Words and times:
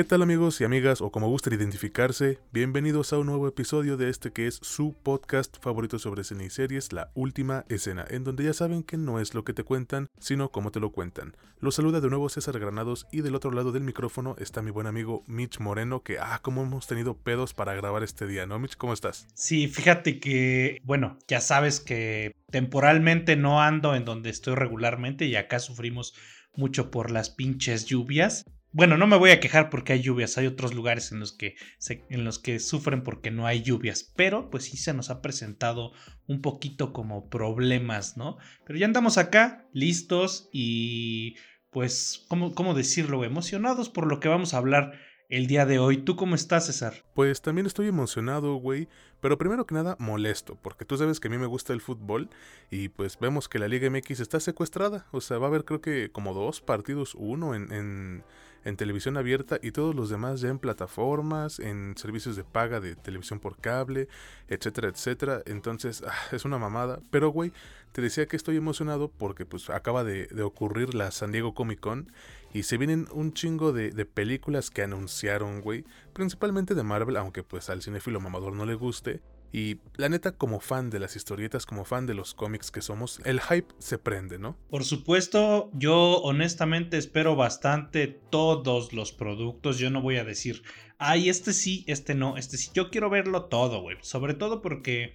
¿Qué 0.00 0.04
tal 0.04 0.22
amigos 0.22 0.58
y 0.62 0.64
amigas 0.64 1.02
o 1.02 1.12
como 1.12 1.28
gusten 1.28 1.52
identificarse? 1.52 2.38
Bienvenidos 2.52 3.12
a 3.12 3.18
un 3.18 3.26
nuevo 3.26 3.46
episodio 3.46 3.98
de 3.98 4.08
este 4.08 4.32
que 4.32 4.46
es 4.46 4.58
su 4.62 4.94
podcast 4.94 5.62
favorito 5.62 5.98
sobre 5.98 6.24
cine 6.24 6.46
y 6.46 6.48
series, 6.48 6.94
La 6.94 7.10
Última 7.12 7.66
Escena, 7.68 8.06
en 8.08 8.24
donde 8.24 8.44
ya 8.44 8.54
saben 8.54 8.82
que 8.82 8.96
no 8.96 9.20
es 9.20 9.34
lo 9.34 9.44
que 9.44 9.52
te 9.52 9.62
cuentan, 9.62 10.06
sino 10.18 10.50
cómo 10.52 10.70
te 10.70 10.80
lo 10.80 10.90
cuentan. 10.90 11.36
Los 11.60 11.74
saluda 11.74 12.00
de 12.00 12.08
nuevo 12.08 12.30
César 12.30 12.58
Granados 12.58 13.08
y 13.12 13.20
del 13.20 13.34
otro 13.34 13.50
lado 13.50 13.72
del 13.72 13.82
micrófono 13.82 14.36
está 14.38 14.62
mi 14.62 14.70
buen 14.70 14.86
amigo 14.86 15.22
Mitch 15.26 15.60
Moreno, 15.60 16.02
que 16.02 16.18
ah, 16.18 16.40
cómo 16.40 16.62
hemos 16.62 16.86
tenido 16.86 17.18
pedos 17.18 17.52
para 17.52 17.74
grabar 17.74 18.02
este 18.02 18.26
día, 18.26 18.46
¿no 18.46 18.58
Mitch? 18.58 18.78
¿Cómo 18.78 18.94
estás? 18.94 19.28
Sí, 19.34 19.68
fíjate 19.68 20.18
que, 20.18 20.78
bueno, 20.82 21.18
ya 21.28 21.42
sabes 21.42 21.78
que 21.78 22.36
temporalmente 22.50 23.36
no 23.36 23.60
ando 23.60 23.94
en 23.94 24.06
donde 24.06 24.30
estoy 24.30 24.54
regularmente 24.54 25.26
y 25.26 25.36
acá 25.36 25.58
sufrimos 25.58 26.14
mucho 26.54 26.90
por 26.90 27.10
las 27.10 27.28
pinches 27.28 27.84
lluvias. 27.84 28.46
Bueno, 28.72 28.96
no 28.96 29.08
me 29.08 29.16
voy 29.16 29.30
a 29.30 29.40
quejar 29.40 29.68
porque 29.68 29.94
hay 29.94 30.00
lluvias, 30.00 30.38
hay 30.38 30.46
otros 30.46 30.74
lugares 30.74 31.10
en 31.10 31.18
los 31.18 31.32
que, 31.32 31.56
en 31.88 32.24
los 32.24 32.38
que 32.38 32.60
sufren 32.60 33.02
porque 33.02 33.32
no 33.32 33.46
hay 33.46 33.62
lluvias, 33.62 34.12
pero 34.14 34.48
pues 34.48 34.64
sí 34.64 34.76
se 34.76 34.94
nos 34.94 35.10
ha 35.10 35.22
presentado 35.22 35.92
un 36.28 36.40
poquito 36.40 36.92
como 36.92 37.28
problemas, 37.28 38.16
¿no? 38.16 38.38
Pero 38.64 38.78
ya 38.78 38.86
andamos 38.86 39.18
acá, 39.18 39.66
listos 39.72 40.48
y 40.52 41.34
pues, 41.70 42.24
¿cómo, 42.28 42.54
cómo 42.54 42.74
decirlo? 42.74 43.24
Emocionados 43.24 43.88
por 43.88 44.06
lo 44.06 44.20
que 44.20 44.28
vamos 44.28 44.54
a 44.54 44.58
hablar 44.58 44.92
el 45.30 45.46
día 45.46 45.64
de 45.64 45.78
hoy. 45.78 45.98
¿Tú 45.98 46.16
cómo 46.16 46.34
estás, 46.36 46.66
César? 46.66 47.04
Pues 47.14 47.40
también 47.40 47.66
estoy 47.66 47.88
emocionado, 47.88 48.54
güey, 48.56 48.88
pero 49.20 49.38
primero 49.38 49.66
que 49.66 49.74
nada 49.74 49.96
molesto, 49.98 50.58
porque 50.60 50.84
tú 50.84 50.96
sabes 50.96 51.18
que 51.18 51.28
a 51.28 51.30
mí 51.30 51.38
me 51.38 51.46
gusta 51.46 51.72
el 51.72 51.80
fútbol 51.80 52.28
y 52.70 52.88
pues 52.88 53.18
vemos 53.18 53.48
que 53.48 53.58
la 53.58 53.68
Liga 53.68 53.88
MX 53.90 54.20
está 54.20 54.38
secuestrada, 54.38 55.06
o 55.12 55.20
sea, 55.20 55.38
va 55.38 55.46
a 55.46 55.48
haber 55.48 55.64
creo 55.64 55.80
que 55.80 56.10
como 56.10 56.34
dos 56.34 56.60
partidos, 56.60 57.14
uno 57.16 57.54
en, 57.54 57.72
en 57.72 58.24
en 58.64 58.76
televisión 58.76 59.16
abierta 59.16 59.58
y 59.62 59.72
todos 59.72 59.94
los 59.94 60.10
demás 60.10 60.40
ya 60.40 60.48
en 60.48 60.58
plataformas, 60.58 61.58
en 61.58 61.96
servicios 61.96 62.36
de 62.36 62.44
paga 62.44 62.80
de 62.80 62.96
televisión 62.96 63.40
por 63.40 63.58
cable, 63.58 64.08
etcétera, 64.48 64.88
etcétera. 64.88 65.42
Entonces, 65.46 66.02
ah, 66.06 66.14
es 66.32 66.44
una 66.44 66.58
mamada. 66.58 67.00
Pero, 67.10 67.30
güey, 67.30 67.52
te 67.92 68.02
decía 68.02 68.26
que 68.26 68.36
estoy 68.36 68.56
emocionado 68.56 69.10
porque 69.10 69.46
pues 69.46 69.70
acaba 69.70 70.04
de, 70.04 70.28
ocurrir 70.42 70.94
la 70.94 71.10
San 71.10 71.32
Diego 71.32 71.54
Comic 71.54 71.80
Con 71.80 72.12
y 72.52 72.64
se 72.64 72.76
vienen 72.78 73.06
un 73.12 73.32
chingo 73.32 73.72
de, 73.72 73.90
películas 74.06 74.70
que 74.70 74.82
anunciaron, 74.82 75.60
güey. 75.60 75.84
Principalmente 76.12 76.74
de 76.74 76.82
Marvel, 76.82 77.16
aunque 77.16 77.42
pues 77.42 77.70
al 77.70 77.82
cinéfilo 77.82 78.20
mamador 78.20 78.52
no 78.54 78.66
le 78.66 78.74
guste. 78.74 79.20
Y 79.52 79.78
la 79.96 80.08
neta, 80.08 80.32
como 80.32 80.60
fan 80.60 80.90
de 80.90 81.00
las 81.00 81.16
historietas, 81.16 81.66
como 81.66 81.84
fan 81.84 82.06
de 82.06 82.14
los 82.14 82.34
cómics 82.34 82.70
que 82.70 82.82
somos, 82.82 83.20
el 83.24 83.40
hype 83.40 83.74
se 83.78 83.98
prende, 83.98 84.38
¿no? 84.38 84.56
Por 84.68 84.84
supuesto, 84.84 85.70
yo 85.74 86.18
honestamente 86.18 86.98
espero 86.98 87.34
bastante 87.34 88.06
todos 88.06 88.92
los 88.92 89.12
productos. 89.12 89.78
Yo 89.78 89.90
no 89.90 90.02
voy 90.02 90.18
a 90.18 90.24
decir, 90.24 90.62
ay, 90.98 91.28
este 91.28 91.52
sí, 91.52 91.84
este 91.88 92.14
no, 92.14 92.36
este 92.36 92.56
sí. 92.56 92.70
Yo 92.74 92.90
quiero 92.90 93.10
verlo 93.10 93.46
todo, 93.46 93.82
güey. 93.82 93.96
Sobre 94.02 94.34
todo 94.34 94.62
porque 94.62 95.14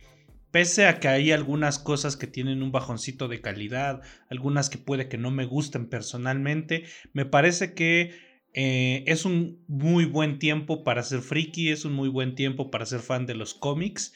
pese 0.51 0.87
a 0.87 0.99
que 0.99 1.09
hay 1.09 1.31
algunas 1.31 1.79
cosas 1.79 2.15
que 2.15 2.27
tienen 2.27 2.63
un 2.63 2.71
bajoncito 2.71 3.27
de 3.27 3.41
calidad, 3.41 4.01
algunas 4.29 4.69
que 4.69 4.77
puede 4.77 5.09
que 5.09 5.17
no 5.17 5.29
me 5.29 5.45
gusten 5.45 5.87
personalmente, 5.87 6.85
me 7.11 7.25
parece 7.25 7.73
que 7.73 8.34
eh, 8.57 9.03
es 9.05 9.25
un 9.25 9.61
muy 9.67 10.05
buen 10.05 10.39
tiempo 10.39 10.85
para 10.85 11.03
ser 11.03 11.19
friki, 11.19 11.71
es 11.71 11.83
un 11.83 11.91
muy 11.91 12.07
buen 12.07 12.35
tiempo 12.35 12.71
para 12.71 12.85
ser 12.85 13.01
fan 13.01 13.25
de 13.25 13.35
los 13.35 13.53
cómics, 13.53 14.13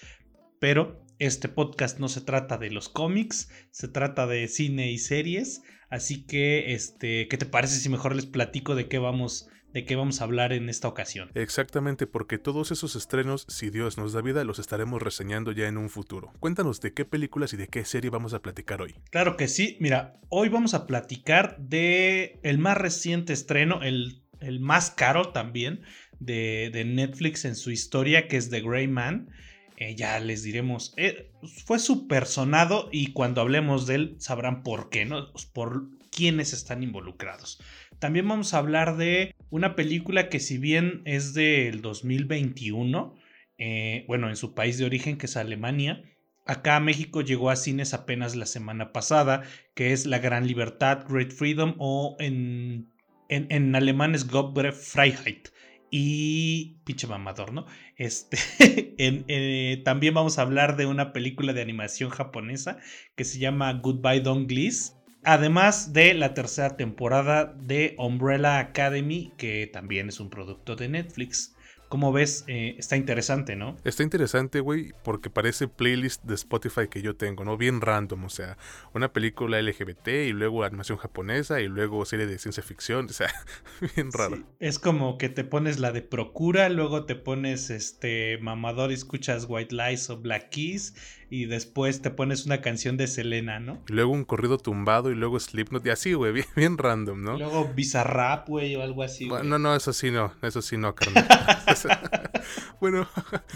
pero 0.60 1.06
este 1.20 1.50
podcast 1.50 2.00
no 2.00 2.08
se 2.08 2.22
trata 2.22 2.58
de 2.58 2.72
los 2.72 2.88
cómics, 2.88 3.50
se 3.72 3.90
trata 3.90 4.28
de 4.28 4.48
cine 4.48 4.92
y 4.92 4.98
series, 4.98 5.62
así 5.90 6.26
que 6.26 6.74
este, 6.74 7.28
¿qué 7.28 7.38
te 7.38 7.46
parece 7.46 7.82
si 7.82 7.90
mejor 7.90 8.16
les 8.16 8.28
platico 8.28 8.76
de 8.76 8.88
qué 8.88 8.98
vamos 8.98 9.50
de 9.74 9.86
qué 9.86 9.96
vamos 9.96 10.20
a 10.20 10.24
hablar 10.24 10.52
en 10.52 10.68
esta 10.68 10.88
ocasión. 10.88 11.30
Exactamente, 11.36 12.08
porque 12.08 12.40
todos 12.40 12.72
esos 12.72 12.96
estrenos, 12.96 13.46
si 13.50 13.70
Dios 13.70 14.00
nos 14.00 14.14
da 14.14 14.22
vida, 14.22 14.44
los 14.44 14.58
estaremos 14.58 15.00
reseñando 15.00 15.52
ya 15.52 15.68
en 15.68 15.78
un 15.78 15.90
futuro. 15.90 16.34
Cuéntanos 16.40 16.82
de 16.82 16.94
qué 16.94 17.06
películas 17.06 17.54
y 17.54 17.58
de 17.58 17.68
qué 17.68 17.86
serie 17.86 18.10
vamos 18.10 18.34
a 18.34 18.42
platicar 18.42 18.82
hoy. 18.82 18.96
Claro 19.12 19.38
que 19.38 19.48
sí, 19.48 19.78
mira, 19.80 20.20
hoy 20.30 20.50
vamos 20.50 20.74
a 20.74 20.88
platicar 20.88 21.58
de 21.60 22.40
el 22.42 22.58
más 22.58 22.80
reciente 22.80 23.32
estreno, 23.32 23.84
el 23.84 24.24
el 24.42 24.60
más 24.60 24.92
caro 24.92 25.30
también 25.30 25.82
de, 26.20 26.84
Netflix 26.86 27.46
en 27.46 27.56
su 27.56 27.72
historia, 27.72 28.28
que 28.28 28.38
es 28.38 28.50
The 28.50 28.62
Grey 28.62 28.88
Man. 28.88 29.30
Eh, 29.78 29.96
ya 29.96 30.20
les 30.20 30.44
diremos, 30.44 30.94
eh, 30.98 31.32
fue 31.66 31.80
súper 31.80 32.26
sonado 32.26 32.90
y 32.92 33.14
cuando 33.14 33.40
hablemos 33.40 33.88
de 33.88 33.96
él 33.96 34.16
sabrán 34.20 34.62
por 34.62 34.90
qué, 34.90 35.06
¿no? 35.06 35.32
Por 35.54 35.88
quiénes 36.12 36.52
están 36.52 36.84
involucrados. 36.84 37.62
También 38.00 38.28
vamos 38.28 38.54
a 38.54 38.58
hablar 38.58 38.98
de 38.98 39.36
una 39.50 39.76
película 39.76 40.28
que 40.28 40.40
si 40.40 40.58
bien 40.58 41.02
es 41.06 41.34
del 41.34 41.82
2021, 41.82 43.16
eh, 43.58 44.04
bueno, 44.08 44.30
en 44.30 44.36
su 44.36 44.54
país 44.54 44.78
de 44.78 44.86
origen, 44.86 45.18
que 45.18 45.28
es 45.28 45.38
Alemania, 45.38 46.04
acá 46.46 46.78
a 46.78 46.80
México 46.80 47.22
llegó 47.22 47.50
a 47.50 47.56
cines 47.56 47.94
apenas 47.94 48.36
la 48.36 48.46
semana 48.46 48.92
pasada, 48.92 49.44
que 49.76 49.94
es 49.94 50.06
La 50.06 50.20
Gran 50.20 50.48
Libertad, 50.48 51.06
Great 51.08 51.32
Freedom 51.32 51.76
o 51.78 52.18
en 52.20 52.89
en, 53.30 53.76
alemán 53.76 54.16
es 54.16 54.28
Gobre 54.28 54.72
Freiheit. 54.72 55.50
Y 55.92 56.78
pinche 56.84 57.08
mamador, 57.08 57.52
¿no? 57.52 57.66
Este, 57.96 58.38
eh, 58.98 59.82
también 59.84 60.14
vamos 60.14 60.38
a 60.38 60.44
hablar 60.44 60.76
de 60.78 60.86
una 60.86 61.14
película 61.14 61.54
de 61.54 61.62
animación 61.62 62.12
japonesa 62.12 62.78
que 63.16 63.24
se 63.24 63.40
llama 63.40 63.74
Goodbye 63.74 64.22
Don 64.22 64.46
Gliss. 64.46 64.96
Además 65.24 65.92
de 65.92 66.14
la 66.14 66.34
tercera 66.34 66.78
temporada 66.78 67.46
de 67.60 67.96
Umbrella 67.98 68.60
Academy, 68.60 69.34
que 69.38 69.68
también 69.68 70.10
es 70.10 70.20
un 70.20 70.30
producto 70.30 70.76
de 70.76 70.90
Netflix. 70.90 71.56
Como 71.90 72.14
ves, 72.14 72.46
eh, 72.48 72.76
está 72.78 72.96
interesante, 72.98 73.56
¿no? 73.56 73.76
Está 73.84 74.04
interesante, 74.04 74.60
güey, 74.60 74.94
porque 75.04 75.30
parece 75.30 75.68
playlist 75.68 76.24
de 76.24 76.36
Spotify 76.36 76.88
que 76.88 77.02
yo 77.02 77.16
tengo, 77.16 77.44
¿no? 77.44 77.58
Bien 77.58 77.82
random, 77.82 78.26
o 78.26 78.30
sea, 78.30 78.58
una 78.94 79.12
película 79.12 79.60
LGBT 79.60 80.08
y 80.08 80.32
luego 80.32 80.64
animación 80.64 81.00
japonesa 81.00 81.62
y 81.62 81.68
luego 81.68 82.06
serie 82.06 82.28
de 82.28 82.38
ciencia 82.38 82.62
ficción, 82.62 83.08
o 83.08 83.14
sea, 83.14 83.34
bien 83.96 84.12
raro. 84.12 84.38
Es 84.60 84.78
como 84.78 85.18
que 85.18 85.30
te 85.30 85.44
pones 85.44 85.80
la 85.80 85.92
de 85.92 86.04
Procura, 86.04 86.70
luego 86.70 87.06
te 87.06 87.16
pones 87.16 87.72
este 87.72 88.38
mamador 88.40 88.92
y 88.92 88.94
escuchas 88.94 89.46
White 89.50 89.76
Lies 89.76 90.10
o 90.10 90.18
Black 90.18 90.50
Keys 90.50 90.94
y 91.30 91.46
después 91.46 92.02
te 92.02 92.10
pones 92.10 92.46
una 92.46 92.62
canción 92.62 92.98
de 92.98 93.08
Selena, 93.08 93.60
¿no? 93.60 93.82
Y 93.88 93.94
luego 93.94 94.12
un 94.12 94.26
corrido 94.26 94.58
tumbado 94.58 95.12
y 95.12 95.16
luego 95.16 95.40
Slipknot 95.40 95.86
y 95.86 95.90
así, 95.90 96.14
güey, 96.14 96.34
bien, 96.56 96.78
random, 96.78 97.22
¿no? 97.22 97.36
Y 97.36 97.40
luego 97.40 97.72
Bizarrap, 97.74 98.48
güey, 98.48 98.76
o 98.76 98.82
algo 98.82 99.04
así. 99.04 99.28
no, 99.28 99.60
no, 99.60 99.76
eso 99.76 99.94
sí 99.94 100.12
no, 100.12 100.34
eso 100.42 100.62
sí 100.62 100.78
no, 100.78 100.96
carnal. 100.96 101.28
bueno. 102.82 103.08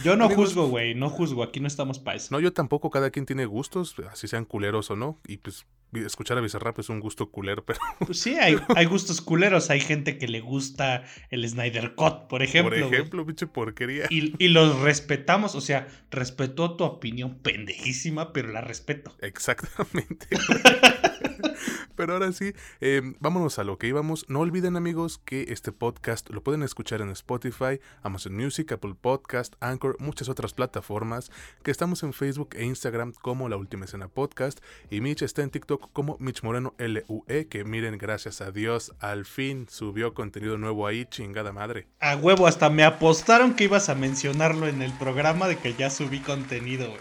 Yo 0.03 0.15
no 0.15 0.29
juzgo, 0.29 0.67
güey, 0.67 0.95
no 0.95 1.09
juzgo, 1.09 1.43
aquí 1.43 1.59
no 1.59 1.67
estamos 1.67 1.99
para 1.99 2.17
eso. 2.17 2.29
No, 2.31 2.39
yo 2.39 2.53
tampoco, 2.53 2.89
cada 2.89 3.09
quien 3.09 3.25
tiene 3.25 3.45
gustos, 3.45 3.95
así 4.11 4.27
sean 4.27 4.45
culeros 4.45 4.91
o 4.91 4.95
no, 4.95 5.19
y 5.27 5.37
pues 5.37 5.65
escuchar 5.95 6.37
a 6.37 6.41
Bizarrap 6.41 6.79
es 6.79 6.89
un 6.89 6.99
gusto 6.99 7.29
culero, 7.29 7.63
pero... 7.65 7.79
Pues 8.05 8.19
sí, 8.19 8.35
hay, 8.35 8.57
hay 8.75 8.85
gustos 8.85 9.21
culeros, 9.21 9.69
hay 9.69 9.79
gente 9.79 10.17
que 10.17 10.27
le 10.27 10.41
gusta 10.41 11.03
el 11.29 11.47
Snyder 11.47 11.95
Cut, 11.95 12.27
por 12.27 12.43
ejemplo. 12.43 12.79
Por 12.79 12.93
ejemplo, 12.93 13.25
pinche 13.25 13.47
porquería. 13.47 14.07
Y, 14.09 14.33
y 14.43 14.49
los 14.49 14.79
respetamos, 14.81 15.55
o 15.55 15.61
sea, 15.61 15.87
respetó 16.11 16.75
tu 16.75 16.83
opinión 16.83 17.39
pendejísima, 17.39 18.33
pero 18.33 18.51
la 18.51 18.61
respeto. 18.61 19.15
Exactamente. 19.21 20.27
Pero 21.95 22.13
ahora 22.13 22.31
sí, 22.31 22.53
em, 22.81 23.15
vámonos 23.19 23.59
a 23.59 23.63
lo 23.63 23.77
que 23.77 23.87
íbamos. 23.87 24.25
No 24.29 24.39
olviden 24.39 24.75
amigos 24.75 25.19
que 25.23 25.45
este 25.49 25.71
podcast 25.71 26.29
lo 26.29 26.43
pueden 26.43 26.63
escuchar 26.63 27.01
en 27.01 27.09
Spotify, 27.09 27.79
Amazon 28.01 28.35
Music, 28.35 28.71
Apple 28.71 28.95
Podcast, 28.99 29.55
Anchor, 29.59 29.97
muchas 29.99 30.29
otras 30.29 30.53
plataformas, 30.53 31.31
que 31.63 31.71
estamos 31.71 32.03
en 32.03 32.13
Facebook 32.13 32.55
e 32.55 32.65
Instagram 32.65 33.13
como 33.13 33.49
La 33.49 33.57
Última 33.57 33.85
Escena 33.85 34.07
Podcast 34.07 34.59
y 34.89 35.01
Mitch 35.01 35.21
está 35.21 35.43
en 35.43 35.49
TikTok 35.49 35.91
como 35.93 36.17
Mitch 36.19 36.43
Moreno 36.43 36.73
LUE, 36.77 37.47
que 37.47 37.63
miren, 37.63 37.97
gracias 37.97 38.41
a 38.41 38.51
Dios, 38.51 38.93
al 38.99 39.25
fin 39.25 39.67
subió 39.69 40.13
contenido 40.13 40.57
nuevo 40.57 40.87
ahí, 40.87 41.05
chingada 41.05 41.51
madre. 41.51 41.87
A 41.99 42.15
huevo, 42.15 42.47
hasta 42.47 42.69
me 42.69 42.83
apostaron 42.83 43.53
que 43.53 43.65
ibas 43.65 43.89
a 43.89 43.95
mencionarlo 43.95 44.67
en 44.67 44.81
el 44.81 44.91
programa 44.93 45.47
de 45.47 45.57
que 45.57 45.73
ya 45.73 45.89
subí 45.89 46.19
contenido. 46.19 46.93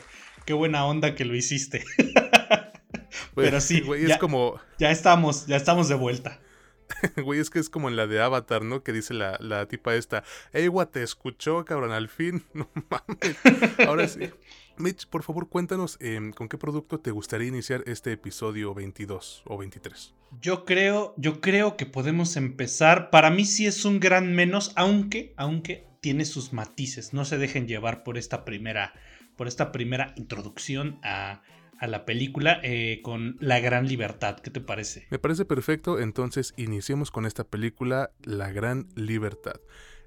Qué 0.45 0.53
buena 0.53 0.85
onda 0.85 1.15
que 1.15 1.25
lo 1.25 1.35
hiciste. 1.35 1.85
Pero 3.35 3.61
sí, 3.61 3.81
güey, 3.81 4.11
es 4.11 4.19
como... 4.19 4.61
Ya 4.79 4.91
estamos, 4.91 5.47
ya 5.47 5.57
estamos 5.57 5.89
de 5.89 5.95
vuelta. 5.95 6.41
Güey, 7.25 7.41
es 7.41 7.51
que 7.51 7.59
es 7.59 7.69
como 7.71 7.89
en 7.89 7.97
la 7.97 8.07
de 8.07 8.21
Avatar, 8.21 8.63
¿no? 8.63 8.83
Que 8.83 8.93
dice 8.93 9.15
la, 9.15 9.39
la 9.41 9.67
tipa 9.67 9.95
esta, 9.95 10.25
ey, 10.53 10.67
gua, 10.67 10.91
te 10.91 11.03
escuchó, 11.03 11.65
cabrón, 11.65 11.93
al 11.93 12.09
fin. 12.09 12.45
No 12.55 12.69
mames. 12.91 13.37
Ahora 13.87 14.07
sí. 14.09 14.31
Mitch, 14.77 15.07
por 15.07 15.23
favor, 15.23 15.49
cuéntanos 15.49 15.97
em, 16.01 16.33
con 16.33 16.49
qué 16.49 16.59
producto 16.59 16.99
te 16.99 17.11
gustaría 17.11 17.49
iniciar 17.49 17.83
este 17.87 18.13
episodio 18.13 18.75
22 18.75 19.43
o 19.47 19.59
23. 19.59 20.15
Yo 20.41 20.65
creo, 20.65 21.15
yo 21.17 21.41
creo 21.41 21.77
que 21.77 21.87
podemos 21.87 22.37
empezar. 22.37 23.11
Para 23.11 23.31
mí 23.31 23.45
sí 23.45 23.67
es 23.67 23.85
un 23.85 24.01
gran 24.01 24.35
menos, 24.35 24.73
aunque, 24.77 25.35
aunque 25.37 25.87
tiene 26.01 26.25
sus 26.25 26.53
matices. 26.53 27.13
No 27.13 27.25
se 27.25 27.39
dejen 27.39 27.69
llevar 27.69 28.03
por 28.03 28.19
esta 28.19 28.45
primera 28.45 28.93
por 29.37 29.49
esta 29.49 29.73
primera 29.73 30.13
introducción 30.17 30.99
a, 31.03 31.43
la 31.87 32.05
película 32.05 32.61
eh, 32.63 33.01
con 33.03 33.37
La 33.41 33.61
Gran 33.61 33.87
Libertad. 33.87 34.39
¿Qué 34.41 34.51
te 34.51 34.61
parece? 34.61 35.07
Me 35.11 35.19
parece 35.19 35.45
perfecto, 35.45 35.99
entonces 35.99 36.55
iniciemos 36.57 37.11
con 37.11 37.27
esta 37.27 37.45
película 37.45 38.11
La 38.23 38.53
Gran 38.53 38.89
Libertad. 38.95 39.61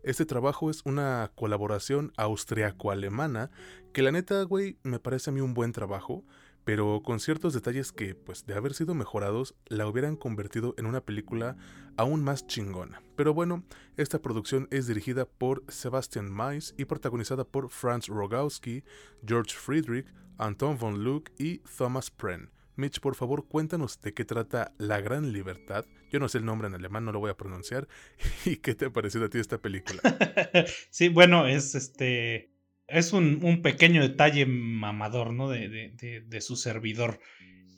Este 0.04 0.26
trabajo 0.26 0.70
es 0.70 0.82
una 0.86 1.32
colaboración 1.36 2.14
austriaco-alemana 2.18 3.50
que 3.92 4.04
la 4.04 4.12
neta, 4.12 4.44
güey, 4.44 4.78
me 4.84 5.00
parece 5.00 5.32
a 5.32 5.34
mí 5.34 5.42
un 5.42 5.54
buen 5.54 5.72
trabajo 5.72 6.24
pero 6.66 7.02
con 7.04 7.20
ciertos 7.20 7.54
detalles 7.54 7.92
que, 7.92 8.16
pues 8.16 8.46
de 8.46 8.56
haber 8.56 8.74
sido 8.74 8.96
mejorados, 8.96 9.56
la 9.68 9.88
hubieran 9.88 10.18
convertido 10.18 10.74
en 10.78 10.88
una 10.88 11.00
película 11.00 11.56
aún 11.96 12.24
más 12.24 12.48
chingona. 12.48 13.02
Pero 13.16 13.34
bueno, 13.34 13.64
esta 13.96 14.22
producción 14.22 14.68
es 14.72 14.88
dirigida 14.88 15.26
por 15.26 15.64
Sebastian 15.70 16.30
Mais 16.30 16.74
y 16.78 16.86
protagonizada 16.86 17.46
por 17.46 17.70
Franz 17.70 18.08
Rogowski, 18.08 18.84
George 19.26 19.56
Friedrich, 19.56 20.08
Anton 20.38 20.78
von 20.78 21.04
Luke 21.04 21.32
y 21.38 21.60
Thomas 21.78 22.10
Pren. 22.10 22.50
Mitch, 22.78 23.00
por 23.00 23.16
favor, 23.16 23.48
cuéntanos 23.48 24.02
de 24.02 24.14
qué 24.14 24.26
trata 24.26 24.74
La 24.78 25.00
Gran 25.00 25.32
Libertad. 25.32 25.86
Yo 26.12 26.20
no 26.20 26.28
sé 26.28 26.40
el 26.40 26.46
nombre 26.46 26.68
en 26.68 26.74
alemán, 26.74 27.06
no 27.06 27.14
lo 27.14 27.20
voy 27.20 27.30
a 27.30 27.38
pronunciar. 27.38 27.88
¿Y 28.46 28.58
qué 28.58 28.76
te 28.76 28.86
ha 28.86 28.90
parecido 28.90 29.26
a 29.26 29.30
ti 29.30 29.38
esta 29.40 29.60
película? 29.60 30.02
sí, 30.90 31.10
bueno, 31.10 31.48
es 31.48 31.76
este 31.76 32.55
es 32.88 33.14
un, 33.14 33.62
pequeño 33.62 34.02
detalle 34.02 34.46
mamador, 34.46 35.34
¿no? 35.34 35.50
De, 35.50 36.42
su 36.42 36.56
servidor. 36.56 37.20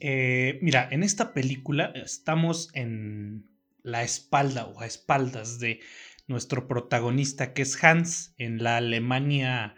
Eh, 0.00 0.58
mira, 0.62 0.88
en 0.90 1.02
esta 1.02 1.32
película 1.32 1.92
estamos 1.94 2.70
en 2.74 3.48
la 3.82 4.02
espalda 4.02 4.66
o 4.66 4.80
a 4.80 4.86
espaldas 4.86 5.58
de 5.58 5.80
nuestro 6.26 6.68
protagonista, 6.68 7.54
que 7.54 7.62
es 7.62 7.82
Hans, 7.82 8.34
en 8.36 8.62
la 8.62 8.76
Alemania 8.76 9.74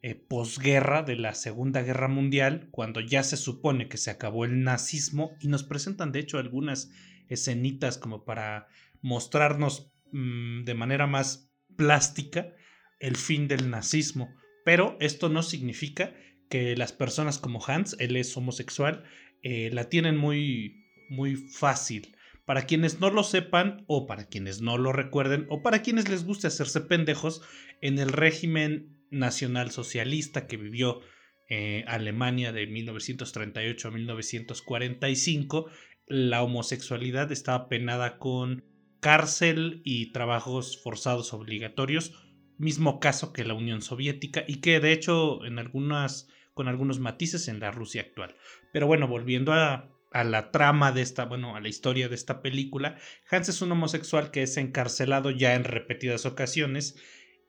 eh, 0.00 0.14
posguerra 0.14 1.02
de 1.02 1.16
la 1.16 1.34
Segunda 1.34 1.82
Guerra 1.82 2.06
Mundial, 2.06 2.68
cuando 2.70 3.00
ya 3.00 3.24
se 3.24 3.36
supone 3.36 3.88
que 3.88 3.98
se 3.98 4.10
acabó 4.10 4.44
el 4.44 4.62
nazismo, 4.62 5.32
y 5.40 5.48
nos 5.48 5.64
presentan 5.64 6.12
de 6.12 6.20
hecho 6.20 6.38
algunas 6.38 6.90
escenitas 7.28 7.98
como 7.98 8.24
para 8.24 8.68
mostrarnos 9.02 9.90
mm, 10.12 10.64
de 10.64 10.74
manera 10.74 11.08
más 11.08 11.50
plástica 11.76 12.52
el 13.00 13.16
fin 13.16 13.48
del 13.48 13.70
nazismo. 13.70 14.34
Pero 14.68 14.98
esto 15.00 15.30
no 15.30 15.42
significa 15.42 16.12
que 16.50 16.76
las 16.76 16.92
personas 16.92 17.38
como 17.38 17.64
Hans, 17.66 17.96
él 18.00 18.16
es 18.16 18.36
homosexual, 18.36 19.02
eh, 19.42 19.70
la 19.72 19.88
tienen 19.88 20.18
muy, 20.18 20.84
muy 21.08 21.36
fácil. 21.36 22.14
Para 22.44 22.66
quienes 22.66 23.00
no 23.00 23.08
lo 23.08 23.24
sepan, 23.24 23.86
o 23.86 24.06
para 24.06 24.26
quienes 24.26 24.60
no 24.60 24.76
lo 24.76 24.92
recuerden, 24.92 25.46
o 25.48 25.62
para 25.62 25.80
quienes 25.80 26.10
les 26.10 26.26
guste 26.26 26.48
hacerse 26.48 26.82
pendejos, 26.82 27.40
en 27.80 27.98
el 27.98 28.10
régimen 28.10 29.06
nacional 29.10 29.70
socialista 29.70 30.46
que 30.46 30.58
vivió 30.58 31.00
eh, 31.48 31.84
Alemania 31.86 32.52
de 32.52 32.66
1938 32.66 33.88
a 33.88 33.90
1945, 33.90 35.70
la 36.08 36.42
homosexualidad 36.42 37.32
estaba 37.32 37.70
penada 37.70 38.18
con 38.18 38.66
cárcel 39.00 39.80
y 39.82 40.12
trabajos 40.12 40.78
forzados 40.82 41.32
obligatorios 41.32 42.27
mismo 42.58 43.00
caso 43.00 43.32
que 43.32 43.44
la 43.44 43.54
Unión 43.54 43.82
Soviética 43.82 44.44
y 44.46 44.56
que 44.56 44.80
de 44.80 44.92
hecho 44.92 45.44
en 45.44 45.58
algunas 45.58 46.28
con 46.58 46.66
algunos 46.66 46.98
matices 46.98 47.46
en 47.46 47.60
la 47.60 47.70
Rusia 47.70 48.00
actual. 48.02 48.34
Pero 48.72 48.88
bueno, 48.88 49.06
volviendo 49.06 49.52
a, 49.52 49.88
la 50.12 50.50
trama 50.50 50.90
de 50.90 51.02
esta, 51.02 51.24
bueno, 51.24 51.54
a 51.54 51.60
la 51.60 51.68
historia 51.68 52.08
de 52.08 52.16
esta 52.16 52.42
película, 52.42 52.96
Hans 53.30 53.48
es 53.48 53.62
un 53.62 53.70
homosexual 53.70 54.32
que 54.32 54.42
es 54.42 54.56
encarcelado 54.56 55.30
ya 55.30 55.54
en 55.54 55.62
repetidas 55.62 56.26
ocasiones 56.26 56.96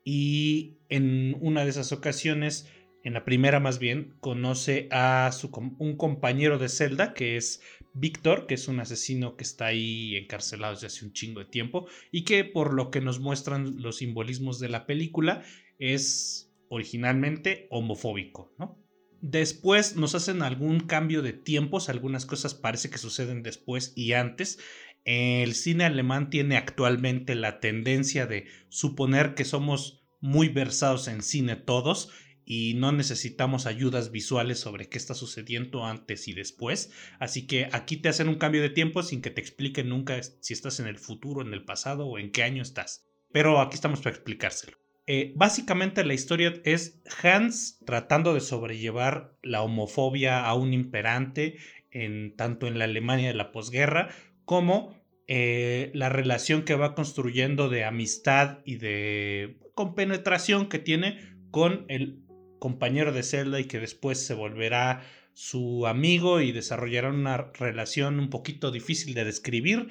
y 0.03 0.77
en 0.89 1.35
una 1.41 1.63
de 1.63 1.71
esas 1.71 1.91
ocasiones, 1.91 2.71
en 3.03 3.13
la 3.13 3.25
primera 3.25 3.59
más 3.59 3.79
bien, 3.79 4.15
conoce 4.19 4.87
a 4.91 5.31
su, 5.31 5.49
un 5.79 5.97
compañero 5.97 6.59
de 6.59 6.69
celda 6.69 7.15
que 7.15 7.35
es 7.35 7.63
Víctor, 7.99 8.47
que 8.47 8.55
es 8.55 8.67
un 8.67 8.79
asesino 8.79 9.35
que 9.35 9.43
está 9.43 9.67
ahí 9.67 10.15
encarcelado 10.15 10.73
desde 10.73 10.87
hace 10.87 11.05
un 11.05 11.13
chingo 11.13 11.39
de 11.39 11.45
tiempo 11.45 11.87
y 12.11 12.23
que 12.23 12.43
por 12.45 12.73
lo 12.73 12.91
que 12.91 13.01
nos 13.01 13.19
muestran 13.19 13.81
los 13.81 13.97
simbolismos 13.97 14.59
de 14.59 14.69
la 14.69 14.85
película 14.85 15.43
es 15.77 16.51
originalmente 16.69 17.67
homofóbico, 17.69 18.53
¿no? 18.57 18.77
Después 19.21 19.97
nos 19.97 20.15
hacen 20.15 20.41
algún 20.41 20.79
cambio 20.79 21.21
de 21.21 21.33
tiempos, 21.33 21.89
algunas 21.89 22.25
cosas 22.25 22.53
parece 22.53 22.89
que 22.89 22.97
suceden 22.97 23.43
después 23.43 23.91
y 23.95 24.13
antes. 24.13 24.59
El 25.03 25.55
cine 25.55 25.83
alemán 25.83 26.29
tiene 26.29 26.55
actualmente 26.55 27.35
la 27.35 27.59
tendencia 27.59 28.27
de 28.27 28.45
suponer 28.69 29.35
que 29.35 29.43
somos 29.43 30.05
muy 30.21 30.47
versados 30.47 31.07
en 31.07 31.21
cine 31.21 31.57
todos 31.57 32.11
y 32.51 32.73
no 32.73 32.91
necesitamos 32.91 33.67
ayudas 33.67 34.09
visuales 34.09 34.59
sobre 34.59 34.89
qué 34.89 34.97
está 34.97 35.13
sucediendo 35.13 35.85
antes 35.85 36.27
y 36.27 36.33
después. 36.33 36.91
Así 37.19 37.45
que 37.45 37.69
aquí 37.71 37.97
te 37.97 38.09
hacen 38.09 38.27
un 38.27 38.39
cambio 38.39 38.63
de 38.63 38.71
tiempo 38.71 39.03
sin 39.03 39.21
que 39.21 39.29
te 39.29 39.39
expliquen 39.39 39.89
nunca 39.89 40.19
si 40.23 40.53
estás 40.53 40.79
en 40.79 40.87
el 40.87 40.97
futuro, 40.97 41.43
en 41.43 41.53
el 41.53 41.63
pasado 41.63 42.07
o 42.07 42.17
en 42.17 42.31
qué 42.31 42.41
año 42.41 42.63
estás. 42.63 43.05
Pero 43.31 43.61
aquí 43.61 43.75
estamos 43.75 44.01
para 44.01 44.15
explicárselo. 44.15 44.75
Eh, 45.05 45.31
básicamente 45.35 46.03
la 46.03 46.15
historia 46.15 46.55
es 46.63 47.03
Hans 47.21 47.77
tratando 47.85 48.33
de 48.33 48.41
sobrellevar 48.41 49.37
la 49.43 49.61
homofobia 49.61 50.43
a 50.43 50.55
un 50.55 50.73
imperante 50.73 51.59
en, 51.91 52.35
tanto 52.35 52.65
en 52.65 52.79
la 52.79 52.85
Alemania 52.85 53.27
de 53.27 53.35
la 53.35 53.51
posguerra 53.51 54.09
como 54.45 54.99
eh, 55.27 55.91
la 55.93 56.09
relación 56.09 56.63
que 56.63 56.73
va 56.73 56.95
construyendo 56.95 57.69
de 57.69 57.85
amistad 57.85 58.61
y 58.65 58.77
de 58.77 59.59
compenetración 59.75 60.67
que 60.67 60.79
tiene 60.79 61.19
con 61.51 61.85
el 61.89 62.23
compañero 62.59 63.11
de 63.11 63.23
celda 63.23 63.59
y 63.59 63.65
que 63.65 63.79
después 63.79 64.25
se 64.25 64.33
volverá 64.33 65.01
su 65.33 65.87
amigo 65.87 66.41
y 66.41 66.51
desarrollarán 66.51 67.15
una 67.15 67.37
relación 67.37 68.19
un 68.19 68.29
poquito 68.29 68.71
difícil 68.71 69.13
de 69.13 69.23
describir, 69.23 69.89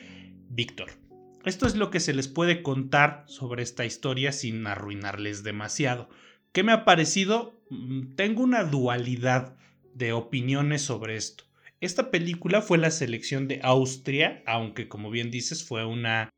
Víctor. 0.51 0.91
Esto 1.45 1.67
es 1.67 1.77
lo 1.77 1.91
que 1.91 2.01
se 2.01 2.13
les 2.13 2.29
puede 2.29 2.63
contar 2.63 3.25
sobre 3.27 3.63
esta 3.63 3.87
historia 3.87 4.33
sin 4.33 4.67
arruinarles 4.67 5.45
demasiado. 5.45 6.11
¿Qué 6.53 6.63
me 6.63 6.73
ha 6.73 6.85
parecido? 6.85 7.59
Mm, 7.71 8.15
tengo 8.15 8.43
una 8.43 8.65
dualidad 8.65 9.57
de 9.95 10.13
opiniones 10.13 10.83
sobre 10.83 11.17
esto. 11.17 11.45
Esta 11.81 12.11
película 12.11 12.61
fue 12.61 12.77
la 12.77 12.91
selección 12.91 13.49
de 13.49 13.61
Austria, 13.63 14.43
aunque 14.47 14.89
como 14.89 15.11
bien 15.11 15.31
dices 15.31 15.65
fue 15.65 15.85
una, 15.87 16.29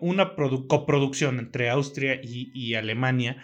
una 0.00 0.34
coproducción 0.36 1.38
entre 1.38 1.70
Austria 1.70 2.20
y 2.22 2.74
Alemania, 2.74 3.42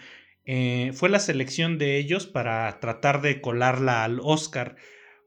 eh, 0.51 0.93
fue 0.93 1.09
la 1.09 1.19
selección 1.19 1.77
de 1.77 1.99
ellos 1.99 2.25
para 2.25 2.79
tratar 2.79 3.21
de 3.21 3.39
colarla 3.39 4.03
al 4.03 4.19
Oscar. 4.19 4.77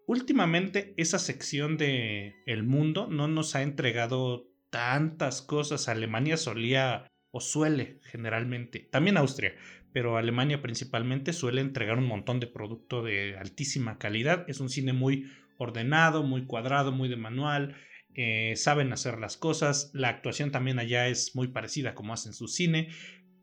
Últimamente 0.05 0.95
esa 0.97 1.21
sección 1.21 1.77
de 1.77 2.35
El 2.45 2.65
Mundo 2.65 3.07
no 3.07 3.29
nos 3.29 3.55
ha 3.55 3.63
entregado 3.63 4.49
tantas 4.71 5.41
cosas. 5.41 5.89
Alemania 5.89 6.37
solía 6.37 7.07
o 7.31 7.41
suele 7.41 8.01
generalmente, 8.03 8.81
también 8.81 9.17
Austria, 9.17 9.55
pero 9.93 10.17
Alemania 10.17 10.61
principalmente 10.61 11.33
suele 11.33 11.61
entregar 11.61 11.99
un 11.99 12.09
montón 12.09 12.41
de 12.41 12.49
producto 12.49 13.05
de 13.05 13.37
altísima 13.39 13.99
calidad. 13.99 14.45
Es 14.49 14.59
un 14.59 14.71
cine 14.71 14.93
muy 14.93 15.31
ordenado, 15.57 16.25
muy 16.25 16.47
cuadrado, 16.47 16.91
muy 16.91 17.09
de 17.09 17.17
manual. 17.17 17.77
Eh, 18.17 18.55
saben 18.57 18.93
hacer 18.93 19.21
las 19.21 19.37
cosas. 19.37 19.93
La 19.95 20.09
actuación 20.09 20.51
también 20.51 20.81
allá 20.81 21.07
es 21.07 21.37
muy 21.37 21.47
parecida 21.47 21.95
como 21.95 22.13
hacen 22.13 22.33
su 22.33 22.49
cine. 22.49 22.89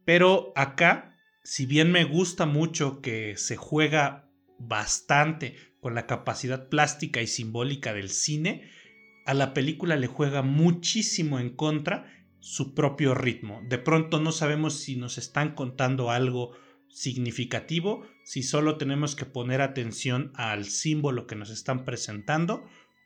Pero 0.04 0.52
acá 0.58 1.16
si 1.44 1.66
bien 1.66 1.92
me 1.92 2.04
gusta 2.04 2.46
mucho 2.46 3.02
que 3.02 3.38
se 3.38 3.56
juega 3.56 4.30
bastante 4.60 5.56
con 5.80 5.96
la 5.96 6.06
capacidad 6.06 6.70
plástica 6.70 7.22
y 7.22 7.28
simbólica 7.28 7.94
del 7.94 8.10
cine, 8.10 8.70
a 9.26 9.34
la 9.34 9.54
película 9.54 9.96
le 9.96 10.08
juega 10.08 10.42
muchísimo 10.42 11.40
en 11.40 11.56
contra 11.56 12.12
su 12.40 12.74
propio 12.74 13.14
ritmo. 13.14 13.62
De 13.68 13.78
pronto 13.78 14.20
no 14.20 14.32
sabemos 14.32 14.80
si 14.80 14.96
nos 14.96 15.18
están 15.18 15.56
contando 15.56 16.12
algo 16.12 16.52
significativo, 16.90 18.06
si 18.24 18.44
solo 18.44 18.78
tenemos 18.78 19.16
que 19.16 19.26
poner 19.26 19.62
atención 19.62 20.32
al 20.36 20.66
símbolo 20.66 21.28
que 21.28 21.36
nos 21.36 21.50
están 21.50 21.86
presentando, 21.86 22.66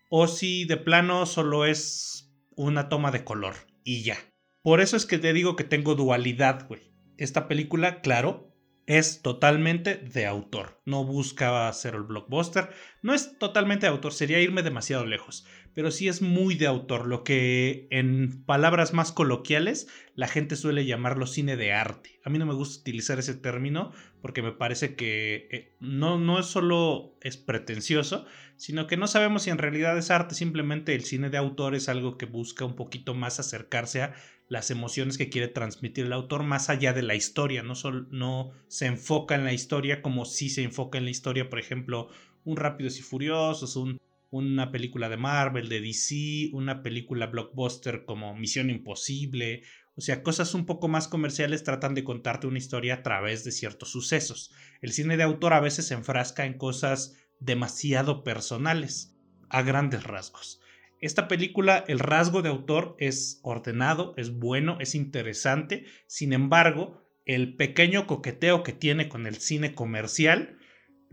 o 0.09 0.27
si 0.27 0.65
de 0.65 0.77
plano 0.77 1.25
solo 1.25 1.65
es 1.65 2.33
una 2.55 2.89
toma 2.89 3.11
de 3.11 3.23
color 3.23 3.55
y 3.83 4.03
ya. 4.03 4.17
Por 4.61 4.79
eso 4.79 4.95
es 4.95 5.05
que 5.05 5.19
te 5.19 5.33
digo 5.33 5.55
que 5.55 5.65
tengo 5.65 5.95
dualidad, 5.95 6.67
güey 6.67 6.92
esta 7.17 7.47
película, 7.47 8.01
claro, 8.01 8.53
es 8.85 9.21
totalmente 9.21 9.95
de 9.95 10.25
autor. 10.25 10.81
No 10.85 11.05
busca 11.05 11.71
ser 11.73 11.95
el 11.95 12.03
blockbuster. 12.03 12.69
No 13.01 13.13
es 13.13 13.37
totalmente 13.37 13.85
de 13.85 13.91
autor, 13.91 14.13
sería 14.13 14.39
irme 14.39 14.63
demasiado 14.63 15.05
lejos. 15.05 15.45
Pero 15.73 15.91
sí 15.91 16.07
es 16.07 16.21
muy 16.21 16.55
de 16.55 16.67
autor, 16.67 17.07
lo 17.07 17.23
que 17.23 17.87
en 17.89 18.43
palabras 18.45 18.93
más 18.93 19.11
coloquiales 19.11 19.87
la 20.15 20.27
gente 20.27 20.55
suele 20.55 20.85
llamarlo 20.85 21.25
cine 21.25 21.57
de 21.57 21.73
arte. 21.73 22.19
A 22.23 22.29
mí 22.29 22.37
no 22.37 22.45
me 22.45 22.53
gusta 22.53 22.81
utilizar 22.81 23.19
ese 23.19 23.33
término 23.33 23.91
porque 24.21 24.41
me 24.41 24.51
parece 24.51 24.95
que 24.95 25.47
eh, 25.51 25.75
no, 25.79 26.19
no 26.19 26.39
es 26.39 26.45
solo 26.45 27.17
es 27.21 27.37
pretencioso, 27.37 28.25
sino 28.55 28.87
que 28.87 28.97
no 28.97 29.07
sabemos 29.07 29.43
si 29.43 29.49
en 29.49 29.57
realidad 29.57 29.97
es 29.97 30.11
arte, 30.11 30.35
simplemente 30.35 30.93
el 30.93 31.03
cine 31.03 31.29
de 31.29 31.37
autor 31.37 31.75
es 31.75 31.89
algo 31.89 32.17
que 32.17 32.25
busca 32.25 32.65
un 32.65 32.75
poquito 32.75 33.13
más 33.13 33.39
acercarse 33.39 34.03
a 34.03 34.13
las 34.47 34.69
emociones 34.69 35.17
que 35.17 35.29
quiere 35.29 35.47
transmitir 35.47 36.05
el 36.05 36.13
autor 36.13 36.43
más 36.43 36.69
allá 36.69 36.93
de 36.93 37.01
la 37.01 37.15
historia, 37.15 37.63
no, 37.63 37.75
solo, 37.75 38.05
no 38.11 38.51
se 38.67 38.85
enfoca 38.85 39.35
en 39.35 39.45
la 39.45 39.53
historia 39.53 40.01
como 40.01 40.25
si 40.25 40.49
se 40.49 40.63
enfoca 40.63 40.97
en 40.97 41.05
la 41.05 41.11
historia, 41.11 41.49
por 41.49 41.59
ejemplo, 41.59 42.09
un 42.43 42.57
Rápidos 42.57 42.99
y 42.99 43.01
Furiosos, 43.01 43.75
un, 43.75 43.99
una 44.33 44.71
película 44.71 45.09
de 45.09 45.17
Marvel, 45.17 45.69
de 45.69 45.79
DC, 45.79 46.49
una 46.53 46.81
película 46.81 47.27
blockbuster 47.27 48.03
como 48.03 48.35
Misión 48.35 48.71
Imposible, 48.71 49.61
o 49.95 50.01
sea, 50.01 50.23
cosas 50.23 50.55
un 50.55 50.65
poco 50.65 50.87
más 50.87 51.07
comerciales 51.07 51.63
tratan 51.63 51.93
de 51.93 52.03
contarte 52.03 52.47
una 52.47 52.57
historia 52.57 52.95
a 52.95 53.03
través 53.03 53.43
de 53.43 53.51
ciertos 53.51 53.91
sucesos. 53.91 54.51
El 54.81 54.91
cine 54.91 55.17
de 55.17 55.23
autor 55.23 55.53
a 55.53 55.59
veces 55.59 55.85
se 55.85 55.93
enfrasca 55.93 56.47
en 56.47 56.57
cosas 56.57 57.15
demasiado 57.39 58.23
personales, 58.23 59.15
a 59.49 59.61
grandes 59.61 60.03
rasgos. 60.03 60.59
Esta 60.99 61.27
película, 61.27 61.83
el 61.87 61.99
rasgo 61.99 62.41
de 62.41 62.49
autor 62.49 62.95
es 62.97 63.39
ordenado, 63.43 64.15
es 64.17 64.31
bueno, 64.31 64.77
es 64.79 64.95
interesante, 64.95 65.85
sin 66.07 66.33
embargo, 66.33 67.03
el 67.25 67.55
pequeño 67.55 68.07
coqueteo 68.07 68.63
que 68.63 68.73
tiene 68.73 69.09
con 69.09 69.27
el 69.27 69.35
cine 69.35 69.75
comercial 69.75 70.57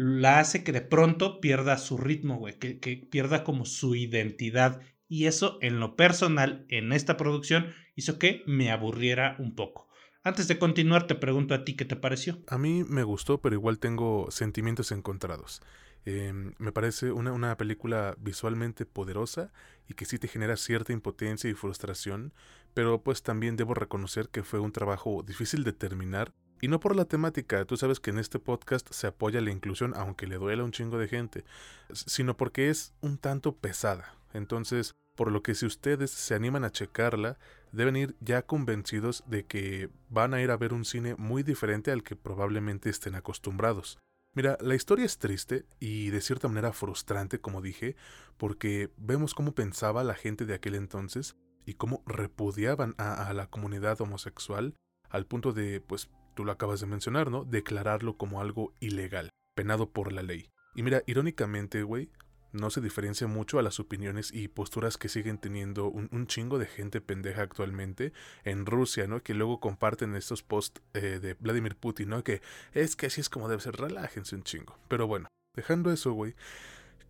la 0.02 0.38
hace 0.38 0.64
que 0.64 0.72
de 0.72 0.80
pronto 0.80 1.42
pierda 1.42 1.76
su 1.76 1.98
ritmo, 1.98 2.38
güey, 2.38 2.58
que, 2.58 2.78
que 2.78 2.96
pierda 2.96 3.44
como 3.44 3.66
su 3.66 3.94
identidad. 3.94 4.80
Y 5.08 5.26
eso, 5.26 5.58
en 5.60 5.78
lo 5.78 5.94
personal, 5.94 6.64
en 6.70 6.94
esta 6.94 7.18
producción, 7.18 7.74
hizo 7.96 8.18
que 8.18 8.42
me 8.46 8.70
aburriera 8.70 9.36
un 9.38 9.54
poco. 9.54 9.88
Antes 10.22 10.48
de 10.48 10.58
continuar, 10.58 11.06
te 11.06 11.16
pregunto 11.16 11.52
a 11.52 11.66
ti 11.66 11.76
qué 11.76 11.84
te 11.84 11.96
pareció. 11.96 12.38
A 12.46 12.56
mí 12.56 12.82
me 12.88 13.02
gustó, 13.02 13.42
pero 13.42 13.54
igual 13.54 13.78
tengo 13.78 14.30
sentimientos 14.30 14.90
encontrados. 14.90 15.60
Em, 16.06 16.54
me 16.56 16.72
parece 16.72 17.12
una, 17.12 17.32
una, 17.32 17.58
película 17.58 18.14
visualmente 18.18 18.86
poderosa 18.86 19.52
y 19.86 19.92
que 19.92 20.06
sí 20.06 20.18
te 20.18 20.28
genera 20.28 20.56
cierta 20.56 20.94
impotencia 20.94 21.50
y 21.50 21.54
frustración, 21.54 22.32
pero 22.72 23.02
pues 23.02 23.22
también 23.22 23.56
debo 23.56 23.74
reconocer 23.74 24.30
que 24.30 24.44
fue 24.44 24.60
un 24.60 24.72
trabajo 24.72 25.22
difícil 25.22 25.62
de 25.62 25.74
terminar. 25.74 26.32
Y 26.60 26.68
no 26.68 26.80
por 26.80 26.94
la 26.94 27.06
temática, 27.06 27.64
tú 27.64 27.76
sabes 27.76 28.00
que 28.00 28.10
en 28.10 28.18
este 28.18 28.38
podcast 28.38 28.92
se 28.92 29.06
apoya 29.06 29.40
la 29.40 29.50
inclusión 29.50 29.94
aunque 29.96 30.26
le 30.26 30.36
duela 30.36 30.64
un 30.64 30.72
chingo 30.72 30.98
de 30.98 31.08
gente, 31.08 31.44
sino 31.92 32.36
porque 32.36 32.68
es 32.68 32.92
un 33.00 33.16
tanto 33.16 33.56
pesada. 33.56 34.14
Entonces, 34.34 34.94
por 35.16 35.32
lo 35.32 35.42
que 35.42 35.54
si 35.54 35.66
ustedes 35.66 36.10
se 36.10 36.34
animan 36.34 36.64
a 36.64 36.70
checarla, 36.70 37.38
deben 37.72 37.96
ir 37.96 38.16
ya 38.20 38.42
convencidos 38.42 39.24
de 39.26 39.44
que 39.44 39.90
van 40.08 40.34
a 40.34 40.40
ir 40.40 40.50
a 40.50 40.56
ver 40.56 40.72
un 40.72 40.84
cine 40.84 41.14
muy 41.16 41.42
diferente 41.42 41.90
al 41.90 42.02
que 42.02 42.16
probablemente 42.16 42.90
estén 42.90 43.14
acostumbrados. 43.14 43.98
Mira, 44.32 44.56
la 44.60 44.74
historia 44.74 45.04
es 45.04 45.18
triste 45.18 45.64
y 45.80 46.10
de 46.10 46.20
cierta 46.20 46.46
manera 46.46 46.72
frustrante, 46.72 47.40
como 47.40 47.60
dije, 47.60 47.96
porque 48.36 48.90
vemos 48.96 49.34
cómo 49.34 49.54
pensaba 49.54 50.04
la 50.04 50.14
gente 50.14 50.46
de 50.46 50.54
aquel 50.54 50.76
entonces 50.76 51.36
y 51.66 51.74
cómo 51.74 52.02
repudiaban 52.06 52.94
a, 52.96 53.32
la 53.34 53.48
comunidad 53.48 54.00
homosexual 54.00 54.74
al 55.08 55.26
punto 55.26 55.52
de, 55.52 55.80
pues 55.80 56.08
lo 56.44 56.52
acabas 56.52 56.80
de 56.80 56.86
mencionar, 56.86 57.30
¿no? 57.30 57.44
Declararlo 57.44 58.16
como 58.16 58.40
algo 58.40 58.74
ilegal, 58.80 59.30
penado 59.54 59.90
por 59.90 60.12
la 60.12 60.22
ley. 60.22 60.50
Y 60.74 60.82
mira, 60.82 61.02
irónicamente, 61.06 61.82
güey, 61.82 62.10
no 62.52 62.70
se 62.70 62.80
diferencia 62.80 63.26
mucho 63.26 63.58
a 63.58 63.62
las 63.62 63.78
opiniones 63.80 64.32
y 64.32 64.48
posturas 64.48 64.96
que 64.96 65.08
siguen 65.08 65.38
teniendo 65.38 65.88
un, 65.88 66.26
chingo 66.26 66.58
de 66.58 66.66
gente 66.66 67.00
pendeja 67.00 67.42
actualmente 67.42 68.12
en 68.44 68.66
Rusia, 68.66 69.06
¿no? 69.06 69.22
Que 69.22 69.34
luego 69.34 69.60
comparten 69.60 70.14
estos 70.14 70.42
posts 70.42 70.82
eh, 70.94 71.20
de 71.20 71.34
Vladimir 71.34 71.76
Putin, 71.76 72.10
¿no? 72.10 72.24
Que 72.24 72.40
es 72.72 72.96
que 72.96 73.06
así 73.06 73.20
es 73.20 73.28
como 73.28 73.48
debe 73.48 73.62
ser, 73.62 73.76
relájense 73.76 74.34
un 74.34 74.42
chingo. 74.42 74.78
Pero 74.88 75.06
bueno, 75.06 75.28
dejando 75.54 75.92
eso, 75.92 76.12
güey, 76.12 76.34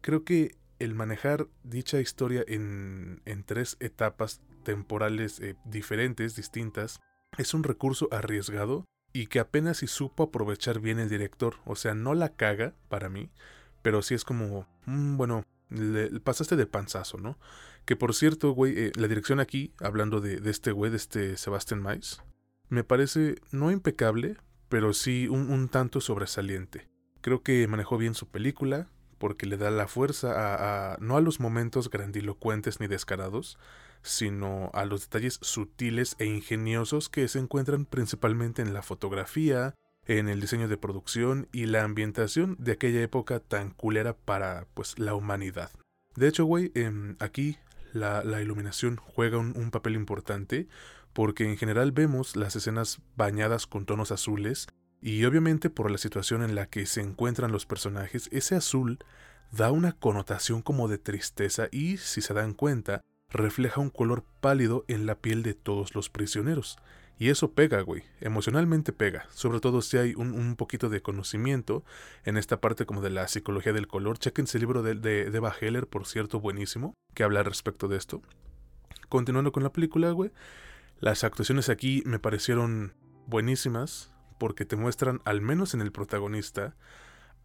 creo 0.01 0.25
que 0.25 0.57
el 0.79 0.95
manejar 0.95 1.49
dicha 1.63 2.01
historia 2.01 2.45
en, 2.47 3.21
en 3.25 3.45
tres 3.45 3.77
etapas 3.81 4.41
temporales 4.63 5.41
eh, 5.41 5.57
diferentes, 5.65 6.37
distintas, 6.37 7.01
es 7.39 7.55
un 7.55 7.63
recurso 7.63 8.09
arriesgado 8.11 8.87
y 9.13 9.27
que 9.27 9.41
apenas 9.41 9.79
si 9.79 9.87
supo 9.87 10.25
aprovechar 10.25 10.81
bien 10.81 10.99
el 10.99 11.09
director. 11.09 11.57
O 11.65 11.77
sea, 11.77 11.95
no 11.95 12.15
la 12.15 12.31
caga 12.31 12.75
para 12.89 13.09
mí 13.09 13.31
pero 13.83 14.03
sí 14.03 14.15
es 14.15 14.25
como, 14.25 14.67
mm, 14.87 15.17
bueno, 15.17 15.45
le, 15.71 16.21
pasaste 16.21 16.57
de 16.57 16.67
panzazo, 16.67 17.19
¿no? 17.19 17.39
Que 17.85 17.97
por 17.97 18.15
cierto, 18.15 18.53
güey, 18.53 18.79
eh, 18.79 18.93
la 18.97 19.09
dirección 19.09 19.41
aquí, 19.41 19.73
hablando 19.81 20.21
de, 20.21 20.41
este 20.51 20.73
güey, 20.73 20.91
de 20.91 20.97
este 20.97 21.37
Sebastian 21.37 21.81
Mais, 21.81 22.23
me 22.69 22.85
parece 22.85 23.37
no 23.51 23.71
impecable, 23.71 24.37
pero 24.69 24.93
sí 24.93 25.29
un, 25.29 25.69
tanto 25.69 26.01
sobresaliente. 26.01 26.89
Creo 27.21 27.43
que 27.43 27.67
manejó 27.67 27.99
bien 27.99 28.15
su 28.15 28.29
película, 28.29 28.89
porque 29.19 29.47
le 29.47 29.57
da 29.57 29.71
la 29.71 29.89
fuerza 29.89 30.93
a, 30.93 30.97
no 31.01 31.17
a 31.17 31.21
los 31.21 31.41
momentos 31.41 31.91
grandilocuentes 31.91 32.81
ni 32.81 32.87
descarados, 32.87 33.59
sino 34.03 34.71
a 34.73 34.85
los 34.85 35.03
detalles 35.03 35.39
sutiles 35.43 36.17
e 36.19 36.27
ingeniosos 36.27 37.09
que 37.09 37.29
se 37.29 37.39
encuentran 37.39 37.85
principalmente 37.85 38.63
en 38.63 38.75
la 38.75 38.83
fotografía, 38.83 39.75
en 40.07 40.29
el 40.29 40.41
diseño 40.41 40.69
de 40.69 40.77
producción 40.77 41.49
y 41.53 41.67
la 41.67 41.85
ambientación 41.85 42.57
de 42.59 42.73
aquella 42.73 43.03
época 43.03 43.41
tan 43.41 43.71
culera 43.71 44.17
para 44.17 44.67
pues 44.75 44.99
la 44.99 45.15
humanidad. 45.15 45.71
De 46.17 46.29
hecho, 46.29 46.45
güey, 46.45 46.73
em, 46.75 47.17
aquí 47.21 47.59
la, 47.93 48.43
iluminación 48.43 48.97
juega 48.97 49.39
un, 49.39 49.71
papel 49.71 49.95
importante 49.95 50.69
porque 51.13 51.45
en 51.45 51.57
general 51.57 51.93
vemos 51.93 52.37
las 52.37 52.57
escenas 52.57 53.01
bañadas 53.17 53.67
con 53.67 53.85
tonos 53.85 54.13
azules 54.13 54.69
y 55.01 55.25
obviamente 55.25 55.71
por 55.71 55.91
la 55.91 55.99
situación 55.99 56.43
en 56.43 56.55
la 56.55 56.67
que 56.67 56.87
se 56.87 57.01
encuentran 57.01 57.53
los 57.53 57.67
personajes, 57.67 58.29
ese 58.33 58.55
azul 58.55 58.99
da 59.51 59.73
una 59.73 59.93
connotación 59.93 60.63
como 60.63 60.89
de 60.89 60.99
tristeza 60.99 61.69
y, 61.73 61.97
si 61.97 62.21
se 62.21 62.35
dan 62.35 62.55
cuenta, 62.55 63.03
refleja 63.31 63.81
un 63.81 63.91
color 63.91 64.25
pálido 64.41 64.85
en 64.89 65.07
la 65.07 65.15
piel 65.15 65.43
de 65.43 65.55
todos 65.55 65.95
los 65.95 66.11
prisioneros. 66.11 66.79
Y 67.21 67.29
eso 67.29 67.53
pega, 67.53 67.83
güey. 67.83 68.03
Emocionalmente 68.23 68.95
pega. 68.95 69.27
Sobre 69.29 69.61
todo 69.61 69.83
si 69.83 69.99
hay 69.99 70.15
un, 70.15 70.57
poquito 70.57 70.89
de 70.89 71.03
conocimiento 71.03 71.85
en 72.25 72.39
esta 72.39 72.63
parte 72.63 72.87
como 72.87 73.03
de 73.03 73.11
la 73.11 73.29
psicología 73.29 73.75
del 73.75 73.89
color. 73.89 74.19
Chequense 74.19 74.57
el 74.57 74.63
libro 74.63 74.83
de, 74.83 74.95
de, 74.95 75.53
Heller, 75.61 75.87
por 75.87 76.07
cierto, 76.07 76.41
buenísimo, 76.41 76.95
que 77.13 77.23
habla 77.23 77.43
respecto 77.43 77.89
de 77.89 77.99
esto. 77.99 78.23
Continuando 79.11 79.53
con 79.53 79.63
la 79.63 79.73
película, 79.73 80.11
güey. 80.13 80.31
Las 80.99 81.23
actuaciones 81.23 81.69
aquí 81.69 82.03
me 82.07 82.19
parecieron 82.19 82.95
buenísimas 83.27 84.15
porque 84.39 84.65
te 84.65 84.77
muestran, 84.77 85.21
al 85.27 85.43
menos 85.43 85.75
en 85.75 85.83
el 85.83 85.93
protagonista, 85.93 86.75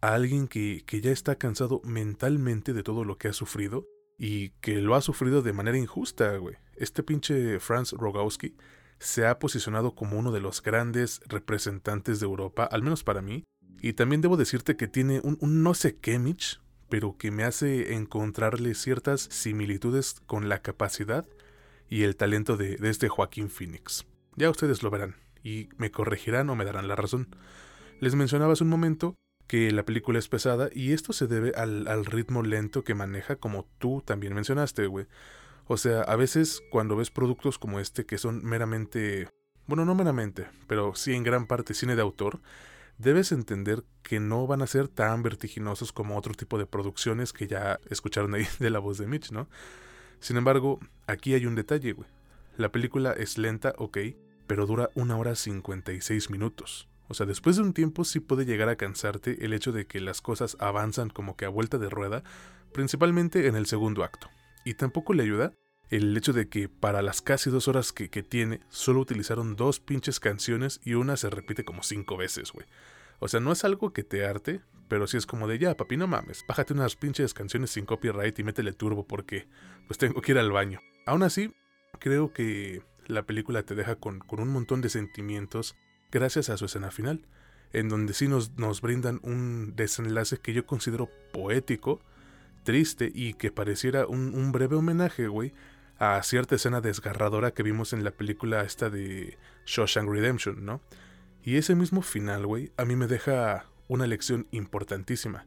a 0.00 0.14
alguien 0.14 0.48
que, 0.48 0.84
que 0.86 1.02
ya 1.02 1.10
está 1.10 1.36
cansado 1.36 1.82
mentalmente 1.84 2.72
de 2.72 2.82
todo 2.82 3.04
lo 3.04 3.18
que 3.18 3.28
ha 3.28 3.34
sufrido 3.34 3.86
y 4.18 4.50
que 4.60 4.80
lo 4.80 4.94
ha 4.94 5.00
sufrido 5.00 5.42
de 5.42 5.52
manera 5.52 5.78
injusta, 5.78 6.36
güey. 6.36 6.56
Este 6.76 7.02
pinche 7.02 7.60
Franz 7.60 7.92
Rogowski 7.92 8.54
se 8.98 9.26
ha 9.26 9.38
posicionado 9.38 9.94
como 9.94 10.18
uno 10.18 10.32
de 10.32 10.40
los 10.40 10.62
grandes 10.62 11.20
representantes 11.26 12.20
de 12.20 12.26
Europa, 12.26 12.64
al 12.64 12.82
menos 12.82 13.04
para 13.04 13.22
mí. 13.22 13.44
Y 13.80 13.92
también 13.92 14.22
debo 14.22 14.36
decirte 14.36 14.76
que 14.76 14.88
tiene 14.88 15.20
un, 15.22 15.38
no 15.62 15.74
sé 15.74 15.96
qué, 15.96 16.18
Mitch, 16.18 16.60
pero 16.88 17.16
que 17.18 17.30
me 17.30 17.44
hace 17.44 17.94
encontrarle 17.94 18.74
ciertas 18.74 19.20
similitudes 19.30 20.20
con 20.26 20.48
la 20.48 20.62
capacidad 20.62 21.26
y 21.88 22.02
el 22.02 22.16
talento 22.16 22.56
de, 22.56 22.78
este 22.82 23.08
Joaquín 23.08 23.50
Phoenix. 23.50 24.06
Ya 24.34 24.50
ustedes 24.50 24.82
lo 24.82 24.90
verán, 24.90 25.16
y 25.42 25.68
me 25.76 25.90
corregirán 25.90 26.48
o 26.50 26.56
me 26.56 26.64
darán 26.64 26.88
la 26.88 26.96
razón. 26.96 27.28
Les 28.00 28.14
mencionaba 28.14 28.54
hace 28.54 28.64
un 28.64 28.70
momento 28.70 29.14
que 29.46 29.70
la 29.70 29.84
película 29.84 30.18
es 30.18 30.28
pesada 30.28 30.68
y 30.72 30.92
esto 30.92 31.12
se 31.12 31.26
debe 31.26 31.52
al, 31.56 31.86
al 31.88 32.04
ritmo 32.04 32.42
lento 32.42 32.84
que 32.84 32.94
maneja 32.94 33.36
como 33.36 33.66
tú 33.78 34.02
también 34.04 34.34
mencionaste, 34.34 34.86
güey. 34.86 35.06
O 35.66 35.76
sea, 35.76 36.02
a 36.02 36.16
veces 36.16 36.62
cuando 36.70 36.96
ves 36.96 37.10
productos 37.10 37.58
como 37.58 37.80
este 37.80 38.06
que 38.06 38.18
son 38.18 38.44
meramente, 38.44 39.28
bueno, 39.66 39.84
no 39.84 39.94
meramente, 39.94 40.46
pero 40.66 40.94
sí 40.94 41.14
en 41.14 41.24
gran 41.24 41.46
parte 41.46 41.74
cine 41.74 41.96
de 41.96 42.02
autor, 42.02 42.40
debes 42.98 43.32
entender 43.32 43.84
que 44.02 44.20
no 44.20 44.46
van 44.46 44.62
a 44.62 44.66
ser 44.66 44.88
tan 44.88 45.22
vertiginosos 45.22 45.92
como 45.92 46.16
otro 46.16 46.34
tipo 46.34 46.58
de 46.58 46.66
producciones 46.66 47.32
que 47.32 47.46
ya 47.46 47.80
escucharon 47.90 48.34
ahí 48.34 48.46
de 48.58 48.70
la 48.70 48.78
voz 48.78 48.98
de 48.98 49.06
Mitch, 49.06 49.32
¿no? 49.32 49.48
Sin 50.20 50.36
embargo, 50.36 50.80
aquí 51.06 51.34
hay 51.34 51.46
un 51.46 51.56
detalle, 51.56 51.92
güey. 51.92 52.08
La 52.56 52.72
película 52.72 53.12
es 53.12 53.36
lenta, 53.36 53.74
ok, 53.76 53.98
pero 54.46 54.66
dura 54.66 54.90
una 54.94 55.16
hora 55.16 55.34
56 55.34 56.30
minutos. 56.30 56.88
O 57.08 57.14
sea, 57.14 57.26
después 57.26 57.56
de 57.56 57.62
un 57.62 57.72
tiempo 57.72 58.04
sí 58.04 58.20
puede 58.20 58.44
llegar 58.44 58.68
a 58.68 58.76
cansarte 58.76 59.44
el 59.44 59.52
hecho 59.52 59.72
de 59.72 59.86
que 59.86 60.00
las 60.00 60.20
cosas 60.20 60.56
avanzan 60.60 61.10
como 61.10 61.36
que 61.36 61.44
a 61.44 61.50
vuelta 61.50 61.78
de 61.78 61.88
rueda, 61.88 62.22
principalmente 62.72 63.46
en 63.46 63.56
el 63.56 63.66
segundo 63.66 64.02
acto. 64.02 64.28
Y 64.64 64.74
tampoco 64.74 65.14
le 65.14 65.22
ayuda 65.22 65.52
el 65.90 66.16
hecho 66.16 66.32
de 66.32 66.48
que 66.48 66.68
para 66.68 67.02
las 67.02 67.22
casi 67.22 67.50
dos 67.50 67.68
horas 67.68 67.92
que, 67.92 68.08
tiene, 68.22 68.60
solo 68.68 69.00
utilizaron 69.00 69.54
dos 69.54 69.78
pinches 69.78 70.18
canciones 70.18 70.80
y 70.84 70.94
una 70.94 71.16
se 71.16 71.30
repite 71.30 71.64
como 71.64 71.82
cinco 71.82 72.16
veces, 72.16 72.52
güey. 72.52 72.66
O 73.20 73.28
sea, 73.28 73.40
no 73.40 73.52
es 73.52 73.64
algo 73.64 73.92
que 73.92 74.02
te 74.02 74.26
arte, 74.26 74.60
pero 74.88 75.06
sí 75.06 75.16
es 75.16 75.26
como 75.26 75.46
de 75.46 75.58
ya, 75.58 75.76
papi, 75.76 75.96
no 75.96 76.06
mames, 76.06 76.44
bájate 76.48 76.72
unas 76.72 76.96
pinches 76.96 77.34
canciones 77.34 77.70
sin 77.70 77.86
copyright 77.86 78.38
y 78.38 78.42
métele 78.42 78.72
turbo 78.72 79.06
porque 79.06 79.48
pues 79.86 79.98
tengo 79.98 80.20
que 80.20 80.32
ir 80.32 80.38
al 80.38 80.50
baño. 80.50 80.80
Aún 81.06 81.22
así, 81.22 81.54
creo 82.00 82.32
que 82.32 82.82
la 83.06 83.22
película 83.22 83.62
te 83.62 83.76
deja 83.76 83.94
con, 83.94 84.18
con 84.18 84.40
un 84.40 84.48
montón 84.48 84.80
de 84.80 84.88
sentimientos 84.88 85.76
gracias 86.16 86.48
a 86.48 86.56
su 86.56 86.64
escena 86.64 86.90
final, 86.90 87.26
en 87.74 87.90
donde 87.90 88.14
sí 88.14 88.26
nos, 88.26 88.56
nos 88.56 88.80
brindan 88.80 89.20
un 89.22 89.74
desenlace 89.76 90.38
que 90.38 90.54
yo 90.54 90.64
considero 90.64 91.10
poético, 91.30 92.00
triste 92.64 93.12
y 93.14 93.34
que 93.34 93.52
pareciera 93.52 94.06
un, 94.06 94.50
breve 94.50 94.76
homenaje, 94.76 95.28
güey, 95.28 95.52
a 95.98 96.22
cierta 96.22 96.54
escena 96.54 96.80
desgarradora 96.80 97.52
que 97.52 97.62
vimos 97.62 97.92
en 97.92 98.02
la 98.02 98.12
película 98.12 98.62
esta 98.62 98.88
de 98.88 99.36
Shawshank 99.66 100.08
Redemption, 100.08 100.64
¿no? 100.64 100.80
Y 101.44 101.56
ese 101.56 101.74
mismo 101.74 102.00
final, 102.00 102.46
güey, 102.46 102.72
a 102.78 102.86
mí 102.86 102.96
me 102.96 103.06
deja 103.06 103.66
una 103.88 104.06
lección 104.06 104.46
importantísima, 104.52 105.46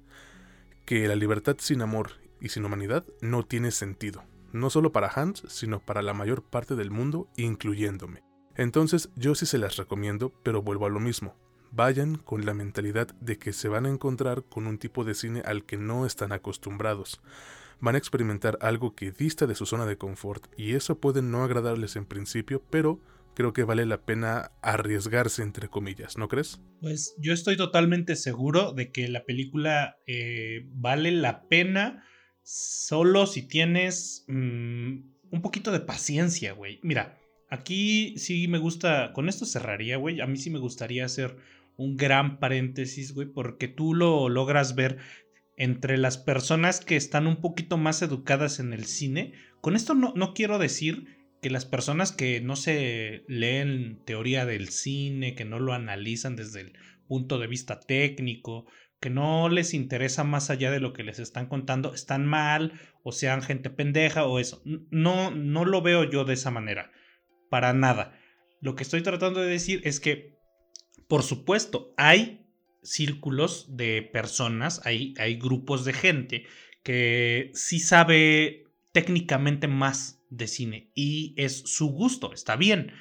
que 0.85 1.07
la 1.07 1.15
libertad 1.15 1.57
sin 1.59 1.81
amor 1.81 2.11
y 2.39 2.49
sin 2.49 2.63
humanidad 2.63 3.05
no 3.21 3.43
tiene 3.43 3.71
sentido, 3.71 4.23
no 4.53 4.69
solo 4.69 4.91
para 4.91 5.09
Hans, 5.09 5.43
sino 5.47 5.79
para 5.79 6.03
la 6.03 6.13
mayor 6.13 6.43
parte 6.43 6.75
del 6.75 6.91
mundo, 6.91 7.27
incluyéndome. 7.37 8.28
Entonces 8.59 9.09
yo 9.15 9.35
sí 9.35 9.45
se 9.45 9.57
las 9.57 9.77
recomiendo, 9.77 10.33
pero 10.43 10.61
vuelvo 10.61 10.85
a 10.85 10.89
lo 10.89 10.99
mismo. 10.99 11.33
Vayan 11.71 12.17
con 12.17 12.45
la 12.45 12.53
mentalidad 12.53 13.07
de 13.21 13.37
que 13.37 13.53
se 13.53 13.69
van 13.69 13.85
a 13.85 13.89
encontrar 13.89 14.43
con 14.43 14.67
un 14.67 14.77
tipo 14.77 15.05
de 15.05 15.13
cine 15.13 15.41
al 15.45 15.63
que 15.63 15.77
no 15.77 16.05
están 16.05 16.33
acostumbrados. 16.33 17.21
Van 17.79 17.95
a 17.95 17.97
experimentar 17.97 18.57
algo 18.59 18.95
que 18.95 19.11
dista 19.11 19.47
de 19.47 19.55
su 19.55 19.65
zona 19.65 19.85
de 19.85 19.97
confort 19.97 20.47
y 20.57 20.73
eso 20.73 20.99
puede 20.99 21.21
no 21.21 21.41
agradarles 21.41 21.95
en 21.95 22.05
principio, 22.05 22.61
pero 22.69 22.99
creo 23.33 23.53
que 23.53 23.63
vale 23.63 23.85
la 23.85 24.01
pena 24.01 24.51
arriesgarse 24.61 25.41
entre 25.41 25.69
comillas, 25.69 26.17
¿no 26.17 26.27
crees? 26.27 26.59
Pues 26.81 27.15
yo 27.17 27.31
estoy 27.31 27.55
totalmente 27.55 28.17
seguro 28.17 28.73
de 28.73 28.91
que 28.91 29.07
la 29.07 29.23
película 29.23 29.99
eh, 30.05 30.67
vale 30.73 31.11
la 31.11 31.47
pena 31.47 32.03
solo 32.43 33.25
si 33.25 33.41
tienes 33.47 34.25
mm, 34.27 34.97
un 35.31 35.41
poquito 35.41 35.71
de 35.71 35.79
paciencia, 35.79 36.51
güey. 36.51 36.81
Mira, 36.83 37.18
aquí 37.49 38.17
sí 38.17 38.47
me 38.47 38.57
gusta, 38.57 39.13
con 39.13 39.29
esto 39.29 39.45
cerraría, 39.45 39.97
güey, 39.97 40.21
a 40.21 40.27
mí 40.27 40.37
sí 40.37 40.49
me 40.49 40.59
gustaría 40.59 41.05
hacer 41.05 41.37
un 41.77 41.97
gran 41.97 42.39
paréntesis, 42.39 43.13
güey, 43.13 43.27
porque 43.27 43.67
tú 43.67 43.93
lo 43.93 44.29
logras 44.29 44.75
ver 44.75 44.97
entre 45.57 45.97
las 45.97 46.17
personas 46.17 46.79
que 46.79 46.95
están 46.95 47.27
un 47.27 47.41
poquito 47.41 47.77
más 47.77 48.01
educadas 48.01 48.59
en 48.59 48.73
el 48.73 48.85
cine. 48.85 49.33
Con 49.61 49.75
esto 49.75 49.93
no, 49.93 50.13
no 50.15 50.33
quiero 50.33 50.57
decir 50.57 51.19
que 51.41 51.49
las 51.49 51.65
personas 51.65 52.11
que 52.11 52.41
no 52.41 52.55
se 52.55 53.23
leen 53.27 54.01
teoría 54.05 54.45
del 54.45 54.69
cine, 54.69 55.35
que 55.35 55.45
no 55.45 55.59
lo 55.59 55.73
analizan 55.73 56.35
desde 56.35 56.61
el 56.61 56.73
punto 57.07 57.39
de 57.39 57.47
vista 57.47 57.79
técnico, 57.79 58.67
que 58.99 59.09
no 59.09 59.47
les 59.49 59.73
interesa 59.73 60.23
más 60.23 60.49
allá 60.49 60.71
de 60.71 60.79
lo 60.79 60.93
que 60.93 61.03
les 61.03 61.19
están 61.19 61.47
contando, 61.47 61.93
están 61.93 62.25
mal 62.25 62.73
o 63.03 63.11
sean 63.11 63.41
gente 63.41 63.69
pendeja 63.69 64.25
o 64.25 64.39
eso. 64.39 64.61
No, 64.91 65.31
no 65.31 65.65
lo 65.65 65.81
veo 65.81 66.03
yo 66.03 66.25
de 66.25 66.33
esa 66.33 66.51
manera. 66.51 66.91
Para 67.49 67.73
nada. 67.73 68.19
Lo 68.61 68.75
que 68.75 68.83
estoy 68.83 69.01
tratando 69.01 69.39
de 69.39 69.49
decir 69.49 69.81
es 69.83 69.99
que, 69.99 70.37
por 71.07 71.23
supuesto, 71.23 71.93
hay 71.97 72.45
círculos 72.83 73.75
de 73.75 74.01
personas, 74.01 74.81
hay, 74.85 75.13
grupos 75.39 75.85
de 75.85 75.93
gente 75.93 76.45
que 76.83 77.51
sí 77.53 77.79
sabe 77.79 78.63
técnicamente 78.91 79.67
más 79.67 80.23
de 80.29 80.47
cine 80.47 80.91
y 80.95 81.33
es 81.37 81.63
su 81.65 81.87
gusto, 81.87 82.33
está 82.33 82.55
bien, 82.55 82.93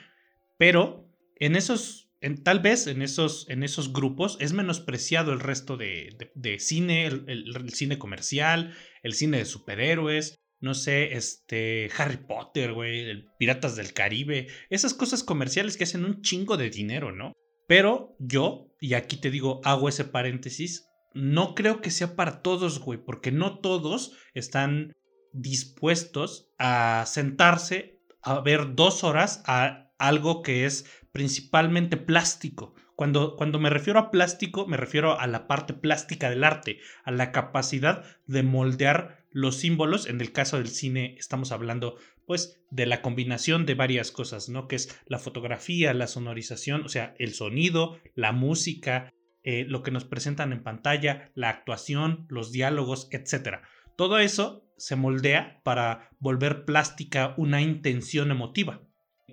pero 0.56 1.08
en 1.36 1.56
esos, 1.56 2.10
en, 2.20 2.42
tal 2.42 2.60
vez 2.60 2.86
en 2.86 3.02
esos, 3.02 3.48
en 3.48 3.62
esos 3.62 3.92
grupos 3.92 4.36
es 4.40 4.52
menospreciado 4.52 5.32
el 5.32 5.40
resto 5.40 5.76
de, 5.76 6.56
cine, 6.58 7.06
el, 7.06 7.70
cine 7.70 7.98
comercial, 7.98 8.74
el 9.02 9.14
cine 9.14 9.38
de 9.38 9.44
superhéroes, 9.44 10.34
no 10.60 10.74
sé, 10.74 11.16
este, 11.16 11.90
Harry 11.96 12.16
Potter, 12.16 12.72
güey, 12.72 13.24
Piratas 13.38 13.76
del 13.76 13.92
Caribe, 13.92 14.48
esas 14.70 14.94
cosas 14.94 15.22
comerciales 15.22 15.76
que 15.76 15.84
hacen 15.84 16.04
un 16.04 16.22
chingo 16.22 16.56
de 16.56 16.70
dinero, 16.70 17.12
¿no? 17.12 17.32
Pero 17.66 18.16
yo, 18.18 18.74
y 18.80 18.94
aquí 18.94 19.16
te 19.16 19.30
digo, 19.30 19.60
hago 19.64 19.88
ese 19.88 20.04
paréntesis, 20.04 20.88
no 21.14 21.54
creo 21.54 21.80
que 21.80 21.90
sea 21.90 22.16
para 22.16 22.42
todos, 22.42 22.80
güey, 22.80 22.98
porque 22.98 23.32
no 23.32 23.58
todos 23.58 24.12
están 24.34 24.96
dispuestos 25.32 26.50
a 26.58 27.04
sentarse 27.06 28.00
a 28.22 28.40
ver 28.40 28.74
dos 28.74 29.04
horas 29.04 29.42
a 29.46 29.90
algo 29.98 30.42
que 30.42 30.64
es 30.64 30.86
principalmente 31.12 31.96
plástico. 31.96 32.74
Cuando, 32.94 33.36
cuando, 33.36 33.60
me 33.60 33.70
refiero 33.70 34.00
a 34.00 34.10
plástico, 34.10 34.66
me 34.66 34.76
refiero 34.76 35.20
a 35.20 35.26
la 35.28 35.46
parte 35.46 35.72
plástica 35.72 36.30
del 36.30 36.42
arte, 36.42 36.80
a 37.04 37.12
la 37.12 37.30
capacidad 37.30 38.04
de 38.26 38.42
moldear 38.42 39.17
los 39.38 39.56
símbolos. 39.56 40.06
En 40.06 40.20
el 40.20 40.32
caso 40.32 40.58
del 40.58 40.68
cine 40.68 41.14
estamos 41.16 41.52
hablando 41.52 41.96
pues 42.26 42.60
de 42.70 42.86
la 42.86 43.00
combinación 43.02 43.66
de 43.66 43.74
varias 43.74 44.10
cosas, 44.10 44.48
¿no? 44.48 44.66
Que 44.66 44.76
es 44.76 45.00
la 45.06 45.18
fotografía, 45.18 45.94
la 45.94 46.08
sonorización, 46.08 46.82
o 46.84 46.88
sea, 46.88 47.14
el 47.18 47.34
sonido, 47.34 47.98
la 48.14 48.32
música, 48.32 49.12
eh, 49.44 49.64
lo 49.66 49.82
que 49.82 49.92
nos 49.92 50.04
presentan 50.04 50.52
en 50.52 50.64
pantalla, 50.64 51.30
la 51.34 51.50
actuación, 51.50 52.26
los 52.28 52.50
diálogos, 52.50 53.08
etc. 53.12 53.60
Todo 53.96 54.18
eso 54.18 54.64
se 54.76 54.96
moldea 54.96 55.60
para 55.62 56.10
volver 56.18 56.64
plástica 56.64 57.34
una 57.36 57.62
intención 57.62 58.30
emotiva. 58.30 58.82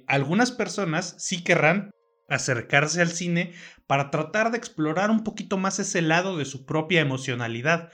Algunas 0.08 0.52
personas 0.52 1.16
sí 1.18 1.44
querrán 1.44 1.92
acercarse 2.30 3.02
al 3.02 3.10
cine 3.10 3.54
para 3.88 4.10
tratar 4.12 4.52
de 4.52 4.58
explorar 4.58 5.10
un 5.10 5.24
poquito 5.24 5.58
más 5.58 5.80
ese 5.80 6.02
lado 6.02 6.38
de 6.38 6.46
su 6.46 6.66
propia 6.66 7.02
emocionalidad, 7.02 7.92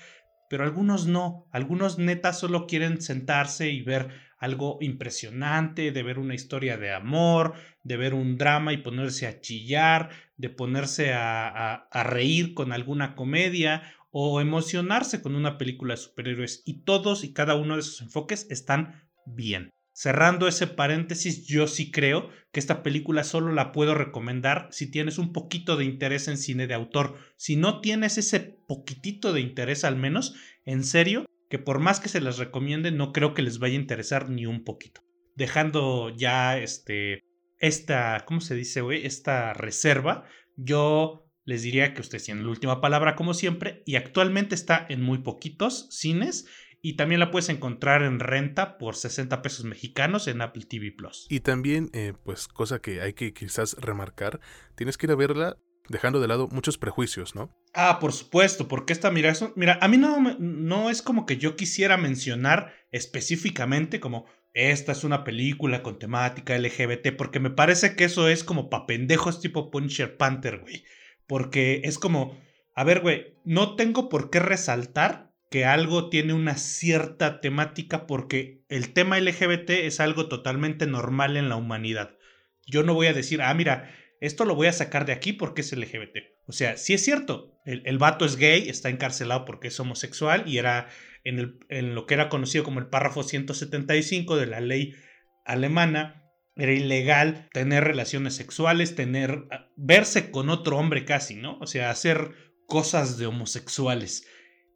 pero 0.51 0.65
algunos 0.65 1.07
no, 1.07 1.47
algunos 1.49 1.97
netas 1.97 2.37
solo 2.37 2.67
quieren 2.67 3.01
sentarse 3.01 3.69
y 3.69 3.83
ver 3.83 4.09
algo 4.37 4.79
impresionante, 4.81 5.93
de 5.93 6.03
ver 6.03 6.19
una 6.19 6.35
historia 6.35 6.75
de 6.75 6.91
amor, 6.91 7.53
de 7.85 7.95
ver 7.95 8.13
un 8.13 8.37
drama 8.37 8.73
y 8.73 8.77
ponerse 8.77 9.27
a 9.27 9.39
chillar, 9.39 10.09
de 10.35 10.49
ponerse 10.49 11.13
a, 11.13 11.87
a 11.89 12.03
reír 12.03 12.53
con 12.53 12.73
alguna 12.73 13.15
comedia 13.15 13.81
o 14.11 14.41
emocionarse 14.41 15.21
con 15.21 15.35
una 15.35 15.57
película 15.57 15.93
de 15.93 16.01
superhéroes 16.01 16.63
y 16.65 16.81
todos 16.81 17.23
y 17.23 17.31
cada 17.31 17.55
uno 17.55 17.75
de 17.75 17.79
esos 17.79 18.01
enfoques 18.01 18.45
están 18.49 19.09
bien. 19.25 19.69
Cerrando 19.93 20.47
ese 20.47 20.67
paréntesis, 20.67 21.45
yo 21.45 21.67
sí 21.67 21.91
creo 21.91 22.29
que 22.51 22.59
esta 22.59 22.81
película 22.81 23.23
solo 23.23 23.51
la 23.51 23.71
puedo 23.71 23.93
recomendar 23.93 24.67
si 24.71 24.89
tienes 24.89 25.17
un 25.17 25.33
poquito 25.33 25.75
de 25.75 25.85
interés 25.85 26.27
en 26.27 26.37
cine 26.37 26.67
de 26.67 26.73
autor. 26.73 27.17
Si 27.35 27.55
no 27.55 27.81
tienes 27.81 28.17
ese 28.17 28.39
poquitito 28.39 29.33
de 29.33 29.41
interés 29.41 29.83
al 29.83 29.97
menos, 29.97 30.33
en 30.65 30.83
serio, 30.83 31.25
que 31.49 31.59
por 31.59 31.79
más 31.79 31.99
que 31.99 32.09
se 32.09 32.21
las 32.21 32.37
recomiende, 32.37 32.91
no 32.91 33.11
creo 33.11 33.33
que 33.33 33.41
les 33.41 33.59
vaya 33.59 33.75
a 33.77 33.81
interesar 33.81 34.29
ni 34.29 34.45
un 34.45 34.63
poquito. 34.63 35.01
Dejando 35.35 36.09
ya 36.09 36.57
este, 36.57 37.23
esta, 37.59 38.23
¿cómo 38.25 38.39
se 38.39 38.55
dice, 38.55 38.81
güey? 38.81 39.05
Esta 39.05 39.53
reserva, 39.53 40.25
yo 40.55 41.27
les 41.43 41.63
diría 41.63 41.93
que 41.93 42.01
ustedes 42.01 42.23
tienen 42.23 42.45
la 42.45 42.51
última 42.51 42.81
palabra 42.81 43.15
como 43.15 43.33
siempre 43.33 43.83
y 43.85 43.95
actualmente 43.95 44.55
está 44.55 44.85
en 44.89 45.01
muy 45.01 45.19
poquitos 45.19 45.87
cines 45.89 46.47
y 46.81 46.93
también 46.93 47.19
la 47.19 47.31
puedes 47.31 47.49
encontrar 47.49 48.01
en 48.01 48.19
renta 48.19 48.77
por 48.77 48.95
60 48.95 49.41
pesos 49.41 49.65
mexicanos 49.65 50.27
en 50.27 50.41
Apple 50.41 50.65
TV 50.67 50.91
Plus. 50.91 51.27
Y 51.29 51.41
también, 51.41 51.89
eh, 51.93 52.13
pues 52.23 52.47
cosa 52.47 52.79
que 52.79 53.01
hay 53.01 53.13
que 53.13 53.33
quizás 53.33 53.75
remarcar, 53.79 54.39
tienes 54.75 54.97
que 54.97 55.05
ir 55.05 55.11
a 55.11 55.15
verla 55.15 55.57
dejando 55.89 56.19
de 56.19 56.27
lado 56.27 56.47
muchos 56.47 56.77
prejuicios, 56.77 57.35
¿no? 57.35 57.55
Ah, 57.73 57.99
por 57.99 58.13
supuesto, 58.13 58.67
porque 58.67 58.93
esta, 58.93 59.11
mira, 59.11 59.33
mira, 59.55 59.77
a 59.81 59.87
mí 59.87 59.97
no, 59.97 60.19
no 60.39 60.89
es 60.89 61.01
como 61.01 61.25
que 61.25 61.37
yo 61.37 61.55
quisiera 61.55 61.97
mencionar 61.97 62.73
específicamente 62.91 63.99
como 63.99 64.25
esta 64.53 64.91
es 64.91 65.03
una 65.03 65.23
película 65.23 65.81
con 65.81 65.99
temática 65.99 66.57
LGBT, 66.57 67.15
porque 67.17 67.39
me 67.39 67.51
parece 67.51 67.95
que 67.95 68.05
eso 68.05 68.27
es 68.27 68.43
como 68.43 68.69
pa' 68.69 68.85
pendejos 68.85 69.39
tipo 69.39 69.71
Punisher 69.71 70.17
Panther, 70.17 70.59
güey. 70.59 70.83
Porque 71.25 71.81
es 71.85 71.97
como, 71.97 72.37
a 72.75 72.83
ver, 72.83 72.99
güey, 72.99 73.37
no 73.45 73.75
tengo 73.75 74.09
por 74.09 74.29
qué 74.29 74.39
resaltar 74.39 75.30
que 75.51 75.65
algo 75.65 76.09
tiene 76.09 76.33
una 76.33 76.55
cierta 76.55 77.41
temática 77.41 78.07
porque 78.07 78.63
el 78.69 78.93
tema 78.93 79.19
LGBT 79.19 79.69
es 79.71 79.99
algo 79.99 80.29
totalmente 80.29 80.87
normal 80.87 81.35
en 81.35 81.49
la 81.49 81.57
humanidad. 81.57 82.17
Yo 82.65 82.83
no 82.83 82.93
voy 82.93 83.07
a 83.07 83.13
decir, 83.13 83.41
ah, 83.41 83.53
mira, 83.53 83.93
esto 84.21 84.45
lo 84.45 84.55
voy 84.55 84.67
a 84.67 84.73
sacar 84.73 85.05
de 85.05 85.11
aquí 85.11 85.33
porque 85.33 85.59
es 85.59 85.75
LGBT. 85.75 86.19
O 86.47 86.53
sea, 86.53 86.77
sí 86.77 86.93
es 86.93 87.03
cierto, 87.03 87.59
el, 87.65 87.83
el 87.85 87.97
vato 87.97 88.23
es 88.23 88.37
gay, 88.37 88.69
está 88.69 88.87
encarcelado 88.87 89.43
porque 89.43 89.67
es 89.67 89.79
homosexual 89.79 90.43
y 90.47 90.57
era 90.57 90.87
en, 91.25 91.37
el, 91.37 91.59
en 91.67 91.95
lo 91.95 92.05
que 92.05 92.13
era 92.13 92.29
conocido 92.29 92.63
como 92.63 92.79
el 92.79 92.87
párrafo 92.87 93.21
175 93.21 94.37
de 94.37 94.45
la 94.47 94.61
ley 94.61 94.95
alemana, 95.43 96.31
era 96.55 96.71
ilegal 96.71 97.49
tener 97.51 97.83
relaciones 97.83 98.35
sexuales, 98.35 98.95
tener, 98.95 99.47
verse 99.75 100.31
con 100.31 100.49
otro 100.49 100.77
hombre 100.77 101.03
casi, 101.03 101.35
¿no? 101.35 101.57
O 101.59 101.67
sea, 101.67 101.89
hacer 101.89 102.35
cosas 102.67 103.17
de 103.17 103.25
homosexuales. 103.25 104.25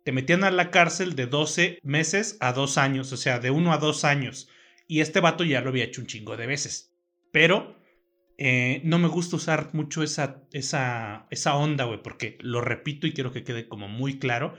Te 0.05 0.13
metían 0.13 0.45
a 0.45 0.51
la 0.51 0.71
cárcel 0.71 1.15
de 1.15 1.25
12 1.25 1.79
meses 1.83 2.37
a 2.39 2.53
2 2.53 2.77
años, 2.77 3.11
o 3.11 3.17
sea, 3.17 3.39
de 3.39 3.51
1 3.51 3.73
a 3.73 3.77
2 3.79 4.05
años. 4.05 4.47
Y 4.87 5.01
este 5.01 5.19
vato 5.19 5.43
ya 5.43 5.61
lo 5.61 5.69
había 5.69 5.83
hecho 5.83 5.99
un 5.99 6.07
chingo 6.07 6.37
de 6.37 6.47
veces. 6.47 6.95
Pero 7.33 7.75
Eh, 8.37 8.81
no 8.83 8.99
me 8.99 9.07
gusta 9.07 9.37
usar 9.37 9.69
mucho 9.73 10.03
esa, 10.03 10.43
esa, 10.51 11.25
esa 11.31 11.55
onda, 11.55 11.85
güey, 11.85 12.01
porque 12.03 12.37
lo 12.41 12.59
repito 12.61 13.07
y 13.07 13.13
quiero 13.13 13.31
que 13.31 13.43
quede 13.45 13.67
como 13.69 13.87
muy 13.87 14.19
claro. 14.19 14.55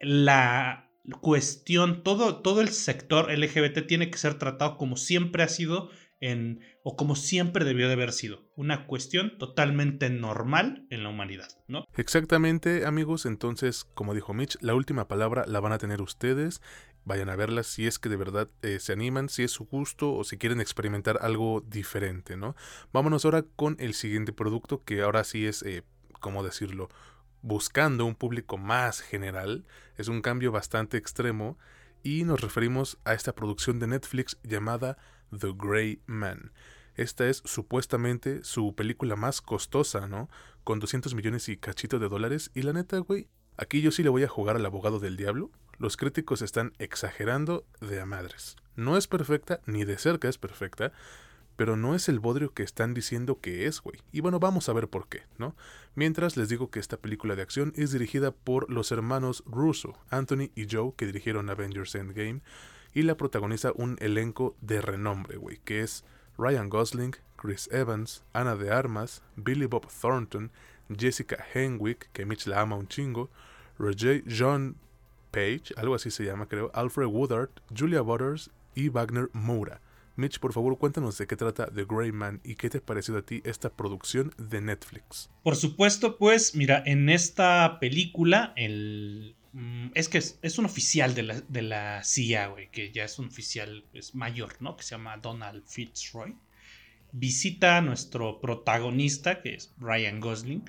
La 0.00 0.90
cuestión, 1.20 2.02
todo, 2.02 2.42
todo 2.42 2.60
el 2.60 2.70
sector 2.70 3.30
LGBT 3.30 3.86
tiene 3.86 4.10
que 4.10 4.18
ser 4.18 4.34
tratado 4.34 4.76
como 4.76 4.96
siempre 4.96 5.42
ha 5.44 5.48
sido 5.48 5.90
en, 6.20 6.60
o 6.82 6.96
como 6.96 7.16
siempre 7.16 7.64
debió 7.64 7.88
de 7.88 7.94
haber 7.94 8.12
sido, 8.12 8.50
una 8.54 8.86
cuestión 8.86 9.38
totalmente 9.38 10.10
normal 10.10 10.86
en 10.90 11.02
la 11.02 11.08
humanidad, 11.08 11.48
¿no? 11.66 11.86
Exactamente, 11.96 12.84
amigos, 12.86 13.26
entonces, 13.26 13.84
como 13.94 14.14
dijo 14.14 14.34
Mitch, 14.34 14.58
la 14.60 14.74
última 14.74 15.08
palabra 15.08 15.44
la 15.46 15.60
van 15.60 15.72
a 15.72 15.78
tener 15.78 16.02
ustedes. 16.02 16.60
Vayan 17.04 17.30
a 17.30 17.36
verla 17.36 17.62
si 17.62 17.86
es 17.86 17.98
que 17.98 18.10
de 18.10 18.16
verdad 18.16 18.50
eh, 18.60 18.78
se 18.78 18.92
animan, 18.92 19.30
si 19.30 19.42
es 19.42 19.50
su 19.50 19.64
gusto 19.64 20.12
o 20.12 20.22
si 20.22 20.36
quieren 20.36 20.60
experimentar 20.60 21.18
algo 21.22 21.62
diferente, 21.66 22.36
¿no? 22.36 22.54
Vámonos 22.92 23.24
ahora 23.24 23.42
con 23.56 23.76
el 23.80 23.94
siguiente 23.94 24.34
producto 24.34 24.84
que 24.84 25.00
ahora 25.00 25.24
sí 25.24 25.46
es, 25.46 25.62
eh, 25.62 25.82
¿cómo 26.20 26.44
decirlo? 26.44 26.90
Buscando 27.40 28.04
un 28.04 28.14
público 28.14 28.58
más 28.58 29.00
general. 29.00 29.64
Es 29.96 30.08
un 30.08 30.20
cambio 30.20 30.52
bastante 30.52 30.98
extremo 30.98 31.56
y 32.02 32.24
nos 32.24 32.42
referimos 32.42 32.98
a 33.04 33.14
esta 33.14 33.34
producción 33.34 33.78
de 33.78 33.86
Netflix 33.86 34.38
llamada 34.42 34.98
The 35.36 35.52
Grey 35.56 36.00
Man. 36.06 36.52
Esta 36.94 37.28
es 37.28 37.42
supuestamente 37.44 38.44
su 38.44 38.74
película 38.74 39.16
más 39.16 39.40
costosa, 39.40 40.06
¿no? 40.06 40.28
Con 40.64 40.80
200 40.80 41.14
millones 41.14 41.48
y 41.48 41.56
cachito 41.56 41.98
de 41.98 42.08
dólares. 42.08 42.50
Y 42.54 42.62
la 42.62 42.72
neta, 42.72 42.98
güey, 42.98 43.28
aquí 43.56 43.80
yo 43.80 43.90
sí 43.90 44.02
le 44.02 44.10
voy 44.10 44.24
a 44.24 44.28
jugar 44.28 44.56
al 44.56 44.66
abogado 44.66 44.98
del 44.98 45.16
diablo. 45.16 45.50
Los 45.78 45.96
críticos 45.96 46.42
están 46.42 46.72
exagerando 46.78 47.64
de 47.80 48.00
a 48.00 48.06
madres. 48.06 48.56
No 48.76 48.96
es 48.96 49.06
perfecta, 49.06 49.60
ni 49.66 49.84
de 49.84 49.96
cerca 49.98 50.28
es 50.28 50.36
perfecta, 50.36 50.92
pero 51.56 51.76
no 51.76 51.94
es 51.94 52.08
el 52.08 52.20
bodrio 52.20 52.54
que 52.54 52.62
están 52.62 52.94
diciendo 52.94 53.40
que 53.40 53.66
es, 53.66 53.80
güey. 53.80 54.00
Y 54.12 54.20
bueno, 54.20 54.40
vamos 54.40 54.68
a 54.68 54.72
ver 54.72 54.88
por 54.88 55.08
qué, 55.08 55.24
¿no? 55.38 55.56
Mientras 55.94 56.36
les 56.36 56.48
digo 56.48 56.70
que 56.70 56.80
esta 56.80 56.96
película 56.96 57.36
de 57.36 57.42
acción 57.42 57.72
es 57.76 57.92
dirigida 57.92 58.30
por 58.32 58.70
los 58.70 58.92
hermanos 58.92 59.42
Russo, 59.46 59.98
Anthony 60.08 60.50
y 60.54 60.66
Joe, 60.70 60.92
que 60.96 61.06
dirigieron 61.06 61.50
Avengers 61.50 61.94
Endgame, 61.94 62.42
y 62.94 63.02
la 63.02 63.16
protagoniza 63.16 63.72
un 63.74 63.96
elenco 64.00 64.56
de 64.60 64.80
renombre, 64.80 65.36
güey, 65.36 65.58
que 65.64 65.80
es 65.80 66.04
Ryan 66.38 66.68
Gosling, 66.68 67.14
Chris 67.36 67.68
Evans, 67.72 68.24
Ana 68.32 68.56
de 68.56 68.70
Armas, 68.70 69.22
Billy 69.36 69.66
Bob 69.66 69.86
Thornton, 69.88 70.50
Jessica 70.96 71.44
Henwick, 71.54 72.10
que 72.12 72.26
Mitch 72.26 72.46
la 72.46 72.60
ama 72.60 72.76
un 72.76 72.88
chingo, 72.88 73.30
Roger 73.78 74.22
John 74.28 74.76
Page, 75.30 75.72
algo 75.76 75.94
así 75.94 76.10
se 76.10 76.24
llama 76.24 76.46
creo, 76.46 76.70
Alfred 76.74 77.06
Woodard, 77.06 77.50
Julia 77.76 78.02
Waters 78.02 78.50
y 78.74 78.88
Wagner 78.88 79.30
Moura. 79.32 79.80
Mitch, 80.20 80.38
por 80.38 80.52
favor, 80.52 80.78
cuéntanos 80.78 81.18
de 81.18 81.26
qué 81.26 81.36
trata 81.36 81.66
The 81.66 81.84
Grey 81.84 82.12
Man 82.12 82.40
y 82.44 82.54
qué 82.54 82.70
te 82.70 82.78
ha 82.78 82.80
parecido 82.80 83.18
a 83.18 83.22
ti 83.22 83.42
esta 83.44 83.70
producción 83.70 84.32
de 84.38 84.60
Netflix. 84.60 85.30
Por 85.42 85.56
supuesto, 85.56 86.18
pues, 86.18 86.54
mira, 86.54 86.82
en 86.86 87.08
esta 87.08 87.78
película, 87.80 88.52
el. 88.56 89.34
Mm, 89.52 89.88
es 89.94 90.08
que 90.08 90.18
es, 90.18 90.58
un 90.58 90.66
oficial 90.66 91.14
de 91.14 91.22
la, 91.24 91.40
de 91.40 91.62
la 91.62 92.04
CIA, 92.04 92.48
güey, 92.48 92.70
que 92.70 92.92
ya 92.92 93.04
es 93.04 93.18
un 93.18 93.26
oficial 93.26 93.84
es 93.92 94.14
mayor, 94.14 94.56
¿no? 94.60 94.76
Que 94.76 94.84
se 94.84 94.90
llama 94.90 95.16
Donald 95.16 95.64
Fitzroy. 95.66 96.36
Visita 97.12 97.78
a 97.78 97.80
nuestro 97.80 98.40
protagonista, 98.40 99.42
que 99.42 99.54
es 99.54 99.74
Ryan 99.78 100.20
Gosling, 100.20 100.64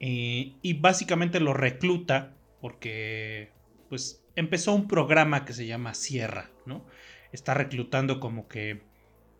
eh, 0.00 0.54
y 0.62 0.72
básicamente 0.74 1.40
lo 1.40 1.52
recluta 1.52 2.34
porque, 2.60 3.50
pues, 3.90 4.24
empezó 4.36 4.72
un 4.74 4.88
programa 4.88 5.44
que 5.44 5.52
se 5.52 5.66
llama 5.66 5.94
Sierra, 5.94 6.50
¿no? 6.66 6.86
Está 7.34 7.52
reclutando 7.52 8.20
como 8.20 8.48
que 8.48 8.82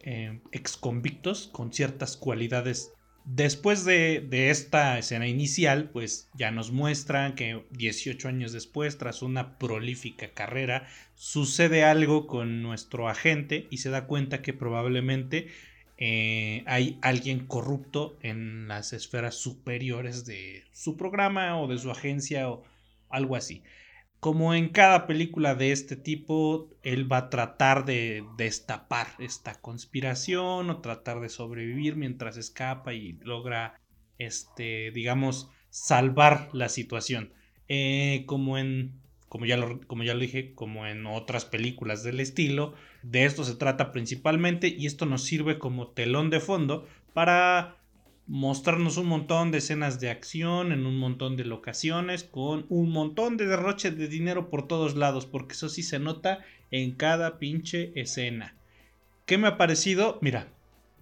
eh, 0.00 0.40
ex 0.52 0.76
convictos 0.76 1.48
con 1.52 1.72
ciertas 1.72 2.16
cualidades. 2.16 2.92
Después 3.24 3.86
de, 3.86 4.50
esta 4.50 4.98
escena 4.98 5.26
inicial, 5.26 5.88
pues 5.90 6.28
ya 6.34 6.50
nos 6.50 6.72
muestran 6.72 7.34
que 7.34 7.64
18 7.70 8.28
años 8.28 8.52
después, 8.52 8.98
tras 8.98 9.22
una 9.22 9.56
prolífica 9.58 10.28
carrera, 10.34 10.86
sucede 11.14 11.84
algo 11.84 12.26
con 12.26 12.62
nuestro 12.62 13.08
agente 13.08 13.66
y 13.70 13.78
se 13.78 13.88
da 13.88 14.06
cuenta 14.06 14.42
que 14.42 14.52
probablemente 14.52 15.48
eh, 15.96 16.64
hay 16.66 16.98
alguien 17.00 17.46
corrupto 17.46 18.18
en 18.20 18.68
las 18.68 18.92
esferas 18.92 19.36
superiores 19.36 20.26
de 20.26 20.64
su 20.72 20.98
programa 20.98 21.58
o 21.58 21.68
de 21.68 21.78
su 21.78 21.90
agencia 21.90 22.50
o 22.50 22.64
algo 23.08 23.36
así 23.36 23.62
como 24.24 24.54
en 24.54 24.70
cada 24.70 25.06
película 25.06 25.54
de 25.54 25.70
este 25.70 25.96
tipo, 25.96 26.70
él 26.82 27.12
va 27.12 27.18
a 27.18 27.28
tratar 27.28 27.84
de 27.84 28.24
destapar 28.38 29.08
esta 29.18 29.60
conspiración 29.60 30.70
o 30.70 30.80
tratar 30.80 31.20
de 31.20 31.28
sobrevivir 31.28 31.96
mientras 31.96 32.38
escapa 32.38 32.94
y 32.94 33.18
logra, 33.20 33.78
este, 34.18 34.92
digamos, 34.92 35.50
salvar 35.68 36.48
la 36.54 36.70
situación. 36.70 37.34
Eh, 37.68 38.24
como 38.24 38.56
en, 38.56 38.94
como 39.28 39.44
ya, 39.44 39.58
lo, 39.58 39.78
como 39.86 40.04
ya 40.04 40.14
lo 40.14 40.20
dije, 40.20 40.54
como 40.54 40.86
en 40.86 41.04
otras 41.04 41.44
películas 41.44 42.02
del 42.02 42.18
estilo, 42.18 42.72
de 43.02 43.26
esto 43.26 43.44
se 43.44 43.56
trata 43.56 43.92
principalmente 43.92 44.68
y 44.68 44.86
esto 44.86 45.04
nos 45.04 45.24
sirve 45.24 45.58
como 45.58 45.88
telón 45.88 46.30
de 46.30 46.40
fondo 46.40 46.88
para 47.12 47.76
mostrarnos 48.26 48.96
un 48.96 49.06
montón 49.06 49.50
de 49.50 49.58
escenas 49.58 50.00
de 50.00 50.10
acción 50.10 50.72
en 50.72 50.86
un 50.86 50.98
montón 50.98 51.36
de 51.36 51.44
locaciones 51.44 52.24
con 52.24 52.64
un 52.68 52.90
montón 52.90 53.36
de 53.36 53.46
derroche 53.46 53.90
de 53.90 54.08
dinero 54.08 54.48
por 54.48 54.66
todos 54.66 54.96
lados, 54.96 55.26
porque 55.26 55.52
eso 55.52 55.68
sí 55.68 55.82
se 55.82 55.98
nota 55.98 56.40
en 56.70 56.92
cada 56.92 57.38
pinche 57.38 57.92
escena. 57.94 58.54
¿Qué 59.26 59.38
me 59.38 59.48
ha 59.48 59.56
parecido? 59.56 60.18
Mira, 60.22 60.48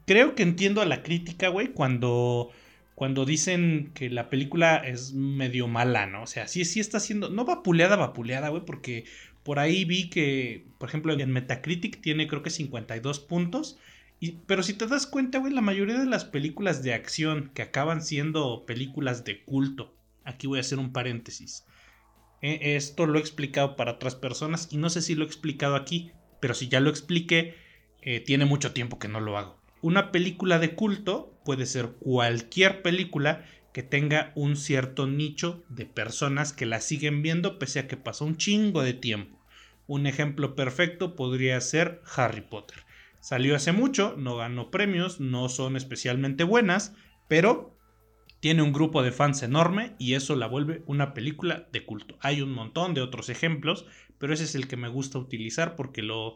creo 0.07 0.35
que 0.35 0.43
entiendo 0.43 0.81
a 0.81 0.87
la 0.87 1.03
crítica, 1.03 1.49
güey, 1.49 1.69
cuando 1.69 2.51
cuando 2.95 3.25
dicen 3.25 3.91
que 3.95 4.11
la 4.11 4.29
película 4.29 4.77
es 4.77 5.13
medio 5.13 5.67
mala, 5.67 6.07
¿no? 6.07 6.23
O 6.23 6.27
sea, 6.27 6.47
sí, 6.47 6.65
sí 6.65 6.79
está 6.79 7.01
siendo, 7.01 7.31
no 7.31 7.45
vapuleada, 7.45 7.97
vapuleada, 7.97 8.51
güey, 8.51 8.65
porque 8.65 9.07
por 9.43 9.59
ahí 9.59 9.85
vi 9.85 10.09
que, 10.09 10.67
por 10.79 10.89
ejemplo, 10.89 11.13
en 11.19 11.33
Metacritic 11.33 12.01
tiene 12.01 12.29
creo 12.29 12.43
que 12.43 12.51
52 12.51 13.19
puntos 13.21 13.79
pero 14.47 14.63
si 14.63 14.75
te 14.75 14.87
das 14.87 15.07
cuenta, 15.07 15.39
güey, 15.39 15.53
la 15.53 15.61
mayoría 15.61 15.99
de 15.99 16.07
las 16.07 16.25
películas 16.25 16.83
de 16.85 16.95
acción 16.95 17.51
que 17.55 17.63
acaban 17.63 18.03
siendo 18.03 18.65
películas 18.67 19.25
de 19.25 19.43
culto, 19.43 19.95
aquí 20.25 20.47
voy 20.47 20.59
a 20.59 20.61
hacer 20.61 20.79
un 20.79 20.93
paréntesis. 20.93 21.65
E, 22.41 22.77
esto 22.77 23.07
lo 23.07 23.19
he 23.19 23.21
explicado 23.21 23.75
para 23.75 23.93
otras 23.93 24.15
personas 24.15 24.69
y 24.71 24.77
no 24.77 24.91
sé 24.91 25.03
si 25.03 25.17
lo 25.17 25.25
he 25.25 25.27
explicado 25.27 25.75
aquí, 25.75 26.13
pero 26.41 26.55
si 26.55 26.69
ya 26.69 26.79
lo 26.79 26.91
expliqué, 26.91 27.57
eh, 28.01 28.21
tiene 28.21 28.45
mucho 28.45 28.73
tiempo 28.73 28.99
que 28.99 29.09
no 29.09 29.21
lo 29.21 29.39
hago. 29.39 29.61
Una 29.81 30.13
película 30.13 30.61
de 30.61 30.75
culto 30.75 31.37
puede 31.45 31.67
ser 31.67 31.89
cualquier 31.99 32.83
película 32.83 33.45
que 33.73 33.83
tenga 33.83 34.33
un 34.37 34.57
cierto 34.57 35.07
nicho 35.07 35.65
de 35.69 35.87
personas 35.87 36.53
que 36.53 36.67
la 36.67 36.81
siguen 36.81 37.23
viendo 37.23 37.59
pese 37.59 37.81
a 37.81 37.89
que 37.89 37.97
pasó 37.97 38.25
un 38.25 38.37
chingo 38.37 38.83
de 38.83 38.93
tiempo. 38.93 39.41
Un 39.89 40.07
ejemplo 40.07 40.55
perfecto 40.55 41.17
podría 41.17 41.61
ser 41.61 42.03
Harry 42.15 42.43
Potter. 42.43 42.85
Salió 43.23 43.55
hace 43.55 43.71
mucho, 43.71 44.17
no 44.19 44.37
ganó 44.37 44.73
premios, 44.73 45.21
no 45.21 45.49
son 45.49 45.77
especialmente 45.77 46.43
buenas, 46.43 46.93
pero 47.29 47.79
tiene 48.41 48.63
un 48.63 48.73
grupo 48.73 49.05
de 49.05 49.13
fans 49.13 49.45
enorme 49.45 49.95
y 49.97 50.15
eso 50.15 50.35
la 50.35 50.49
vuelve 50.49 50.83
una 50.87 51.15
película 51.15 51.69
de 51.71 51.87
culto. 51.87 52.19
Hay 52.21 52.43
un 52.43 52.53
montón 52.53 52.95
de 52.95 53.01
otros 53.01 53.29
ejemplos, 53.29 53.87
pero 54.19 54.35
ese 54.35 54.43
es 54.43 54.57
el 54.57 54.67
que 54.67 54.77
me 54.77 54.89
gusta 54.89 55.21
utilizar 55.21 55.77
porque 55.77 56.03
lo, 56.03 56.35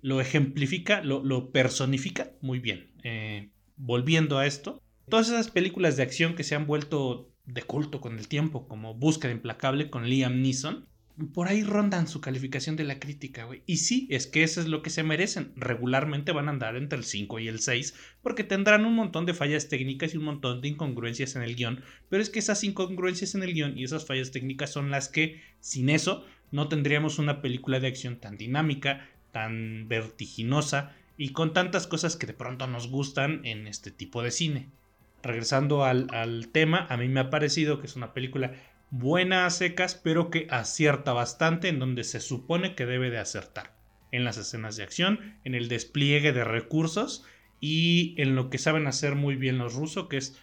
lo 0.00 0.20
ejemplifica, 0.20 1.02
lo, 1.02 1.50
personifica 1.50 2.30
muy 2.40 2.60
bien. 2.60 2.92
Eh, 3.02 3.50
volviendo 3.76 4.38
a 4.38 4.46
esto, 4.46 4.80
todas 5.08 5.30
esas 5.30 5.50
películas 5.50 5.96
de 5.96 6.04
acción 6.04 6.36
que 6.36 6.44
se 6.44 6.54
han 6.54 6.68
vuelto 6.68 7.32
de 7.44 7.62
culto 7.62 8.00
con 8.00 8.16
el 8.16 8.28
tiempo, 8.28 8.68
como 8.68 8.94
Búsqueda 8.94 9.32
Implacable 9.32 9.90
con 9.90 10.08
Liam 10.08 10.42
Neeson, 10.42 10.86
por 11.34 11.48
ahí 11.48 11.62
rondan 11.62 12.08
su 12.08 12.20
calificación 12.20 12.76
de 12.76 12.84
la 12.84 12.98
crítica, 12.98 13.44
güey. 13.44 13.62
Y 13.66 13.78
sí, 13.78 14.06
es 14.10 14.26
que 14.26 14.42
eso 14.42 14.60
es 14.60 14.68
lo 14.68 14.82
que 14.82 14.90
se 14.90 15.02
merecen. 15.02 15.52
Regularmente 15.56 16.32
van 16.32 16.48
a 16.48 16.52
andar 16.52 16.76
entre 16.76 16.98
el 16.98 17.04
5 17.04 17.38
y 17.40 17.48
el 17.48 17.60
6, 17.60 17.94
porque 18.22 18.44
tendrán 18.44 18.86
un 18.86 18.94
montón 18.94 19.26
de 19.26 19.34
fallas 19.34 19.68
técnicas 19.68 20.14
y 20.14 20.16
un 20.16 20.24
montón 20.24 20.60
de 20.60 20.68
incongruencias 20.68 21.36
en 21.36 21.42
el 21.42 21.56
guion. 21.56 21.82
Pero 22.08 22.22
es 22.22 22.30
que 22.30 22.38
esas 22.38 22.64
incongruencias 22.64 23.34
en 23.34 23.42
el 23.42 23.52
guion 23.52 23.76
y 23.76 23.84
esas 23.84 24.06
fallas 24.06 24.30
técnicas 24.30 24.72
son 24.72 24.90
las 24.90 25.08
que, 25.08 25.42
sin 25.60 25.90
eso, 25.90 26.24
no 26.50 26.68
tendríamos 26.68 27.18
una 27.18 27.42
película 27.42 27.80
de 27.80 27.88
acción 27.88 28.16
tan 28.16 28.36
dinámica, 28.36 29.08
tan 29.32 29.88
vertiginosa 29.88 30.96
y 31.16 31.30
con 31.30 31.52
tantas 31.52 31.86
cosas 31.86 32.16
que 32.16 32.26
de 32.26 32.34
pronto 32.34 32.66
nos 32.66 32.88
gustan 32.88 33.44
en 33.44 33.66
este 33.66 33.90
tipo 33.90 34.22
de 34.22 34.30
cine. 34.30 34.68
Regresando 35.22 35.84
al, 35.84 36.06
al 36.12 36.48
tema, 36.48 36.86
a 36.88 36.96
mí 36.96 37.08
me 37.08 37.20
ha 37.20 37.30
parecido 37.30 37.78
que 37.78 37.86
es 37.86 37.94
una 37.94 38.14
película 38.14 38.54
buena 38.90 39.46
a 39.46 39.50
secas, 39.50 39.94
pero 39.94 40.30
que 40.30 40.46
acierta 40.50 41.12
bastante 41.12 41.68
en 41.68 41.78
donde 41.78 42.04
se 42.04 42.20
supone 42.20 42.74
que 42.74 42.86
debe 42.86 43.10
de 43.10 43.18
acertar. 43.18 43.76
En 44.12 44.24
las 44.24 44.36
escenas 44.36 44.76
de 44.76 44.82
acción, 44.82 45.38
en 45.44 45.54
el 45.54 45.68
despliegue 45.68 46.32
de 46.32 46.44
recursos 46.44 47.24
y 47.60 48.14
en 48.20 48.34
lo 48.34 48.50
que 48.50 48.58
saben 48.58 48.86
hacer 48.86 49.14
muy 49.14 49.36
bien 49.36 49.58
los 49.58 49.74
rusos, 49.74 50.08
que 50.08 50.16
es 50.16 50.38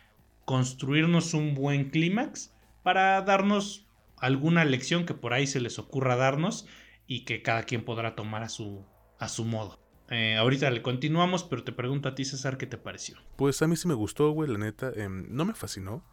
construirnos 0.45 1.33
un 1.33 1.53
buen 1.53 1.89
clímax 1.89 2.53
para 2.83 3.21
darnos 3.21 3.85
alguna 4.17 4.63
lección 4.63 5.05
que 5.05 5.13
por 5.13 5.33
ahí 5.33 5.45
se 5.45 5.59
les 5.59 5.79
ocurra 5.79 6.15
darnos 6.15 6.67
y 7.05 7.25
que 7.25 7.41
cada 7.41 7.63
quien 7.63 7.83
podrá 7.83 8.15
tomar 8.15 8.43
a 8.43 8.49
su, 8.49 8.85
a 9.19 9.27
su 9.27 9.43
modo. 9.43 9.79
Eh, 10.09 10.37
ahorita 10.37 10.69
le 10.71 10.81
continuamos, 10.81 11.43
pero 11.43 11.63
te 11.63 11.73
pregunto 11.73 12.07
a 12.07 12.15
ti, 12.15 12.23
César, 12.23 12.57
¿qué 12.57 12.65
te 12.65 12.77
pareció? 12.77 13.17
Pues 13.35 13.61
a 13.61 13.67
mí 13.67 13.75
sí 13.75 13.87
me 13.89 13.93
gustó, 13.93 14.31
güey, 14.31 14.49
la 14.49 14.57
neta. 14.57 14.91
Em, 14.95 15.25
no 15.29 15.43
me 15.43 15.53
fascinó, 15.53 16.05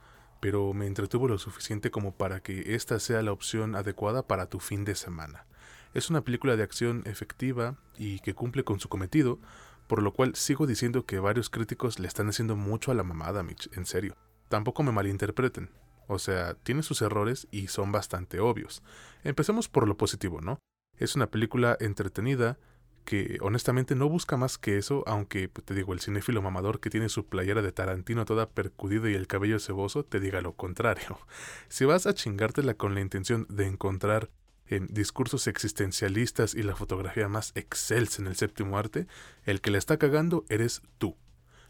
pero 0.44 0.74
me 0.74 0.86
entretuvo 0.86 1.26
lo 1.26 1.38
suficiente 1.38 1.90
como 1.90 2.18
para 2.18 2.40
que 2.40 2.74
esta 2.74 3.00
sea 3.00 3.22
la 3.22 3.32
opción 3.32 3.74
adecuada 3.74 4.26
para 4.26 4.44
tu 4.44 4.60
fin 4.60 4.84
de 4.84 4.94
semana. 4.94 5.46
Es 5.94 6.10
una 6.10 6.20
película 6.20 6.54
de 6.54 6.62
acción 6.62 7.02
efectiva 7.06 7.78
y 7.96 8.18
que 8.18 8.34
cumple 8.34 8.62
con 8.62 8.78
su 8.78 8.90
cometido, 8.90 9.38
por 9.86 10.02
lo 10.02 10.12
cual 10.12 10.34
sigo 10.34 10.66
diciendo 10.66 11.06
que 11.06 11.18
varios 11.18 11.48
críticos 11.48 11.98
le 11.98 12.08
están 12.08 12.28
haciendo 12.28 12.56
mucho 12.56 12.90
a 12.90 12.94
la 12.94 13.04
mamada, 13.04 13.42
Mitch, 13.42 13.70
en 13.74 13.86
serio. 13.86 14.18
Tampoco 14.50 14.82
me 14.82 14.92
malinterpreten, 14.92 15.70
o 16.08 16.18
sea, 16.18 16.52
tiene 16.52 16.82
sus 16.82 17.00
errores 17.00 17.48
y 17.50 17.68
son 17.68 17.90
bastante 17.90 18.38
obvios. 18.38 18.82
Empecemos 19.22 19.70
por 19.70 19.88
lo 19.88 19.96
positivo, 19.96 20.42
¿no? 20.42 20.58
Es 20.98 21.16
una 21.16 21.28
película 21.28 21.74
entretenida 21.80 22.58
que 23.04 23.38
honestamente 23.40 23.94
no 23.94 24.08
busca 24.08 24.36
más 24.36 24.58
que 24.58 24.78
eso, 24.78 25.04
aunque 25.06 25.48
pues, 25.48 25.64
te 25.64 25.74
digo, 25.74 25.92
el 25.92 26.00
cinéfilo 26.00 26.42
mamador 26.42 26.80
que 26.80 26.90
tiene 26.90 27.08
su 27.08 27.26
playera 27.26 27.62
de 27.62 27.72
Tarantino 27.72 28.24
toda 28.24 28.48
percudida 28.48 29.10
y 29.10 29.14
el 29.14 29.26
cabello 29.26 29.58
ceboso 29.60 30.04
te 30.04 30.20
diga 30.20 30.40
lo 30.40 30.54
contrario. 30.54 31.18
Si 31.68 31.84
vas 31.84 32.06
a 32.06 32.14
chingártela 32.14 32.74
con 32.74 32.94
la 32.94 33.00
intención 33.00 33.46
de 33.48 33.66
encontrar 33.66 34.30
en 34.66 34.86
discursos 34.86 35.46
existencialistas 35.46 36.54
y 36.54 36.62
la 36.62 36.76
fotografía 36.76 37.28
más 37.28 37.52
excelsa 37.54 38.22
en 38.22 38.28
el 38.28 38.36
séptimo 38.36 38.78
arte, 38.78 39.06
el 39.44 39.60
que 39.60 39.70
la 39.70 39.78
está 39.78 39.98
cagando 39.98 40.44
eres 40.48 40.82
tú. 40.98 41.16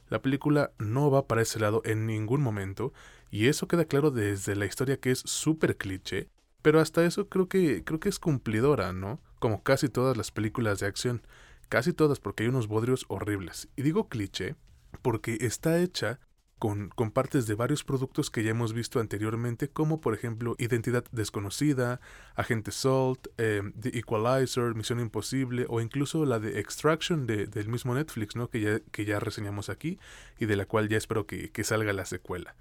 La 0.08 0.20
película 0.20 0.72
no 0.78 1.10
va 1.10 1.26
para 1.26 1.42
ese 1.42 1.58
lado 1.58 1.82
en 1.84 2.06
ningún 2.06 2.42
momento, 2.42 2.92
y 3.30 3.48
eso 3.48 3.66
queda 3.66 3.86
claro 3.86 4.10
desde 4.10 4.54
la 4.54 4.66
historia 4.66 4.98
que 4.98 5.10
es 5.10 5.20
súper 5.20 5.76
cliché, 5.76 6.28
pero 6.64 6.80
hasta 6.80 7.04
eso 7.04 7.28
creo 7.28 7.46
que, 7.46 7.84
creo 7.84 8.00
que 8.00 8.08
es 8.08 8.18
cumplidora, 8.18 8.94
¿no? 8.94 9.20
Como 9.38 9.62
casi 9.62 9.90
todas 9.90 10.16
las 10.16 10.30
películas 10.30 10.80
de 10.80 10.86
acción. 10.86 11.20
Casi 11.68 11.92
todas 11.92 12.20
porque 12.20 12.44
hay 12.44 12.48
unos 12.48 12.68
bodrios 12.68 13.04
horribles. 13.08 13.68
Y 13.76 13.82
digo 13.82 14.08
cliché 14.08 14.56
porque 15.02 15.36
está 15.42 15.78
hecha 15.78 16.20
con, 16.58 16.88
partes 17.12 17.46
de 17.46 17.54
varios 17.54 17.84
productos 17.84 18.30
que 18.30 18.42
ya 18.42 18.52
hemos 18.52 18.72
visto 18.72 18.98
anteriormente, 18.98 19.68
como 19.68 20.00
por 20.00 20.14
ejemplo 20.14 20.56
Identidad 20.56 21.04
Desconocida, 21.12 22.00
Agente 22.34 22.70
Salt, 22.70 23.28
eh, 23.36 23.60
The 23.78 23.98
Equalizer, 23.98 24.74
Misión 24.74 25.00
Imposible 25.00 25.66
o 25.68 25.82
incluso 25.82 26.24
la 26.24 26.38
de 26.38 26.60
Extraction 26.60 27.26
del 27.26 27.68
mismo 27.68 27.94
Netflix, 27.94 28.36
¿no? 28.36 28.48
que, 28.48 28.62
ya, 28.62 28.80
que 28.80 29.04
ya 29.04 29.20
reseñamos 29.20 29.68
aquí 29.68 29.98
y 30.38 30.46
de 30.46 30.56
la 30.56 30.64
cual 30.64 30.88
ya 30.88 30.96
espero 30.96 31.26
que, 31.26 31.50
que 31.50 31.62
salga 31.62 31.92
la 31.92 32.06
secuela. 32.06 32.56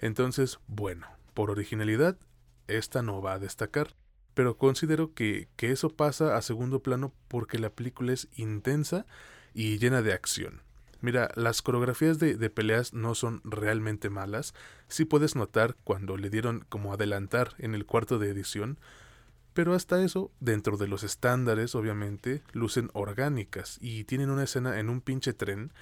Entonces, 0.00 0.58
bueno, 0.66 1.06
por 1.34 1.52
originalidad, 1.52 2.18
esta 2.68 3.02
no 3.02 3.22
va 3.22 3.34
a 3.34 3.38
destacar, 3.38 3.94
pero 4.34 4.58
considero 4.58 5.14
que, 5.14 5.48
que 5.56 5.70
eso 5.70 5.90
pasa 5.90 6.36
a 6.36 6.42
segundo 6.42 6.82
plano 6.82 7.12
porque 7.28 7.58
la 7.58 7.70
película 7.70 8.12
es 8.12 8.28
intensa 8.34 9.06
y 9.54 9.78
llena 9.78 10.02
de 10.02 10.12
acción. 10.12 10.62
Mira, 11.00 11.30
las 11.34 11.60
coreografías 11.60 12.18
de, 12.18 12.36
de, 12.36 12.50
peleas 12.50 12.94
no 12.94 13.14
son 13.14 13.42
realmente 13.44 14.08
malas. 14.08 14.54
Sí 14.88 15.04
puedes 15.04 15.36
notar 15.36 15.76
cuando 15.84 16.16
le 16.16 16.30
dieron 16.30 16.64
como 16.68 16.94
adelantar 16.94 17.54
en 17.58 17.74
el 17.74 17.84
cuarto 17.84 18.18
de 18.18 18.30
edición. 18.30 18.78
Pero 19.52 19.74
hasta 19.74 20.02
eso, 20.02 20.32
dentro 20.40 20.76
de 20.78 20.88
los 20.88 21.04
estándares, 21.04 21.74
obviamente, 21.74 22.42
lucen 22.52 22.90
orgánicas 22.92 23.78
y 23.80 24.04
tienen 24.04 24.30
una 24.30 24.44
escena 24.44 24.80
en 24.80 24.88
un 24.88 25.00
pinche 25.00 25.32
tren 25.32 25.72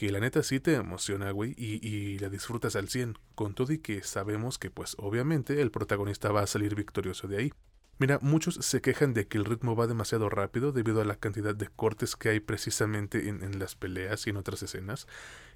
que 0.00 0.10
la 0.10 0.18
neta 0.18 0.42
sí 0.42 0.60
te 0.60 0.76
emociona, 0.76 1.30
güey, 1.30 1.54
y, 1.58 1.86
y 1.86 2.18
la 2.20 2.30
disfrutas 2.30 2.74
al 2.74 2.88
100, 2.88 3.18
con 3.34 3.52
todo 3.52 3.70
y 3.70 3.80
que 3.80 4.02
sabemos 4.02 4.56
que, 4.58 4.70
pues, 4.70 4.96
obviamente, 4.98 5.60
el 5.60 5.70
protagonista 5.70 6.32
va 6.32 6.40
a 6.40 6.46
salir 6.46 6.74
victorioso 6.74 7.28
de 7.28 7.36
ahí. 7.36 7.52
Mira, 7.98 8.18
muchos 8.22 8.54
se 8.54 8.80
quejan 8.80 9.12
de 9.12 9.28
que 9.28 9.36
el 9.36 9.44
ritmo 9.44 9.76
va 9.76 9.86
demasiado 9.86 10.30
rápido 10.30 10.72
debido 10.72 11.02
a 11.02 11.04
la 11.04 11.16
cantidad 11.16 11.54
de 11.54 11.68
cortes 11.68 12.16
que 12.16 12.30
hay 12.30 12.40
precisamente 12.40 13.28
en, 13.28 13.58
las 13.58 13.74
peleas 13.74 14.26
y 14.26 14.30
en 14.30 14.38
otras 14.38 14.62
escenas. 14.62 15.06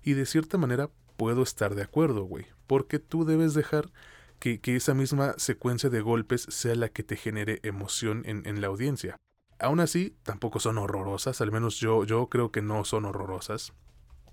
Y 0.02 0.12
de 0.12 0.26
cierta 0.26 0.59
manera 0.59 0.90
puedo 1.16 1.42
estar 1.42 1.74
de 1.74 1.80
acuerdo, 1.80 2.24
güey. 2.24 2.44
Porque 2.66 2.98
tú 2.98 3.24
debes 3.24 3.54
dejar 3.54 3.94
que, 4.40 4.61
esa 4.62 4.92
misma 4.92 5.33
secuencia 5.38 5.88
de 5.88 6.02
golpes 6.02 6.42
sea 6.50 6.74
la 6.74 6.90
que 6.90 7.02
te 7.02 7.16
genere 7.16 7.61
emoción 7.62 8.24
en, 8.26 8.61
la 8.61 8.66
audiencia. 8.66 9.16
Aún 9.59 9.80
así, 9.80 10.14
tampoco 10.22 10.61
son 10.61 10.76
horrorosas, 10.76 11.40
al 11.40 11.50
menos 11.50 11.80
yo, 11.80 12.04
yo 12.04 12.28
creo 12.28 12.52
que 12.52 12.61
no 12.61 12.85
son 12.85 13.07
horrorosas. 13.07 13.72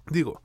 Digo, 0.07 0.41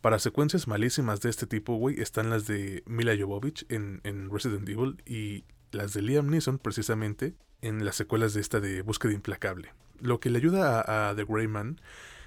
para 0.00 0.18
secuencias 0.18 0.68
malísimas 0.68 1.20
de 1.20 1.30
este 1.30 1.46
tipo, 1.46 1.76
güey, 1.76 2.00
están 2.00 2.30
las 2.30 2.46
de 2.46 2.82
Mila 2.86 3.16
Jovovich 3.18 3.66
en, 3.68 4.00
en 4.04 4.30
Resident 4.30 4.68
Evil 4.68 5.02
y 5.04 5.44
las 5.72 5.92
de 5.94 6.02
Liam 6.02 6.28
Neeson 6.28 6.58
precisamente 6.58 7.34
en 7.60 7.84
las 7.84 7.96
secuelas 7.96 8.34
de 8.34 8.40
esta 8.40 8.60
de 8.60 8.82
Búsqueda 8.82 9.12
Implacable. 9.12 9.72
Lo 10.00 10.20
que 10.20 10.30
le 10.30 10.38
ayuda 10.38 11.08
a, 11.08 11.14
The 11.14 11.24
Grey 11.24 11.48
Man 11.48 11.80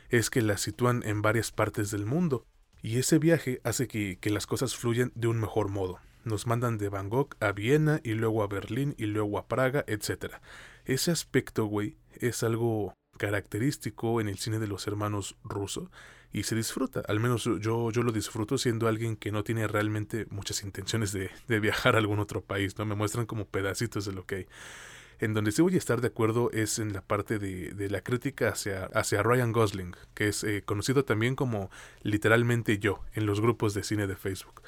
es 0.10 0.30
que 0.30 0.42
la 0.42 0.58
sitúan 0.58 1.04
en 1.06 1.22
varias 1.22 1.52
partes 1.52 1.92
del 1.92 2.06
mundo 2.06 2.46
y 2.82 2.98
ese 2.98 3.20
viaje 3.20 3.62
hace 3.64 3.88
que, 3.88 4.18
que 4.20 4.30
las 4.30 4.48
cosas 4.48 4.76
fluyan 4.76 5.12
de 5.16 5.28
un 5.28 5.40
mejor 5.40 5.70
modo. 5.70 6.00
Nos 6.24 6.48
mandan 6.48 6.78
de 6.78 6.90
Bangkok 6.90 7.36
a 7.40 7.52
Viena 7.52 8.02
y 8.04 8.14
luego 8.14 8.44
a 8.44 8.48
Berlín 8.48 8.96
y 8.98 9.06
luego 9.06 9.38
a 9.38 9.48
Praga, 9.48 9.86
etc. 9.88 10.36
Ese 10.86 11.12
aspecto, 11.12 11.66
güey, 11.66 11.98
es 12.14 12.44
algo 12.44 12.94
característico 13.18 14.20
en 14.20 14.30
el 14.30 14.38
cine 14.38 14.60
de 14.60 14.68
los 14.68 14.88
hermanos 14.88 15.38
rusos 15.44 15.90
y 16.32 16.44
se 16.44 16.56
disfruta. 16.56 17.02
Al 17.08 17.20
menos 17.20 17.44
yo, 17.44 17.92
yo 17.92 18.04
lo 18.04 18.12
disfruto 18.12 18.58
siendo 18.58 18.88
alguien 18.88 19.16
que 19.16 19.32
no 19.32 19.44
tiene 19.44 19.68
realmente 19.68 20.28
muchas 20.30 20.64
intenciones 20.64 21.12
de, 21.12 21.32
de 21.48 21.60
viajar 21.60 21.96
a 21.96 21.98
algún 22.00 22.20
otro 22.20 22.42
país, 22.42 22.78
¿no? 22.78 22.86
Me 22.86 22.96
muestran 22.96 23.26
como 23.26 23.46
pedacitos 23.46 24.06
de 24.06 24.14
lo 24.14 24.26
que 24.26 24.36
hay. 24.36 24.48
En 25.20 25.34
donde 25.34 25.52
sí 25.52 25.62
voy 25.62 25.76
a 25.76 25.78
estar 25.78 26.00
de 26.00 26.08
acuerdo 26.08 26.50
es 26.52 26.80
en 26.80 26.94
la 26.94 27.02
parte 27.02 27.40
de, 27.40 27.74
de 27.74 27.90
la 27.90 28.02
crítica 28.02 28.50
hacia, 28.50 28.86
hacia 28.94 29.22
Ryan 29.22 29.52
Gosling, 29.52 29.96
que 30.14 30.30
es 30.30 30.44
eh, 30.46 30.64
conocido 30.66 31.04
también 31.04 31.36
como 31.36 31.70
literalmente 32.04 32.78
yo 32.78 33.02
en 33.14 33.26
los 33.26 33.42
grupos 33.42 33.74
de 33.74 33.84
cine 33.84 34.08
de 34.08 34.16
Facebook. 34.16 34.62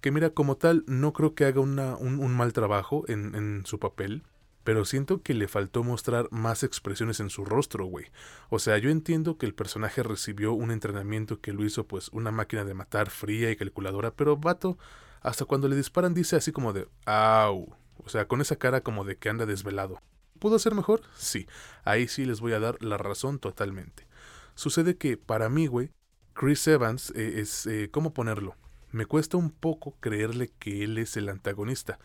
Que 0.00 0.10
mira, 0.10 0.30
como 0.30 0.56
tal, 0.56 0.84
no 0.86 1.12
creo 1.12 1.34
que 1.34 1.44
haga 1.44 1.60
una, 1.60 1.96
un, 1.96 2.20
un 2.20 2.34
mal 2.36 2.52
trabajo 2.52 3.04
en, 3.08 3.34
en 3.34 3.66
su 3.66 3.78
papel 3.78 4.22
pero 4.68 4.84
siento 4.84 5.22
que 5.22 5.32
le 5.32 5.48
faltó 5.48 5.82
mostrar 5.82 6.28
más 6.30 6.62
expresiones 6.62 7.20
en 7.20 7.30
su 7.30 7.46
rostro, 7.46 7.86
güey. 7.86 8.04
O 8.50 8.58
sea, 8.58 8.76
yo 8.76 8.90
entiendo 8.90 9.38
que 9.38 9.46
el 9.46 9.54
personaje 9.54 10.02
recibió 10.02 10.52
un 10.52 10.70
entrenamiento 10.70 11.40
que 11.40 11.54
lo 11.54 11.64
hizo 11.64 11.86
pues 11.86 12.10
una 12.10 12.32
máquina 12.32 12.66
de 12.66 12.74
matar 12.74 13.08
fría 13.08 13.50
y 13.50 13.56
calculadora, 13.56 14.10
pero 14.10 14.36
vato, 14.36 14.76
hasta 15.22 15.46
cuando 15.46 15.68
le 15.68 15.76
disparan 15.76 16.12
dice 16.12 16.36
así 16.36 16.52
como 16.52 16.74
de 16.74 16.86
¡au! 17.06 17.74
O 17.96 18.10
sea, 18.10 18.28
con 18.28 18.42
esa 18.42 18.56
cara 18.56 18.82
como 18.82 19.06
de 19.06 19.16
que 19.16 19.30
anda 19.30 19.46
desvelado. 19.46 20.02
¿Pudo 20.38 20.58
ser 20.58 20.74
mejor? 20.74 21.00
Sí, 21.16 21.46
ahí 21.84 22.06
sí 22.06 22.26
les 22.26 22.42
voy 22.42 22.52
a 22.52 22.60
dar 22.60 22.76
la 22.82 22.98
razón 22.98 23.38
totalmente. 23.38 24.06
Sucede 24.54 24.98
que 24.98 25.16
para 25.16 25.48
mí, 25.48 25.66
güey, 25.66 25.92
Chris 26.34 26.68
Evans 26.68 27.10
eh, 27.16 27.40
es... 27.40 27.66
Eh, 27.66 27.88
¿Cómo 27.90 28.12
ponerlo? 28.12 28.54
Me 28.92 29.06
cuesta 29.06 29.38
un 29.38 29.50
poco 29.50 29.96
creerle 30.00 30.52
que 30.58 30.84
él 30.84 30.98
es 30.98 31.16
el 31.16 31.30
antagonista 31.30 31.98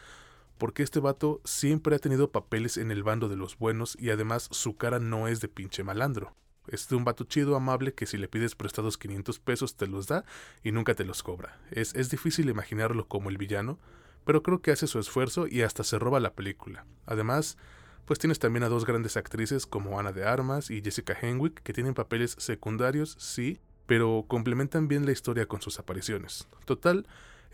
porque 0.58 0.84
este 0.84 1.00
vato 1.00 1.42
siempre 1.44 1.96
ha 1.96 2.00
tenido 2.00 2.32
papeles 2.32 2.78
en 2.78 2.92
el 2.92 3.04
bando 3.04 3.30
de 3.30 3.36
los 3.36 3.58
buenos 3.58 3.98
y 4.00 4.10
además 4.10 4.48
su 4.52 4.78
cara 4.78 5.00
no 5.00 5.28
es 5.28 5.42
de 5.42 5.48
pinche 5.48 5.84
malandro. 5.84 6.36
Es 6.68 6.88
de 6.88 6.96
un 6.96 7.04
vato 7.04 7.26
chido, 7.26 7.56
amable, 7.56 7.94
que 7.94 8.06
si 8.06 8.18
le 8.18 8.28
pides 8.30 8.56
prestados 8.56 8.98
500 8.98 9.40
pesos 9.40 9.76
te 9.76 9.88
los 9.88 10.08
da 10.08 10.24
y 10.64 10.72
nunca 10.72 10.96
te 10.96 11.04
los 11.04 11.22
cobra. 11.22 11.60
Es, 11.72 11.94
es 11.96 12.10
difícil 12.10 12.50
imaginarlo 12.50 13.08
como 13.08 13.30
el 13.30 13.38
villano, 13.38 13.80
pero 14.26 14.44
creo 14.44 14.62
que 14.62 14.72
hace 14.72 14.88
su 14.88 15.00
esfuerzo 15.00 15.48
y 15.48 15.62
hasta 15.62 15.84
se 15.84 16.00
roba 16.00 16.20
la 16.20 16.34
película. 16.34 16.86
Además, 17.06 17.58
pues 18.06 18.20
tienes 18.20 18.40
también 18.40 18.64
a 18.64 18.70
dos 18.70 18.86
grandes 18.86 19.18
actrices 19.18 19.66
como 19.66 20.00
Ana 20.00 20.12
de 20.12 20.26
Armas 20.26 20.70
y 20.70 20.82
Jessica 20.82 21.18
Henwick, 21.20 21.62
que 21.62 21.74
tienen 21.74 21.94
papeles 21.94 22.36
secundarios, 22.38 23.16
sí, 23.20 23.60
pero 23.86 24.26
complementan 24.28 24.88
bien 24.88 25.06
la 25.06 25.12
historia 25.12 25.46
con 25.46 25.62
sus 25.62 25.80
apariciones. 25.80 26.48
Total, 26.66 27.06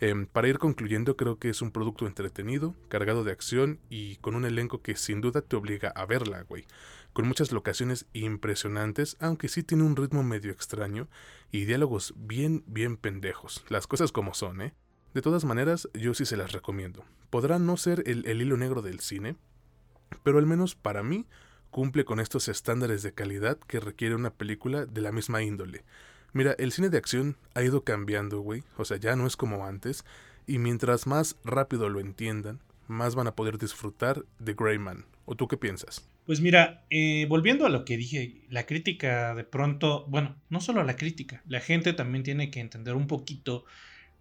Em, 0.02 0.24
para 0.24 0.48
ir 0.48 0.58
concluyendo, 0.58 1.14
creo 1.14 1.38
que 1.38 1.50
es 1.50 1.60
un 1.60 1.72
producto 1.72 2.06
entretenido, 2.06 2.74
cargado 2.88 3.22
de 3.22 3.32
acción 3.32 3.80
y 3.90 4.16
con 4.16 4.34
un 4.34 4.46
elenco 4.46 4.80
que 4.80 4.96
sin 4.96 5.20
duda 5.20 5.42
te 5.42 5.56
obliga 5.56 5.90
a 5.90 6.06
verla, 6.06 6.42
güey. 6.42 6.66
Con 7.12 7.28
muchas 7.28 7.52
locaciones 7.52 8.06
impresionantes, 8.14 9.18
aunque 9.20 9.48
sí 9.48 9.62
tiene 9.62 9.84
un 9.84 9.96
ritmo 9.96 10.22
medio 10.22 10.52
extraño 10.52 11.08
y 11.52 11.66
diálogos 11.66 12.14
bien, 12.16 12.64
bien 12.66 12.96
pendejos. 12.96 13.62
Las 13.68 13.86
cosas 13.86 14.10
como 14.10 14.32
son, 14.32 14.62
¿eh? 14.62 14.74
De 15.12 15.20
todas 15.20 15.44
maneras, 15.44 15.86
yo 15.92 16.14
sí 16.14 16.24
se 16.24 16.38
las 16.38 16.52
recomiendo. 16.52 17.04
Podrá 17.28 17.58
no 17.58 17.76
ser 17.76 18.02
el, 18.06 18.26
el 18.26 18.40
hilo 18.40 18.56
negro 18.56 18.80
del 18.80 19.00
cine, 19.00 19.36
pero 20.22 20.38
al 20.38 20.46
menos 20.46 20.76
para 20.76 21.02
mí 21.02 21.26
cumple 21.70 22.06
con 22.06 22.20
estos 22.20 22.48
estándares 22.48 23.02
de 23.02 23.12
calidad 23.12 23.58
que 23.58 23.80
requiere 23.80 24.14
una 24.14 24.30
película 24.30 24.86
de 24.86 25.00
la 25.02 25.12
misma 25.12 25.42
índole. 25.42 25.84
Mira, 26.32 26.54
el 26.58 26.72
cine 26.72 26.88
de 26.88 26.98
acción 26.98 27.36
ha 27.54 27.62
ido 27.62 27.84
cambiando, 27.84 28.40
güey. 28.40 28.62
O 28.76 28.84
sea, 28.84 28.96
ya 28.96 29.16
no 29.16 29.26
es 29.26 29.36
como 29.36 29.66
antes. 29.66 30.04
Y 30.46 30.58
mientras 30.58 31.06
más 31.06 31.36
rápido 31.44 31.88
lo 31.88 32.00
entiendan, 32.00 32.60
más 32.86 33.14
van 33.14 33.26
a 33.26 33.36
poder 33.36 33.58
disfrutar 33.58 34.24
de 34.38 34.54
Greyman. 34.54 35.04
¿O 35.24 35.36
tú 35.36 35.48
qué 35.48 35.56
piensas? 35.56 36.08
Pues 36.26 36.40
mira, 36.40 36.84
eh, 36.90 37.26
volviendo 37.28 37.66
a 37.66 37.70
lo 37.70 37.84
que 37.84 37.96
dije, 37.96 38.42
la 38.48 38.66
crítica 38.66 39.34
de 39.34 39.44
pronto, 39.44 40.06
bueno, 40.08 40.36
no 40.48 40.60
solo 40.60 40.82
la 40.84 40.96
crítica, 40.96 41.42
la 41.46 41.60
gente 41.60 41.92
también 41.92 42.22
tiene 42.22 42.50
que 42.50 42.60
entender 42.60 42.94
un 42.94 43.06
poquito 43.06 43.64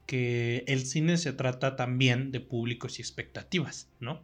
que 0.06 0.64
el 0.68 0.86
cine 0.88 1.18
se 1.18 1.34
trata 1.34 1.76
también 1.76 2.32
de 2.32 2.40
públicos 2.40 2.98
y 2.98 3.04
expectativas, 3.04 3.92
¿no? 4.00 4.24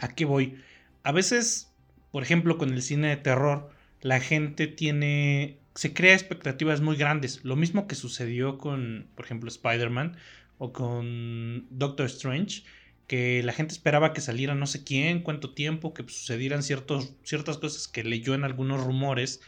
¿A 0.00 0.14
qué 0.14 0.24
voy? 0.24 0.62
A 1.02 1.12
veces, 1.12 1.70
por 2.12 2.22
ejemplo, 2.22 2.56
con 2.56 2.72
el 2.72 2.80
cine 2.80 3.08
de 3.08 3.18
terror, 3.18 3.70
la 4.00 4.20
gente 4.20 4.66
tiene 4.66 5.58
se 5.78 5.94
crea 5.94 6.14
expectativas 6.14 6.80
muy 6.80 6.96
grandes. 6.96 7.44
Lo 7.44 7.54
mismo 7.54 7.86
que 7.86 7.94
sucedió 7.94 8.58
con, 8.58 9.06
por 9.14 9.24
ejemplo, 9.24 9.48
Spider-Man 9.48 10.16
o 10.58 10.72
con 10.72 11.68
Doctor 11.70 12.06
Strange, 12.06 12.64
que 13.06 13.44
la 13.44 13.52
gente 13.52 13.74
esperaba 13.74 14.12
que 14.12 14.20
saliera 14.20 14.56
no 14.56 14.66
sé 14.66 14.82
quién, 14.82 15.22
cuánto 15.22 15.54
tiempo, 15.54 15.94
que 15.94 16.02
sucedieran 16.02 16.64
ciertas 16.64 17.58
cosas 17.58 17.86
que 17.86 18.02
leyó 18.02 18.34
en 18.34 18.42
algunos 18.42 18.82
rumores 18.82 19.40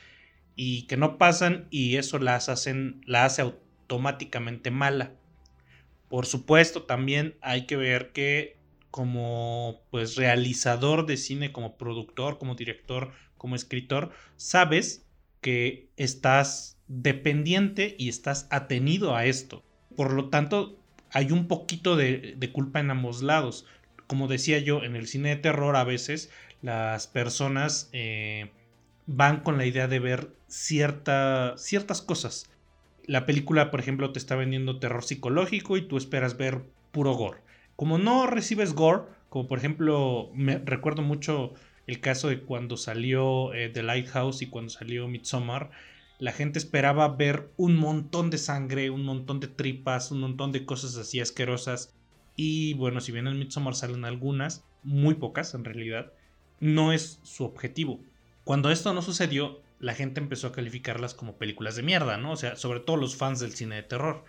y 0.55 0.87
que 0.87 0.97
no 0.97 1.19
pasan 1.19 1.67
y 1.69 1.97
eso 1.97 2.21
las 2.21 2.49
hacen, 2.49 3.03
la 3.07 3.25
hace 3.25 3.43
automáticamente 3.43 4.71
mala. 4.71 5.17
Por 6.09 6.27
supuesto, 6.27 6.85
también 6.85 7.35
hay 7.41 7.67
que 7.67 7.75
ver 7.75 8.13
que 8.13 8.57
como 8.93 9.83
pues 9.91 10.15
realizador 10.15 11.07
de 11.07 11.17
cine, 11.17 11.51
como 11.51 11.77
productor, 11.77 12.39
como 12.39 12.55
director, 12.55 13.11
como 13.37 13.57
escritor, 13.57 14.13
sabes 14.37 15.10
que 15.41 15.89
estás 15.97 16.79
dependiente 16.89 17.95
y 17.99 18.09
estás 18.09 18.47
atenido 18.51 19.15
a 19.15 19.25
esto. 19.27 19.63
Por 19.97 20.13
lo 20.13 20.29
tanto, 20.29 20.79
hay 21.13 21.33
un 21.33 21.49
poquito 21.49 21.97
de, 21.97 22.51
culpa 22.53 22.81
en 22.81 22.91
ambos 22.91 23.23
lados. 23.23 23.67
Como 24.07 24.29
decía 24.29 24.59
yo, 24.59 24.83
en 24.83 24.97
el 24.97 25.07
cine 25.07 25.31
de 25.31 25.37
terror 25.37 25.77
a 25.77 25.85
veces 25.85 26.31
las 26.63 27.07
personas 27.07 27.89
eh, 27.93 28.51
van 29.07 29.41
con 29.41 29.57
la 29.57 29.67
idea 29.67 29.89
de 29.89 29.99
ver 29.99 30.33
ciertas 30.47 32.03
cosas. 32.07 32.51
La 33.07 33.27
película, 33.27 33.71
por 33.71 33.81
ejemplo, 33.81 34.13
te 34.13 34.19
está 34.19 34.37
vendiendo 34.37 34.79
terror 34.79 35.05
psicológico 35.05 35.77
y 35.77 35.83
tú 35.83 35.97
esperas 35.97 36.37
ver 36.37 36.63
puro 36.93 37.15
gore. 37.15 37.41
Como 37.77 37.99
no 37.99 38.27
recibes 38.27 38.75
gore, 38.75 39.05
como 39.31 39.49
por 39.49 39.59
ejemplo, 39.59 40.31
me 40.35 40.59
recuerdo 40.59 41.03
mucho 41.03 41.55
el 41.91 42.01
caso 42.01 42.29
de 42.29 42.41
cuando 42.41 42.77
salió 42.77 43.53
eh, 43.53 43.69
The 43.69 43.83
Lighthouse 43.83 44.43
y 44.43 44.47
cuando 44.47 44.71
salió 44.71 45.09
Midsommar, 45.09 45.71
la 46.19 46.33
gente 46.33 46.59
esperaba 46.59 47.09
ver 47.09 47.51
un 47.57 47.77
montón 47.77 48.31
de 48.31 48.39
sangre, 48.39 48.91
un 48.91 49.05
montón 49.05 49.41
de 49.41 49.49
tripas, 49.49 50.11
un 50.11 50.21
montón 50.21 50.53
de 50.53 50.65
cosas 50.65 50.97
así 50.97 51.21
asquerosas. 51.21 51.95
Y 52.37 52.75
bueno, 52.75 53.01
si 53.01 53.11
bien 53.11 53.27
en 53.27 53.39
Midsommar 53.39 53.75
salen 53.75 54.05
algunas, 54.05 54.65
muy 54.83 55.15
pocas 55.15 55.55
en 55.55 55.65
realidad, 55.65 56.13
no 56.61 56.93
es 56.93 57.19
su 57.23 57.45
objetivo. 57.45 58.01
Cuando 58.45 58.71
esto 58.71 58.93
no 58.95 59.03
sucedió, 59.03 59.61
la 59.81 59.95
gente 59.95 60.21
empezó 60.21 60.47
a 60.47 60.53
calificarlas 60.53 61.15
como 61.15 61.37
películas 61.37 61.75
de 61.75 61.83
mierda, 61.83 62.19
¿no? 62.19 62.33
O 62.33 62.37
sea, 62.37 62.57
sobre 62.57 62.81
todo 62.81 62.97
los 62.97 63.17
fans 63.17 63.41
del 63.41 63.53
cine 63.53 63.77
de 63.77 63.83
terror. 63.83 64.25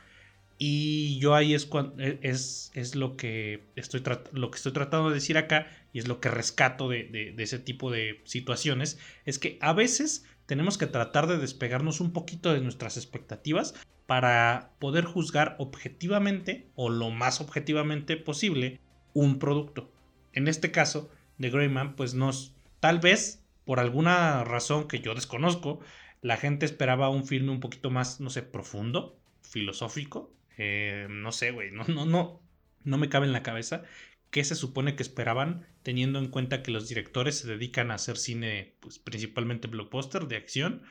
Y 0.64 1.18
yo 1.18 1.34
ahí 1.34 1.56
es, 1.56 1.68
e, 1.98 2.20
es, 2.22 2.72
es 2.76 2.94
lo, 2.94 3.18
que 3.18 3.64
estoy 3.76 4.04
lo 4.32 4.52
que 4.52 4.58
estoy 4.58 4.72
tratando 4.72 5.10
de 5.10 5.16
decir 5.16 5.40
acá 5.40 5.66
y 5.92 5.98
es 5.98 6.08
lo 6.08 6.20
que 6.20 6.30
rescato 6.30 6.88
de, 6.88 7.34
de, 7.36 7.42
ese 7.42 7.58
tipo 7.58 7.90
de 7.90 8.22
situaciones, 8.26 9.00
es 9.26 9.40
que 9.40 9.58
a 9.60 9.74
veces 9.74 10.24
tenemos 10.46 10.78
que 10.78 10.86
tratar 10.86 11.26
de 11.26 11.40
despegarnos 11.40 12.00
un 12.00 12.14
poquito 12.14 12.54
de 12.54 12.62
nuestras 12.62 12.96
expectativas 12.96 13.74
para 14.06 14.76
poder 14.78 15.06
juzgar 15.06 15.56
objetivamente 15.58 16.70
o 16.76 16.90
lo 16.90 17.10
más 17.10 17.42
objetivamente 17.42 18.16
posible 18.16 18.80
un 19.14 19.40
producto. 19.40 19.92
En 20.32 20.48
este 20.48 20.70
caso, 20.70 21.10
The 21.40 21.50
Greyman, 21.50 21.96
pues 21.96 22.14
nos, 22.14 22.56
tal 22.80 23.00
vez 23.00 23.44
por 23.66 23.80
alguna 23.80 24.44
razón 24.44 24.88
que 24.88 25.00
yo 25.00 25.16
desconozco, 25.16 25.80
la 26.22 26.38
gente 26.38 26.68
esperaba 26.68 27.10
un 27.10 27.26
filme 27.26 27.52
un 27.52 27.62
poquito 27.62 27.90
más, 27.90 28.20
no 28.20 28.30
sé, 28.30 28.44
profundo, 28.44 29.18
filosófico, 29.42 30.32
eh, 30.58 31.08
no 31.10 31.32
sé, 31.32 31.52
güey, 31.52 31.72
no, 31.72 31.84
no, 31.86 32.06
no, 32.06 32.42
no 32.84 32.98
me 32.98 33.10
cabe 33.10 33.26
en 33.26 33.34
la 33.34 33.44
cabeza 33.44 33.84
qué 34.32 34.44
se 34.44 34.56
supone 34.56 34.96
que 34.96 35.04
esperaban, 35.04 35.68
teniendo 35.84 36.18
en 36.18 36.30
cuenta 36.30 36.64
que 36.64 36.72
los 36.72 36.88
directores 36.88 37.38
se 37.38 37.48
dedican 37.48 37.92
a 37.92 37.96
hacer 37.96 38.18
cine, 38.18 38.76
pues 38.80 38.98
principalmente 38.98 39.68
blockbuster, 39.68 40.28
de 40.28 40.38
acción. 40.38 40.84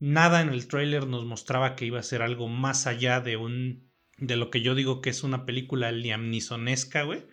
Nada 0.00 0.42
en 0.42 0.50
el 0.50 0.66
trailer 0.66 1.06
nos 1.06 1.24
mostraba 1.24 1.76
que 1.76 1.86
iba 1.86 2.00
a 2.00 2.02
ser 2.02 2.20
algo 2.20 2.48
más 2.48 2.86
allá 2.86 3.20
de 3.20 3.36
un. 3.36 3.88
de 4.18 4.36
lo 4.36 4.50
que 4.50 4.60
yo 4.60 4.74
digo 4.74 5.00
que 5.00 5.10
es 5.10 5.22
una 5.22 5.46
película 5.46 5.92
liamnisonesca, 5.92 7.04
güey. 7.04 7.26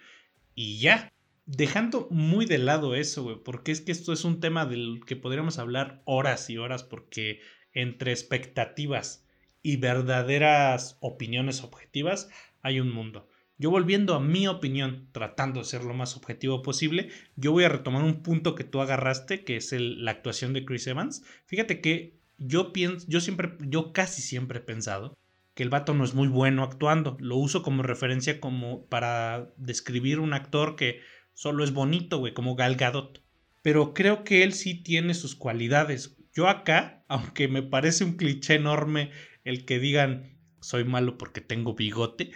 Y 0.56 0.80
ya. 0.80 1.12
Dejando 1.46 2.10
muy 2.12 2.46
de 2.46 2.58
lado 2.58 2.94
eso, 2.94 3.24
güey, 3.24 3.38
porque 3.42 3.72
es 3.72 3.80
que 3.80 3.94
esto 3.94 4.12
es 4.12 4.26
un 4.26 4.42
tema 4.42 4.66
del 4.66 5.00
que 5.06 5.16
podríamos 5.16 5.60
hablar 5.60 6.02
horas 6.04 6.50
y 6.50 6.58
horas, 6.58 6.84
porque 6.84 7.40
entre 7.72 8.12
expectativas 8.12 9.26
y 9.67 9.75
verdaderas 9.75 10.97
opiniones 11.01 11.62
objetivas, 11.62 12.30
hay 12.62 12.80
un 12.80 12.89
mundo. 12.89 13.27
Yo 13.58 13.69
volviendo 13.69 14.15
a 14.15 14.21
mi 14.21 14.47
opinión, 14.47 15.10
tratando 15.12 15.60
de 15.60 15.65
ser 15.65 15.84
lo 15.84 15.93
más 15.93 16.15
objetivo 16.15 16.62
posible, 16.62 17.10
yo 17.36 17.51
voy 17.51 17.65
a 17.65 17.69
retomar 17.69 18.01
un 18.06 18.23
punto 18.23 18.56
que 18.56 18.63
tú 18.63 18.80
agarraste, 18.80 19.43
que 19.43 19.58
es 19.58 19.73
la 19.73 20.12
actuación 20.12 20.53
de 20.53 20.63
Chris 20.63 20.88
Evans. 20.88 21.25
Fíjate 21.47 21.82
que 21.82 22.17
yo 22.38 22.71
pienso, 22.71 23.06
yo 23.10 23.19
siempre, 23.19 23.58
yo 23.60 23.91
casi 23.91 24.21
siempre 24.21 24.60
he 24.60 24.62
pensado 24.62 25.17
que 25.53 25.63
el 25.63 25.69
vato 25.69 25.93
no 25.93 26.06
es 26.06 26.13
muy 26.13 26.30
bueno 26.30 26.63
actuando. 26.63 27.17
Lo 27.19 27.36
uso 27.36 27.62
como 27.62 27.84
referencia 27.84 28.39
como 28.39 28.86
para 28.86 29.49
describir 29.58 30.21
un 30.21 30.34
actor 30.34 30.77
que 30.77 31.01
solo 31.34 31.65
es 31.65 31.73
bonito, 31.73 32.19
güey, 32.19 32.34
como 32.34 32.56
Gal 32.56 32.77
Gadot. 32.77 33.21
Pero 33.63 33.93
creo 33.93 34.23
que 34.23 34.43
él 34.43 34.53
sí 34.53 34.75
tiene 34.75 35.13
sus 35.13 35.36
cualidades. 35.36 36.15
Yo 36.34 36.47
acá, 36.47 37.03
aunque 37.10 37.49
me 37.49 37.63
parece 37.63 38.06
un 38.06 38.15
cliché 38.15 38.56
enorme 38.56 39.12
el 39.48 39.66
que 39.66 39.80
digan 39.80 40.38
soy 40.62 40.84
malo 40.84 41.18
porque 41.18 41.42
tengo 41.42 41.76
bigote, 41.76 42.32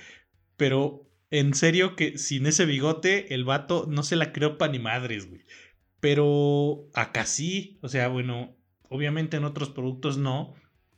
pero 0.58 1.10
en 1.30 1.54
serio 1.54 1.96
que 1.96 2.18
sin 2.18 2.46
ese 2.46 2.66
bigote 2.66 3.34
el 3.34 3.44
vato 3.44 3.86
no 3.90 4.04
se 4.04 4.16
la 4.16 4.32
creó 4.32 4.58
pa' 4.58 4.68
ni 4.68 4.80
madres, 4.80 5.30
güey. 5.30 5.46
Pero 6.00 6.90
acá 6.94 7.26
sí, 7.26 7.80
o 7.82 7.90
sea, 7.90 8.08
bueno, 8.08 8.56
obviamente 8.90 9.38
en 9.38 9.46
otros 9.46 9.70
productos 9.70 10.18
no, 10.18 10.56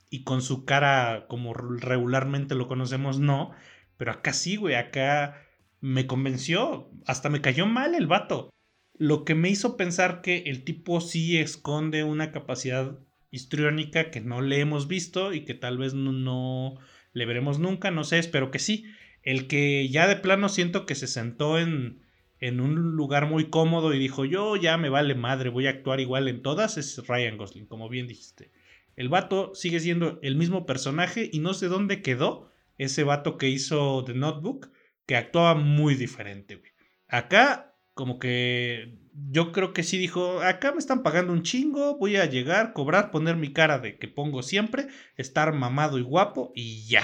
y 0.09 0.23
con 0.23 0.41
su 0.41 0.65
cara 0.65 1.25
como 1.27 1.53
regularmente 1.53 2.55
lo 2.55 2.67
conocemos 2.67 3.19
no, 3.19 3.51
pero 3.97 4.11
acá 4.11 4.33
sí, 4.33 4.55
güey, 4.55 4.75
acá 4.75 5.41
me 5.81 6.07
convenció, 6.07 6.89
hasta 7.05 7.29
me 7.29 7.41
cayó 7.41 7.65
mal 7.65 7.95
el 7.95 8.07
vato. 8.07 8.49
Lo 8.95 9.25
que 9.25 9.35
me 9.35 9.49
hizo 9.49 9.75
pensar 9.75 10.21
que 10.21 10.43
el 10.45 10.63
tipo 10.63 11.01
sí 11.01 11.37
esconde 11.37 12.03
una 12.03 12.31
capacidad 12.31 12.99
histriónica 13.33 14.11
que 14.11 14.21
no 14.21 14.41
le 14.41 14.59
hemos 14.59 14.87
visto 14.87 15.33
y 15.33 15.43
que 15.43 15.55
tal 15.55 15.79
vez 15.79 15.95
no, 15.95 16.77
le 17.13 17.25
veremos 17.25 17.57
nunca, 17.57 17.89
no 17.89 18.03
sé, 18.03 18.19
espero 18.19 18.51
que 18.51 18.59
sí. 18.59 18.85
El 19.23 19.47
que 19.47 19.89
ya 19.89 20.07
de 20.07 20.17
plano 20.17 20.49
siento 20.49 20.85
que 20.85 20.93
se 20.93 21.07
sentó 21.07 21.57
en, 21.57 22.03
en 22.39 22.61
un 22.61 22.95
lugar 22.95 23.25
muy 23.25 23.49
cómodo 23.49 23.91
y 23.91 23.97
dijo, 23.97 24.23
yo 24.23 24.55
ya 24.55 24.77
me 24.77 24.89
vale 24.89 25.15
madre, 25.15 25.49
voy 25.49 25.65
a 25.65 25.71
actuar 25.71 25.99
igual 25.99 26.27
en 26.27 26.43
todas, 26.43 26.77
es 26.77 27.07
Ryan 27.07 27.37
Gosling, 27.37 27.65
como 27.65 27.89
bien 27.89 28.07
dijiste. 28.07 28.51
El 28.95 29.09
vato 29.09 29.55
sigue 29.55 29.79
siendo 29.79 30.19
el 30.21 30.35
mismo 30.35 30.67
personaje 30.67 31.27
y 31.33 31.39
no 31.39 31.55
sé 31.55 31.69
dónde 31.69 32.03
quedó 32.03 32.51
ese 32.77 33.03
vato 33.03 33.39
que 33.39 33.49
hizo 33.49 34.03
The 34.05 34.13
Notebook, 34.13 34.71
que 35.07 35.15
actuaba 35.15 35.55
muy 35.55 35.95
diferente, 35.95 36.61
Acá 37.07 37.72
como 37.93 38.19
que 38.19 38.97
yo 39.29 39.51
creo 39.51 39.73
que 39.73 39.83
sí 39.83 39.97
dijo, 39.97 40.41
acá 40.41 40.71
me 40.71 40.79
están 40.79 41.03
pagando 41.03 41.33
un 41.33 41.43
chingo, 41.43 41.97
voy 41.97 42.15
a 42.15 42.25
llegar, 42.25 42.73
cobrar, 42.73 43.11
poner 43.11 43.35
mi 43.35 43.53
cara 43.53 43.79
de 43.79 43.97
que 43.97 44.07
pongo 44.07 44.41
siempre, 44.41 44.87
estar 45.17 45.53
mamado 45.53 45.99
y 45.99 46.01
guapo 46.01 46.51
y 46.55 46.87
ya. 46.87 47.03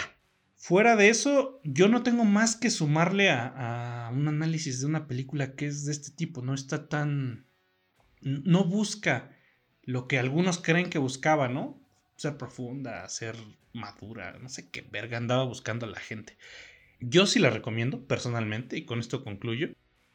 Fuera 0.55 0.95
de 0.95 1.09
eso, 1.09 1.61
yo 1.63 1.87
no 1.87 2.03
tengo 2.03 2.25
más 2.25 2.55
que 2.55 2.69
sumarle 2.69 3.29
a, 3.29 4.09
un 4.11 4.27
análisis 4.27 4.81
de 4.81 4.87
una 4.87 5.07
película 5.07 5.55
que 5.55 5.67
es 5.67 5.85
de 5.85 5.91
este 5.91 6.11
tipo, 6.11 6.41
no 6.41 6.53
está 6.53 6.89
tan... 6.89 7.45
no 8.21 8.65
busca 8.65 9.31
lo 9.83 10.07
que 10.07 10.19
algunos 10.19 10.59
creen 10.59 10.89
que 10.89 10.97
buscaba, 10.97 11.47
¿no? 11.47 11.79
Ser 12.15 12.37
profunda, 12.37 13.07
ser 13.07 13.35
madura, 13.73 14.37
no 14.39 14.49
sé 14.49 14.69
qué 14.69 14.81
verga 14.81 15.17
andaba 15.17 15.43
buscando 15.45 15.85
la 15.87 15.99
gente. 15.99 16.37
Yo 16.99 17.25
sí 17.25 17.39
la 17.39 17.49
recomiendo 17.49 18.05
personalmente 18.05 18.75
y 18.77 18.85
con 18.85 18.99
esto 18.99 19.23
concluyo. 19.23 19.69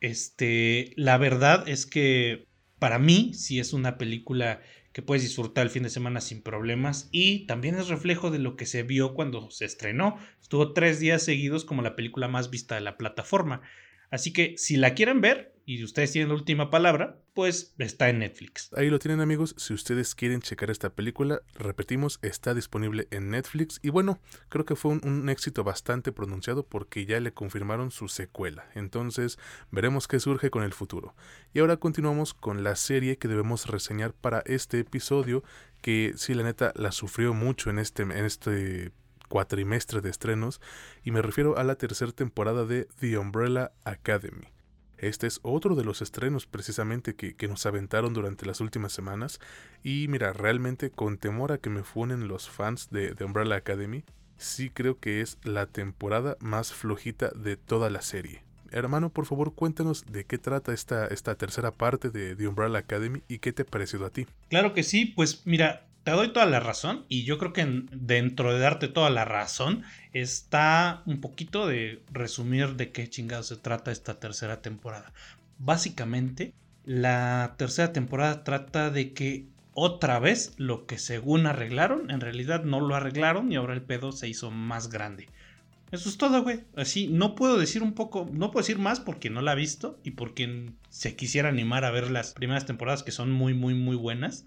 Este, 0.05 0.93
la 0.97 1.17
verdad 1.17 1.67
es 1.67 1.87
que 1.87 2.47
para 2.79 2.99
mí 2.99 3.33
sí 3.33 3.59
es 3.59 3.73
una 3.73 3.97
película 3.97 4.61
que 4.93 5.01
puedes 5.01 5.23
disfrutar 5.23 5.65
el 5.65 5.71
fin 5.71 5.83
de 5.83 5.89
semana 5.89 6.21
sin 6.21 6.43
problemas 6.43 7.09
y 7.11 7.47
también 7.47 7.77
es 7.77 7.89
reflejo 7.89 8.31
de 8.31 8.39
lo 8.39 8.55
que 8.55 8.67
se 8.67 8.83
vio 8.83 9.15
cuando 9.15 9.51
se 9.51 9.65
estrenó. 9.65 10.19
Estuvo 10.43 10.75
tres 10.75 11.01
días 11.01 11.23
seguidos 11.23 11.65
como 11.65 11.81
la 11.81 11.97
película 11.97 12.29
más 12.29 12.51
vista 12.51 12.75
de 12.75 12.83
la 12.83 12.99
plataforma. 12.99 13.63
Así 14.11 14.31
que 14.35 14.59
si 14.59 14.77
la 14.77 14.93
quieren 14.93 15.23
ver, 15.23 15.54
y 15.67 15.83
ustedes 15.83 16.13
tienen 16.13 16.29
la 16.29 16.35
última 16.35 16.71
palabra, 16.71 17.19
pues 17.33 17.75
está 17.79 18.11
en 18.11 18.19
Netflix. 18.19 18.71
Ahí 18.75 18.91
lo 18.91 18.99
tienen 18.99 19.21
amigos, 19.21 19.55
si 19.59 19.73
ustedes 19.73 20.15
quieren 20.15 20.41
checar 20.41 20.71
esta 20.71 20.91
película, 20.91 21.41
repetimos, 21.55 22.19
está 22.23 22.55
disponible 22.55 23.09
en 23.11 23.31
Netflix 23.31 23.81
y 23.83 23.91
bueno, 23.91 24.21
creo 24.49 24.65
que 24.65 24.77
fue 24.77 24.93
un, 24.93 25.29
éxito 25.29 25.65
bastante 25.65 26.13
pronunciado 26.13 26.67
porque 26.67 27.07
ya 27.07 27.19
le 27.21 27.33
confirmaron 27.33 27.91
su 27.91 28.09
secuela, 28.09 28.69
entonces 28.75 29.39
veremos 29.71 30.07
qué 30.07 30.21
surge 30.21 30.51
con 30.51 30.63
el 30.63 30.75
futuro. 30.75 31.15
Y 31.53 31.61
ahora 31.61 31.79
continuamos 31.79 32.35
con 32.35 32.63
la 32.63 32.77
serie 32.77 33.17
que 33.17 33.29
debemos 33.29 33.67
reseñar 33.67 34.13
para 34.13 34.41
este 34.41 34.81
episodio, 34.81 35.43
que 35.81 36.13
si 36.17 36.35
la 36.35 36.43
neta 36.43 36.73
la 36.77 36.93
sufrió 36.93 37.33
mucho 37.33 37.71
en 37.71 37.79
este, 37.79 38.03
en 38.03 38.13
este 38.13 38.93
cuatrimestre 39.29 40.03
de 40.03 40.11
estrenos, 40.11 40.61
y 41.03 41.11
me 41.11 41.23
refiero 41.23 41.57
a 41.57 41.65
la 41.65 41.77
tercera 41.77 42.13
temporada 42.13 42.67
de 42.67 42.87
The 43.01 43.19
Umbrella 43.19 43.73
Academy. 43.85 44.54
Este 45.05 45.27
es 45.27 45.39
otro 45.43 45.75
de 45.75 45.85
los 45.85 46.01
estrenos 46.01 46.47
precisamente 46.47 47.15
que, 47.15 47.37
nos 47.47 47.67
aventaron 47.67 48.15
durante 48.15 48.47
las 48.47 48.63
últimas 48.63 48.93
semanas. 48.93 49.39
Y 49.83 50.09
mira, 50.09 50.33
realmente 50.33 50.91
con 50.91 51.19
temor 51.19 51.53
a 51.53 51.59
que 51.59 51.69
me 51.69 51.83
funen 51.83 52.27
los 52.27 52.49
fans 52.49 52.89
de, 52.91 53.13
de 53.13 53.25
Umbrella 53.27 53.57
Academy, 53.57 54.03
sí 54.39 54.71
creo 54.71 54.99
que 54.99 55.21
es 55.21 55.37
la 55.45 55.67
temporada 55.67 56.39
más 56.41 56.73
flojita 56.73 57.31
de 57.35 57.59
toda 57.59 57.91
la 57.91 58.01
serie. 58.01 58.45
Hermano, 58.71 59.11
por 59.11 59.27
favor, 59.27 59.55
cuéntanos 59.55 60.07
de 60.07 60.25
qué 60.25 60.39
trata 60.39 60.73
esta, 60.73 61.07
esta 61.09 61.35
tercera 61.35 61.71
parte 61.71 62.09
de 62.09 62.35
The 62.35 62.49
Umbrella 62.49 62.79
Academy 62.79 63.23
y 63.29 63.41
qué 63.41 63.53
te 63.53 63.63
ha 63.63 63.67
parecido 63.67 64.07
a 64.07 64.11
ti. 64.11 64.27
Claro 64.49 64.73
que 64.73 64.83
sí, 64.83 65.05
pues 65.05 65.43
mira, 65.45 65.87
te 66.05 66.11
doy 66.11 66.33
toda 66.33 66.47
la 66.47 66.61
razón 66.61 67.07
y 67.09 67.25
yo 67.25 67.39
creo 67.39 67.53
que 67.53 67.67
dentro 67.93 68.53
de 68.53 68.61
darte 68.61 68.89
toda 68.89 69.11
la 69.11 69.25
razón 69.25 69.83
está 70.13 71.03
un 71.07 71.21
poquito 71.21 71.67
de 71.67 72.03
resumir 72.13 72.77
de 72.77 72.93
qué 72.93 73.09
chingado 73.09 73.43
se 73.43 73.57
trata 73.57 73.91
esta 73.91 74.21
tercera 74.21 74.61
temporada. 74.61 75.13
Básicamente, 75.59 76.53
la 76.85 77.55
tercera 77.57 77.93
temporada 77.93 78.45
trata 78.45 78.91
de 78.91 79.15
que 79.15 79.47
otra 79.73 80.19
vez 80.19 80.55
lo 80.59 80.87
que 80.87 80.99
según 80.99 81.47
arreglaron, 81.47 82.11
en 82.11 82.21
realidad 82.21 82.65
no 82.65 82.81
lo 82.81 82.95
arreglaron 82.95 83.51
y 83.51 83.57
ahora 83.57 83.73
el 83.73 83.83
pedo 83.83 84.13
se 84.13 84.29
hizo 84.29 84.51
más 84.51 84.91
grande. 84.91 85.29
Eso 85.91 86.09
es 86.09 86.19
todo, 86.19 86.43
güey. 86.43 86.65
Así, 86.77 87.09
no 87.09 87.35
puedo 87.35 87.57
decir 87.57 87.83
un 87.83 87.95
poco, 87.95 88.29
no 88.33 88.51
puedo 88.51 88.63
decir 88.63 88.79
más 88.79 89.01
porque 89.01 89.31
no 89.31 89.41
la 89.41 89.53
he 89.53 89.57
visto 89.57 89.99
y 90.03 90.13
porque 90.13 90.73
se 90.91 91.17
quisiera 91.17 91.49
animar 91.49 91.85
a 91.85 91.91
ver 91.91 92.11
las 92.11 92.33
primeras 92.33 92.67
temporadas 92.67 93.03
que 93.03 93.13
son 93.13 93.31
muy, 93.31 93.55
muy, 93.55 93.75
muy 93.75 93.97
buenas. 93.97 94.45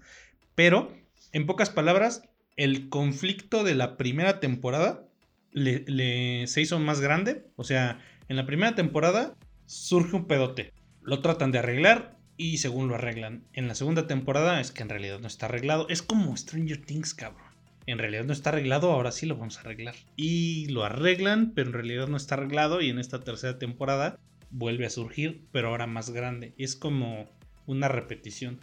Pero, 0.54 0.92
en 1.32 1.46
pocas 1.46 1.70
palabras, 1.70 2.22
el 2.56 2.88
conflicto 2.88 3.64
de 3.64 3.74
la 3.74 3.96
primera 3.96 4.40
temporada 4.40 5.06
le, 5.52 6.46
se 6.46 6.60
hizo 6.60 6.78
más 6.78 7.00
grande. 7.00 7.46
O 7.56 7.64
sea, 7.64 8.00
en 8.28 8.36
la 8.36 8.46
primera 8.46 8.74
temporada 8.74 9.36
surge 9.66 10.16
un 10.16 10.26
pedote. 10.26 10.72
Lo 11.02 11.20
tratan 11.20 11.52
de 11.52 11.58
arreglar 11.58 12.18
y 12.36 12.58
según 12.58 12.88
lo 12.88 12.94
arreglan. 12.94 13.44
En 13.52 13.68
la 13.68 13.74
segunda 13.74 14.06
temporada 14.06 14.60
es 14.60 14.72
que 14.72 14.82
en 14.82 14.88
realidad 14.88 15.20
no 15.20 15.26
está 15.26 15.46
arreglado. 15.46 15.88
Es 15.88 16.02
como 16.02 16.36
Stranger 16.36 16.84
Things, 16.84 17.14
cabrón 17.14 17.48
en 17.88 17.98
realidad 17.98 18.24
no 18.24 18.34
está 18.34 18.50
arreglado, 18.50 18.92
ahora 18.92 19.12
sí 19.12 19.24
lo 19.24 19.36
vamos 19.36 19.56
a 19.56 19.60
arreglar. 19.60 19.94
Y 20.14 20.66
lo 20.66 20.84
arreglan, 20.84 21.52
pero 21.54 21.68
en 21.68 21.72
realidad 21.72 22.06
no 22.06 22.18
está 22.18 22.34
arreglado 22.34 22.82
y 22.82 22.90
en 22.90 22.98
esta 22.98 23.20
tercera 23.20 23.58
temporada 23.58 24.18
vuelve 24.50 24.84
a 24.84 24.90
surgir, 24.90 25.46
pero 25.52 25.68
ahora 25.68 25.86
más 25.86 26.10
grande. 26.10 26.52
Es 26.58 26.76
como 26.76 27.30
una 27.66 27.88
repetición. 27.88 28.60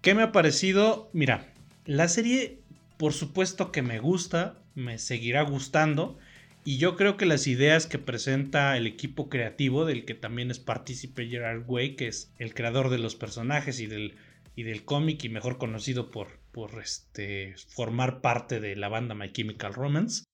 ¿Qué 0.00 0.14
me 0.14 0.22
ha 0.22 0.32
parecido? 0.32 1.10
Mira, 1.12 1.51
la 1.84 2.08
serie 2.08 2.60
por 2.96 3.12
supuesto 3.12 3.72
que 3.72 3.82
me 3.82 3.98
gusta, 3.98 4.62
me 4.74 4.98
seguirá 4.98 5.42
gustando. 5.42 6.18
Y 6.64 6.78
yo 6.78 6.96
creo 6.96 7.16
que 7.16 7.26
las 7.26 7.48
ideas 7.48 7.86
que 7.86 7.98
presenta 7.98 8.76
el 8.76 8.86
equipo 8.86 9.28
creativo, 9.28 9.84
del 9.84 10.04
que 10.04 10.14
también 10.14 10.50
es 10.50 10.60
partícipe 10.60 11.26
Gerard 11.26 11.64
Way, 11.66 11.96
que 11.96 12.06
es 12.06 12.32
el 12.38 12.54
creador 12.54 12.90
de 12.90 12.98
los 12.98 13.16
personajes 13.16 13.80
y 13.80 13.86
del, 13.86 14.14
y 14.54 14.62
del 14.62 14.84
cómic 14.84 15.24
y 15.24 15.28
mejor 15.28 15.58
conocido 15.58 16.10
por 16.12 16.42
por 16.52 16.80
este, 16.80 17.54
formar 17.68 18.20
parte 18.20 18.60
de 18.60 18.76
la 18.76 18.88
banda 18.88 19.14
My 19.14 19.32
Chemical 19.32 19.74
Romance. 19.74 20.24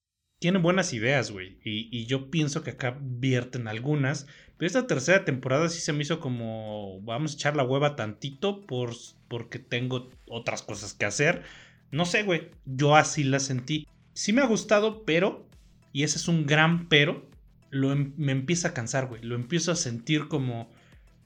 Tienen 0.40 0.62
buenas 0.62 0.92
ideas, 0.92 1.30
güey. 1.30 1.59
Y, 1.64 2.07
yo 2.07 2.30
pienso 2.30 2.62
que 2.62 2.70
acá 2.70 2.99
vierten 3.01 3.66
algunas. 3.66 4.26
Pero 4.59 4.66
esta 4.66 4.86
tercera 4.88 5.24
temporada 5.24 5.68
sí 5.68 5.80
se 5.80 5.92
me 5.92 6.02
hizo 6.02 6.18
como. 6.20 7.00
Vamos 7.02 7.32
a 7.32 7.34
echar 7.36 7.56
la 7.56 7.62
hueva 7.62 7.94
tantito 7.94 8.66
por, 8.66 8.90
porque 9.28 9.61
tengo 9.61 10.11
otras 10.26 10.62
cosas 10.62 10.94
que 10.94 11.06
hacer. 11.06 11.42
No 11.92 12.04
sé, 12.04 12.24
güey. 12.24 12.50
Yo 12.66 12.96
así 12.96 13.22
la 13.22 13.38
sentí. 13.38 13.86
Sí 14.14 14.32
me 14.32 14.42
ha 14.42 14.46
gustado, 14.46 15.04
pero. 15.04 15.48
Y 15.92 16.02
ese 16.02 16.18
es 16.18 16.26
un 16.26 16.44
gran 16.44 16.88
pero. 16.88 17.24
Lo, 17.70 17.92
em, 17.92 18.14
me 18.16 18.32
empieza 18.32 18.68
a 18.68 18.74
cansar, 18.74 19.06
güey. 19.06 19.22
Lo 19.22 19.36
empiezo 19.36 19.70
a 19.70 19.76
sentir 19.76 20.26
como 20.26 20.68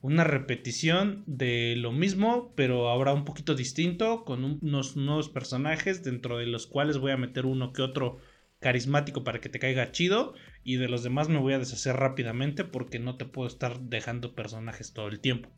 una 0.01 0.23
repetición 0.25 1.23
de 1.25 1.75
lo 1.77 1.91
mismo, 1.91 2.53
pero 2.55 2.89
ahora 2.89 3.13
un 3.13 3.25
poquito 3.25 3.55
distinto, 3.55 4.25
con 4.25 4.43
unos 4.43 4.95
nuevos 4.95 5.29
personajes, 5.29 6.03
dentro 6.03 6.37
de 6.37 6.45
los 6.45 6.67
cuales 6.67 6.97
voy 6.97 7.13
a 7.13 7.17
meter 7.17 7.45
uno 7.45 7.71
que 7.71 7.81
otro 7.81 8.17
carismático 8.59 9.23
para 9.23 9.39
que 9.39 9.49
te 9.49 9.59
caiga 9.59 9.91
chido, 9.91 10.33
y 10.63 10.77
de 10.77 10.87
los 10.87 11.03
demás 11.03 11.29
me 11.29 11.39
voy 11.39 11.53
a 11.53 11.59
deshacer 11.59 11.95
rápidamente 11.95 12.63
porque 12.63 12.99
no 12.99 13.17
te 13.17 13.25
puedo 13.25 13.47
estar 13.47 13.79
dejando 13.81 14.35
personajes 14.35 14.93
todo 14.93 15.07
el 15.07 15.19
tiempo. 15.19 15.49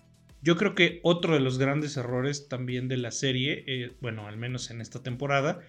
Yo 0.42 0.58
creo 0.58 0.76
que 0.76 1.00
otro 1.04 1.34
de 1.34 1.40
los 1.40 1.58
grandes 1.58 1.98
errores 1.98 2.48
también 2.48 2.88
de 2.88 2.98
la 2.98 3.12
serie, 3.12 3.64
eh, 3.68 3.96
bueno, 4.02 4.28
al 4.28 4.38
menos 4.38 4.70
en 4.70 4.82
esta 4.82 5.02
temporada, 5.02 5.62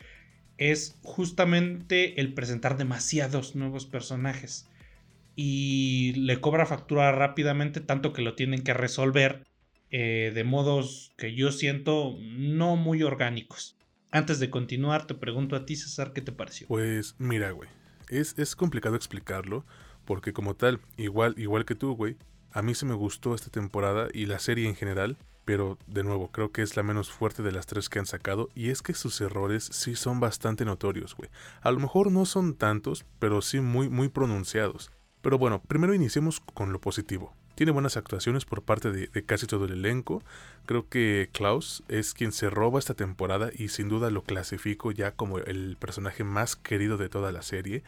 es 0.58 0.98
justamente 1.02 2.20
el 2.20 2.34
presentar 2.34 2.76
demasiados 2.76 3.56
nuevos 3.56 3.86
personajes 3.86 4.68
y 5.34 6.14
le 6.16 6.40
cobra 6.40 6.66
factura 6.66 7.12
rápidamente, 7.12 7.80
tanto 7.80 8.12
que 8.12 8.22
lo 8.22 8.34
tienen 8.34 8.62
que 8.62 8.74
resolver 8.74 9.46
eh, 9.90 10.32
de 10.34 10.44
modos 10.44 11.12
que 11.16 11.34
yo 11.34 11.52
siento 11.52 12.16
no 12.20 12.76
muy 12.76 13.02
orgánicos. 13.02 13.76
Antes 14.10 14.40
de 14.40 14.50
continuar, 14.50 15.06
te 15.06 15.14
pregunto 15.14 15.56
a 15.56 15.66
ti, 15.66 15.76
César, 15.76 16.12
¿qué 16.12 16.22
te 16.22 16.32
pareció? 16.32 16.66
Pues 16.68 17.16
mira, 17.18 17.50
güey, 17.50 17.68
es, 18.08 18.38
es 18.38 18.56
complicado 18.56 18.96
explicarlo, 18.96 19.64
porque 20.04 20.32
como 20.32 20.54
tal, 20.54 20.80
igual, 20.96 21.34
igual 21.36 21.64
que 21.64 21.74
tú, 21.74 21.94
güey, 21.94 22.16
a 22.52 22.62
mí 22.62 22.74
se 22.74 22.86
me 22.86 22.94
gustó 22.94 23.34
esta 23.34 23.50
temporada 23.50 24.08
y 24.12 24.26
la 24.26 24.38
serie 24.38 24.68
en 24.68 24.76
general, 24.76 25.18
pero 25.44 25.78
de 25.86 26.02
nuevo, 26.02 26.32
creo 26.32 26.50
que 26.50 26.62
es 26.62 26.76
la 26.76 26.82
menos 26.82 27.12
fuerte 27.12 27.42
de 27.42 27.52
las 27.52 27.66
tres 27.66 27.88
que 27.88 27.98
han 27.98 28.06
sacado, 28.06 28.48
y 28.54 28.70
es 28.70 28.82
que 28.82 28.94
sus 28.94 29.20
errores 29.20 29.64
sí 29.64 29.94
son 29.94 30.20
bastante 30.20 30.64
notorios, 30.64 31.14
güey. 31.14 31.30
A 31.60 31.70
lo 31.70 31.78
mejor 31.78 32.10
no 32.10 32.26
son 32.26 32.54
tantos, 32.54 33.04
pero 33.18 33.42
sí 33.42 33.60
muy, 33.60 33.88
muy 33.88 34.08
pronunciados. 34.08 34.90
Pero 35.22 35.38
bueno, 35.38 35.62
primero 35.62 35.94
iniciemos 35.94 36.40
con 36.40 36.72
lo 36.72 36.80
positivo. 36.80 37.34
Tiene 37.56 37.72
buenas 37.72 37.96
actuaciones 37.96 38.44
por 38.44 38.60
parte 38.60 38.92
de, 38.92 39.24
casi 39.24 39.46
todo 39.46 39.64
el 39.64 39.72
elenco. 39.72 40.22
Creo 40.66 40.90
que 40.90 41.30
Klaus 41.32 41.82
es 41.88 42.12
quien 42.12 42.30
se 42.32 42.50
roba 42.50 42.78
esta 42.78 42.92
temporada 42.92 43.50
y 43.56 43.68
sin 43.68 43.88
duda 43.88 44.10
lo 44.10 44.22
clasifico 44.22 44.92
ya 44.92 45.12
como 45.12 45.38
el 45.38 45.78
personaje 45.80 46.22
más 46.22 46.54
querido 46.54 46.98
de 46.98 47.08
toda 47.08 47.32
la 47.32 47.40
serie. 47.40 47.82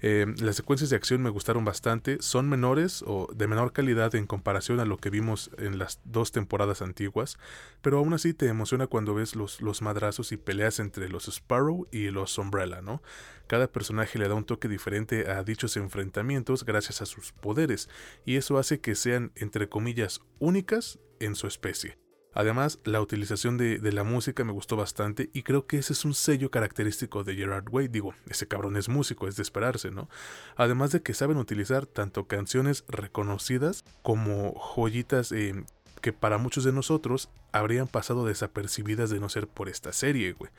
Em, 0.00 0.34
las 0.38 0.56
secuencias 0.56 0.90
de 0.90 0.96
acción 0.96 1.22
me 1.22 1.30
gustaron 1.30 1.64
bastante, 1.64 2.18
son 2.20 2.48
menores 2.48 3.04
o 3.06 3.28
de 3.34 3.46
menor 3.46 3.72
calidad 3.72 4.14
en 4.14 4.26
comparación 4.26 4.80
a 4.80 4.84
lo 4.84 4.98
que 4.98 5.10
vimos 5.10 5.50
en 5.58 5.78
las 5.78 6.00
dos 6.04 6.32
temporadas 6.32 6.82
antiguas, 6.82 7.38
pero 7.82 7.98
aún 7.98 8.12
así 8.12 8.34
te 8.34 8.46
emociona 8.48 8.86
cuando 8.86 9.14
ves 9.14 9.34
los, 9.34 9.60
los 9.60 9.82
madrazos 9.82 10.32
y 10.32 10.36
peleas 10.36 10.78
entre 10.78 11.08
los 11.08 11.28
Sparrow 11.28 11.86
y 11.90 12.10
los 12.10 12.36
Umbrella, 12.38 12.82
¿no? 12.82 13.02
Cada 13.46 13.70
personaje 13.70 14.18
le 14.18 14.28
da 14.28 14.34
un 14.34 14.44
toque 14.44 14.68
diferente 14.68 15.30
a 15.30 15.42
dichos 15.42 15.76
enfrentamientos 15.76 16.64
gracias 16.64 17.02
a 17.02 17.06
sus 17.06 17.32
poderes, 17.32 17.88
y 18.24 18.36
eso 18.36 18.58
hace 18.58 18.80
que 18.80 18.94
sean, 18.94 19.32
entre 19.36 19.68
comillas, 19.68 20.20
únicas 20.38 20.98
en 21.20 21.34
su 21.34 21.46
especie. 21.46 22.03
Además, 22.34 22.80
la 22.84 23.00
utilización 23.00 23.56
de, 23.56 23.78
la 23.92 24.04
música 24.04 24.42
me 24.44 24.52
gustó 24.52 24.76
bastante 24.76 25.30
y 25.32 25.42
creo 25.42 25.66
que 25.66 25.78
ese 25.78 25.92
es 25.92 26.04
un 26.04 26.14
sello 26.14 26.50
característico 26.50 27.22
de 27.22 27.36
Gerard 27.36 27.68
Way. 27.70 27.88
Digo, 27.88 28.14
ese 28.28 28.48
cabrón 28.48 28.76
es 28.76 28.88
músico, 28.88 29.28
es 29.28 29.36
de 29.36 29.42
esperarse, 29.42 29.90
¿no? 29.90 30.08
Además 30.56 30.90
de 30.90 31.00
que 31.00 31.14
saben 31.14 31.36
utilizar 31.36 31.86
tanto 31.86 32.26
canciones 32.26 32.84
reconocidas 32.88 33.84
como 34.02 34.54
joyitas 34.54 35.30
eh, 35.30 35.64
que 36.00 36.12
para 36.12 36.38
muchos 36.38 36.64
de 36.64 36.72
nosotros 36.72 37.30
habrían 37.52 37.86
pasado 37.86 38.26
desapercibidas 38.26 39.10
de 39.10 39.20
no 39.20 39.28
ser 39.28 39.46
por 39.46 39.68
esta 39.68 39.92
serie, 39.92 40.32
güey. 40.32 40.50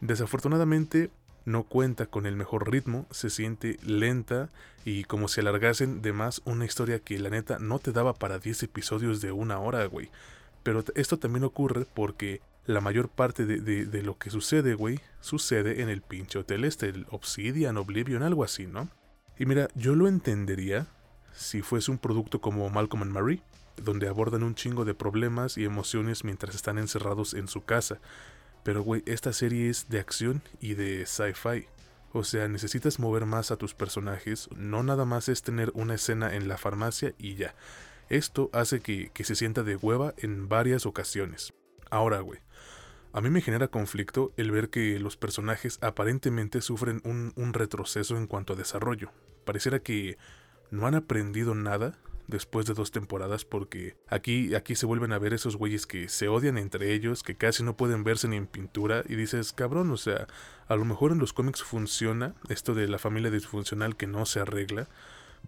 Desafortunadamente, 0.00 1.10
no 1.44 1.64
cuenta 1.64 2.06
con 2.06 2.26
el 2.26 2.36
mejor 2.36 2.70
ritmo, 2.70 3.06
se 3.10 3.30
siente 3.30 3.78
lenta 3.84 4.50
y 4.84 5.04
como 5.04 5.28
si 5.28 5.40
alargasen 5.40 6.02
de 6.02 6.12
más 6.12 6.42
una 6.44 6.64
historia 6.64 6.98
que 6.98 7.18
la 7.18 7.30
neta 7.30 7.58
no 7.58 7.78
te 7.78 7.92
daba 7.92 8.14
para 8.14 8.38
10 8.38 8.64
episodios 8.64 9.20
de 9.20 9.32
una 9.32 9.58
hora, 9.58 9.84
güey. 9.86 10.10
Pero 10.66 10.82
esto 10.96 11.16
también 11.16 11.44
ocurre 11.44 11.86
porque 11.94 12.40
la 12.64 12.80
mayor 12.80 13.08
parte 13.08 13.46
de, 13.46 14.02
lo 14.02 14.18
que 14.18 14.30
sucede, 14.30 14.74
güey, 14.74 14.98
sucede 15.20 15.80
en 15.80 15.88
el 15.88 16.02
pinche 16.02 16.40
hotel 16.40 16.64
este, 16.64 16.88
el 16.88 17.06
Obsidian, 17.10 17.76
Oblivion, 17.76 18.24
algo 18.24 18.42
así, 18.42 18.66
¿no? 18.66 18.88
Y 19.38 19.46
mira, 19.46 19.68
yo 19.76 19.94
lo 19.94 20.08
entendería 20.08 20.88
si 21.32 21.62
fuese 21.62 21.92
un 21.92 21.98
producto 21.98 22.40
como 22.40 22.68
Malcolm 22.68 23.04
and 23.04 23.12
Marie, 23.12 23.42
donde 23.76 24.08
abordan 24.08 24.42
un 24.42 24.56
chingo 24.56 24.84
de 24.84 24.94
problemas 24.94 25.56
y 25.56 25.64
emociones 25.64 26.24
mientras 26.24 26.56
están 26.56 26.78
encerrados 26.78 27.34
en 27.34 27.46
su 27.46 27.64
casa. 27.64 28.00
Pero, 28.64 28.82
güey, 28.82 29.04
esta 29.06 29.32
serie 29.32 29.70
es 29.70 29.88
de 29.88 30.00
acción 30.00 30.42
y 30.60 30.74
de 30.74 31.06
sci-fi. 31.06 31.68
O 32.12 32.24
sea, 32.24 32.48
necesitas 32.48 32.98
mover 32.98 33.24
más 33.24 33.52
a 33.52 33.56
tus 33.56 33.72
personajes, 33.72 34.48
no 34.56 34.82
nada 34.82 35.04
más 35.04 35.28
es 35.28 35.42
tener 35.42 35.70
una 35.74 35.94
escena 35.94 36.34
en 36.34 36.48
la 36.48 36.58
farmacia 36.58 37.14
y 37.18 37.36
ya. 37.36 37.54
Esto 38.08 38.50
hace 38.52 38.80
que, 38.80 39.10
se 39.24 39.34
sienta 39.34 39.62
de 39.62 39.76
hueva 39.76 40.14
en 40.18 40.48
varias 40.48 40.86
ocasiones. 40.86 41.54
Ahora, 41.90 42.20
güey, 42.20 42.40
a 43.12 43.20
mí 43.20 43.30
me 43.30 43.40
genera 43.40 43.68
conflicto 43.68 44.32
el 44.36 44.50
ver 44.50 44.70
que 44.70 44.98
los 45.00 45.16
personajes 45.16 45.78
aparentemente 45.80 46.60
sufren 46.60 47.00
un, 47.04 47.32
un, 47.36 47.52
retroceso 47.52 48.16
en 48.16 48.26
cuanto 48.26 48.52
a 48.52 48.56
desarrollo. 48.56 49.10
Pareciera 49.44 49.80
que 49.80 50.18
no 50.70 50.86
han 50.86 50.94
aprendido 50.94 51.54
nada 51.54 51.98
después 52.26 52.66
de 52.66 52.74
dos 52.74 52.90
temporadas 52.90 53.44
porque 53.44 53.96
aquí, 54.08 54.54
aquí 54.54 54.74
se 54.74 54.86
vuelven 54.86 55.12
a 55.12 55.18
ver 55.18 55.32
esos 55.32 55.56
güeyes 55.56 55.86
que 55.86 56.08
se 56.08 56.28
odian 56.28 56.58
entre 56.58 56.92
ellos, 56.92 57.22
que 57.22 57.36
casi 57.36 57.62
no 57.62 57.76
pueden 57.76 58.04
verse 58.04 58.28
ni 58.28 58.36
en 58.36 58.46
pintura 58.46 59.04
y 59.08 59.16
dices, 59.16 59.52
cabrón, 59.52 59.90
o 59.90 59.96
sea, 59.96 60.26
a 60.68 60.76
lo 60.76 60.84
mejor 60.84 61.12
en 61.12 61.18
los 61.18 61.32
cómics 61.32 61.62
funciona 61.62 62.34
esto 62.48 62.74
de 62.74 62.88
la 62.88 62.98
familia 62.98 63.30
disfuncional 63.30 63.96
que 63.96 64.06
no 64.06 64.26
se 64.26 64.40
arregla, 64.40 64.88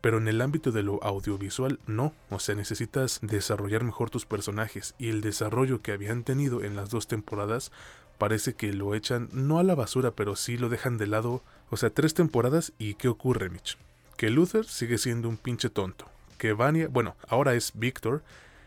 Pero 0.00 0.18
en 0.18 0.28
el 0.28 0.40
ámbito 0.40 0.70
de 0.70 0.82
lo 0.82 1.02
audiovisual 1.02 1.80
no, 1.86 2.12
o 2.30 2.38
sea, 2.38 2.54
necesitas 2.54 3.18
desarrollar 3.22 3.84
mejor 3.84 4.10
tus 4.10 4.26
personajes 4.26 4.94
y 4.98 5.08
el 5.08 5.20
desarrollo 5.20 5.82
que 5.82 5.92
habían 5.92 6.24
tenido 6.24 6.62
en 6.62 6.76
las 6.76 6.90
dos 6.90 7.08
temporadas 7.08 7.72
parece 8.18 8.54
que 8.54 8.72
lo 8.72 8.94
echan 8.94 9.28
no 9.32 9.58
a 9.58 9.62
la 9.62 9.74
basura, 9.74 10.10
pero 10.10 10.36
sí 10.36 10.56
lo 10.56 10.68
dejan 10.68 10.98
de 10.98 11.06
lado. 11.06 11.42
O 11.70 11.76
sea, 11.76 11.90
tres 11.90 12.14
temporadas 12.14 12.72
y 12.78 12.94
¿qué 12.94 13.08
ocurre, 13.08 13.48
Mitch? 13.48 13.78
Que 14.16 14.30
Luther 14.30 14.66
sigue 14.66 14.98
siendo 14.98 15.28
un 15.28 15.36
pinche 15.36 15.70
tonto. 15.70 16.06
Que 16.36 16.52
Vania, 16.52 16.88
bueno, 16.88 17.16
ahora 17.28 17.54
es 17.54 17.72
Víctor, 17.74 18.22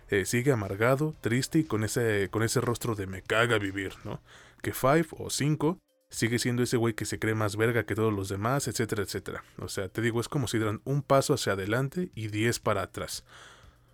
eh, 0.09 0.25
sigue 0.25 0.51
amargado, 0.51 1.15
triste 1.21 1.59
y 1.59 1.63
con 1.63 1.83
ese, 1.83 2.29
con 2.29 2.43
ese 2.43 2.61
rostro 2.61 2.95
de 2.95 3.07
me 3.07 3.21
caga 3.21 3.57
vivir, 3.59 3.93
¿no? 4.03 4.19
Que 4.61 4.73
Five 4.73 5.07
o 5.17 5.29
Cinco 5.29 5.77
sigue 6.11 6.37
siendo 6.39 6.61
ese 6.61 6.77
güey 6.77 6.93
que 6.93 7.05
se 7.05 7.17
cree 7.17 7.33
más 7.33 7.55
verga 7.55 7.85
que 7.85 7.95
todos 7.95 8.13
los 8.13 8.29
demás, 8.29 8.67
etcétera, 8.67 9.01
etcétera. 9.01 9.43
O 9.57 9.69
sea, 9.69 9.87
te 9.89 10.01
digo, 10.01 10.21
es 10.21 10.27
como 10.27 10.47
si 10.47 10.57
dieran 10.57 10.81
un 10.83 11.01
paso 11.01 11.33
hacia 11.33 11.53
adelante 11.53 12.11
y 12.13 12.27
diez 12.27 12.59
para 12.59 12.83
atrás. 12.83 13.23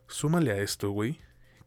Súmale 0.07 0.51
a 0.51 0.57
esto, 0.57 0.89
güey, 0.89 1.19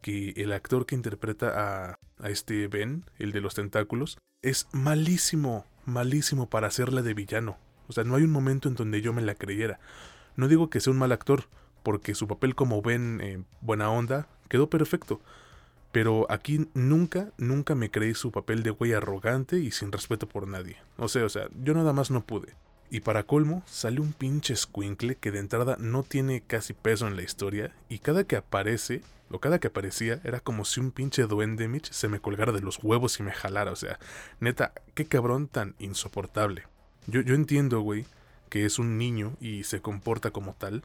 que 0.03 0.31
el 0.37 0.53
actor 0.53 0.87
que 0.87 0.97
interpreta 0.97 1.53
a, 1.91 1.99
a 2.19 2.31
este 2.31 2.67
Ben, 2.67 3.05
el 3.19 3.33
de 3.33 3.41
los 3.41 3.55
tentáculos, 3.55 4.19
es 4.43 4.67
malísimo, 4.73 5.67
malísimo 5.87 6.51
para 6.51 6.67
hacerla 6.67 7.03
de 7.03 7.15
villano. 7.15 7.57
O 7.87 7.93
sea, 7.93 8.05
no 8.05 8.17
hay 8.17 8.25
un 8.25 8.31
momento 8.31 8.69
en 8.69 8.75
donde 8.75 9.01
yo 9.01 9.13
me 9.13 9.23
la 9.23 9.35
creyera. 9.35 9.79
No 10.37 10.49
digo 10.49 10.69
que 10.69 10.81
sea 10.81 10.93
un 10.93 10.99
mal 10.99 11.13
actor, 11.13 11.45
porque 11.83 12.15
su 12.15 12.27
papel 12.27 12.55
como 12.55 12.83
Ben, 12.83 13.21
eh, 13.23 13.43
buena 13.61 13.91
onda, 13.91 14.29
quedó 14.49 14.69
perfecto. 14.69 15.21
Pero 15.93 16.27
aquí 16.31 16.69
nunca, 16.75 17.33
nunca 17.37 17.75
me 17.75 17.91
creí 17.91 18.15
su 18.15 18.31
papel 18.31 18.63
de 18.63 18.71
güey 18.71 18.93
arrogante 18.93 19.59
y 19.59 19.71
sin 19.73 19.91
respeto 19.91 20.29
por 20.29 20.47
nadie. 20.47 20.77
O 20.97 21.09
sea, 21.09 21.25
o 21.25 21.29
sea, 21.29 21.49
yo 21.63 21.75
nada 21.75 21.93
más 21.93 22.11
no 22.11 22.21
pude. 22.21 22.55
Y 22.91 23.01
para 23.01 23.23
colmo, 23.23 23.63
sale 23.67 24.01
un 24.01 24.13
pinche 24.13 24.57
squinkle 24.57 25.17
que 25.17 25.31
de 25.31 25.39
entrada 25.39 25.77
no 25.79 26.03
tiene 26.03 26.43
casi 26.43 26.75
peso 26.75 27.07
en 27.07 27.17
la 27.17 27.23
historia 27.23 27.73
y 27.89 28.01
cada 28.01 28.25
que 28.25 28.37
aparece, 28.37 29.03
o 29.31 29.39
cada 29.39 29.61
que 29.61 29.69
aparecía, 29.69 30.21
era 30.25 30.41
como 30.41 30.65
si 30.65 30.81
un 30.81 30.91
pinche 30.91 31.23
duende 31.23 31.69
Mitch 31.69 31.93
se 31.93 32.09
me 32.09 32.21
colgara 32.21 32.53
de 32.53 32.61
los 32.61 32.83
huevos 32.83 33.19
y 33.21 33.23
me 33.23 33.33
jalara. 33.33 33.71
O 33.71 33.77
sea, 33.77 33.99
neta, 34.41 34.73
qué 34.95 35.07
cabrón 35.07 35.47
tan 35.47 35.75
insoportable. 35.79 36.65
Yo, 37.07 37.21
yo 37.21 37.35
entiendo, 37.35 37.81
güey, 37.81 38.07
que 38.49 38.65
es 38.65 38.79
un 38.79 38.99
niño 38.99 39.37
y 39.41 39.65
se 39.65 39.81
comporta 39.81 40.33
como 40.33 40.55
tal, 40.55 40.83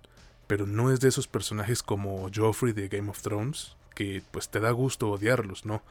pero 0.47 0.68
no 0.68 0.91
es 0.91 0.99
de 0.99 1.10
esos 1.10 1.28
personajes 1.28 1.82
como 1.82 2.30
Joffrey 2.34 2.72
de 2.72 2.88
Game 2.88 3.10
of 3.10 3.22
Thrones, 3.22 3.76
que 3.96 4.22
pues 4.32 4.50
te 4.50 4.60
da 4.60 4.72
gusto 4.72 5.10
odiarlos, 5.10 5.66
¿no? 5.66 5.82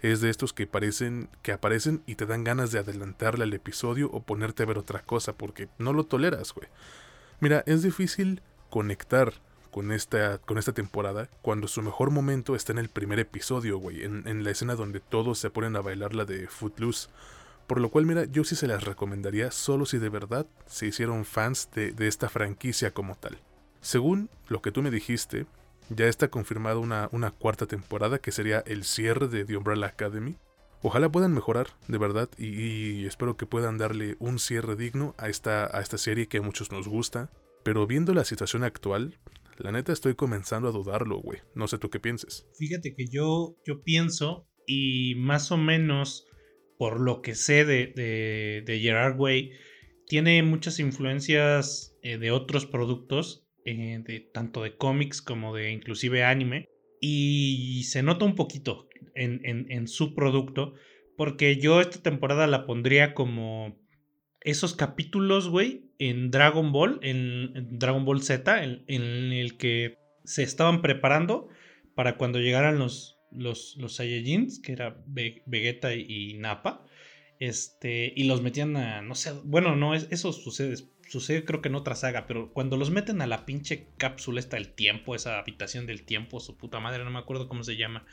Es 0.00 0.20
de 0.20 0.30
estos 0.30 0.52
que 0.52 0.66
parecen 0.66 1.28
que 1.42 1.52
aparecen 1.52 2.02
y 2.06 2.16
te 2.16 2.26
dan 2.26 2.42
ganas 2.42 2.72
de 2.72 2.78
adelantarle 2.78 3.44
al 3.44 3.52
episodio 3.52 4.10
o 4.10 4.22
ponerte 4.22 4.62
a 4.62 4.66
ver 4.66 4.78
otra 4.78 5.02
cosa 5.02 5.34
porque 5.34 5.68
no 5.78 5.92
lo 5.92 6.04
toleras, 6.04 6.52
güey. 6.52 6.68
Mira, 7.38 7.62
es 7.66 7.82
difícil 7.82 8.42
conectar 8.70 9.34
con 9.70 9.92
esta, 9.92 10.38
con 10.38 10.58
esta 10.58 10.72
temporada 10.72 11.28
cuando 11.42 11.68
su 11.68 11.82
mejor 11.82 12.10
momento 12.10 12.54
está 12.54 12.72
en 12.72 12.78
el 12.78 12.88
primer 12.88 13.18
episodio, 13.18 13.78
güey, 13.78 14.02
en, 14.02 14.44
la 14.44 14.50
escena 14.50 14.74
donde 14.74 15.00
todos 15.00 15.38
se 15.38 15.50
ponen 15.50 15.76
a 15.76 15.80
bailar 15.80 16.14
la 16.14 16.24
de 16.24 16.48
Footloose. 16.48 17.08
Por 17.66 17.80
lo 17.80 17.90
cual, 17.90 18.04
mira, 18.04 18.24
yo 18.24 18.42
sí 18.42 18.56
se 18.56 18.66
las 18.66 18.82
recomendaría 18.82 19.52
solo 19.52 19.86
si 19.86 19.98
de 19.98 20.08
verdad 20.08 20.46
se 20.66 20.86
hicieron 20.86 21.24
fans 21.24 21.68
de, 21.72 21.92
de 21.92 22.08
esta 22.08 22.28
franquicia 22.28 22.92
como 22.92 23.14
tal. 23.16 23.38
Según 23.80 24.28
lo 24.48 24.60
que 24.60 24.72
tú 24.72 24.82
me 24.82 24.90
dijiste, 24.90 25.46
ya 25.90 26.06
está 26.06 26.28
confirmada 26.28 26.78
una, 26.78 27.08
una 27.12 27.32
cuarta 27.32 27.66
temporada 27.66 28.18
que 28.18 28.32
sería 28.32 28.60
el 28.66 28.84
cierre 28.84 29.28
de 29.28 29.44
The 29.44 29.56
Umbrella 29.56 29.86
Academy. 29.86 30.36
Ojalá 30.82 31.10
puedan 31.10 31.34
mejorar, 31.34 31.68
de 31.88 31.98
verdad, 31.98 32.30
y, 32.38 33.04
espero 33.04 33.36
que 33.36 33.44
puedan 33.44 33.76
darle 33.76 34.16
un 34.18 34.38
cierre 34.38 34.76
digno 34.76 35.14
a 35.18 35.28
esta, 35.28 35.76
a 35.76 35.82
esta 35.82 35.98
serie 35.98 36.26
que 36.26 36.38
a 36.38 36.42
muchos 36.42 36.72
nos 36.72 36.88
gusta. 36.88 37.30
Pero 37.62 37.86
viendo 37.86 38.14
la 38.14 38.24
situación 38.24 38.64
actual, 38.64 39.18
la 39.58 39.72
neta 39.72 39.92
estoy 39.92 40.14
comenzando 40.14 40.68
a 40.68 40.72
dudarlo, 40.72 41.18
güey. 41.18 41.40
No 41.54 41.68
sé 41.68 41.76
tú 41.76 41.90
qué 41.90 42.00
pienses. 42.00 42.46
Fíjate 42.56 42.94
que 42.94 43.06
yo, 43.06 43.56
yo 43.66 43.82
pienso, 43.82 44.48
y 44.66 45.16
más 45.16 45.52
o 45.52 45.58
menos 45.58 46.26
por 46.78 46.98
lo 46.98 47.20
que 47.20 47.34
sé 47.34 47.66
de, 47.66 48.62
de, 48.64 48.80
Gerard 48.80 49.20
Way, 49.20 49.52
tiene 50.06 50.42
muchas 50.42 50.78
influencias 50.78 51.94
eh, 52.02 52.16
de 52.16 52.30
otros 52.30 52.64
productos 52.64 53.46
eh, 53.64 54.30
tanto 54.32 54.62
de 54.62 54.76
cómics 54.76 55.22
como 55.22 55.54
de 55.54 55.70
inclusive 55.70 56.24
anime. 56.24 56.68
Y 57.00 57.84
se 57.84 58.02
nota 58.02 58.24
un 58.24 58.34
poquito 58.34 58.88
en, 59.14 59.40
en, 59.44 59.88
su 59.88 60.14
producto. 60.14 60.74
Porque 61.16 61.56
yo 61.56 61.80
esta 61.80 62.02
temporada 62.02 62.46
la 62.46 62.66
pondría 62.66 63.14
como 63.14 63.78
esos 64.40 64.74
capítulos, 64.74 65.48
güey, 65.48 65.90
en 65.98 66.30
Dragon 66.30 66.72
Ball, 66.72 66.98
en, 67.02 67.78
Dragon 67.78 68.04
Ball 68.04 68.22
Z, 68.22 68.64
en, 68.64 69.32
el 69.32 69.56
que 69.58 69.98
se 70.24 70.42
estaban 70.42 70.82
preparando 70.82 71.48
para 71.94 72.16
cuando 72.16 72.38
llegaran 72.38 72.78
los, 72.78 73.18
los, 73.30 73.76
los 73.76 73.96
Saiyajins, 73.96 74.60
que 74.60 74.72
era 74.72 75.02
Vegeta 75.06 75.94
y, 75.94 76.34
Nappa. 76.34 76.84
Este, 77.38 78.12
y 78.14 78.24
los 78.24 78.42
metían 78.42 78.76
a, 78.76 79.00
no 79.00 79.14
sé, 79.14 79.32
bueno, 79.44 79.74
no, 79.74 79.94
eso 79.94 80.32
sucede 80.32 80.74
sucede 81.10 81.44
creo 81.44 81.60
que 81.60 81.68
en 81.68 81.74
otra 81.74 81.96
saga, 81.96 82.26
pero 82.28 82.52
cuando 82.52 82.76
los 82.76 82.90
meten 82.90 83.20
a 83.20 83.26
la 83.26 83.44
pinche 83.44 83.88
cápsula 83.98 84.38
esta 84.38 84.56
del 84.56 84.72
tiempo, 84.72 85.16
esa 85.16 85.40
habitación 85.40 85.84
del 85.84 86.04
tiempo, 86.04 86.38
su 86.38 86.56
puta 86.56 86.78
madre, 86.78 87.04
no 87.04 87.10
me 87.10 87.18
acuerdo 87.18 87.48
cómo 87.48 87.64
se 87.64 87.76
llama. 87.76 88.06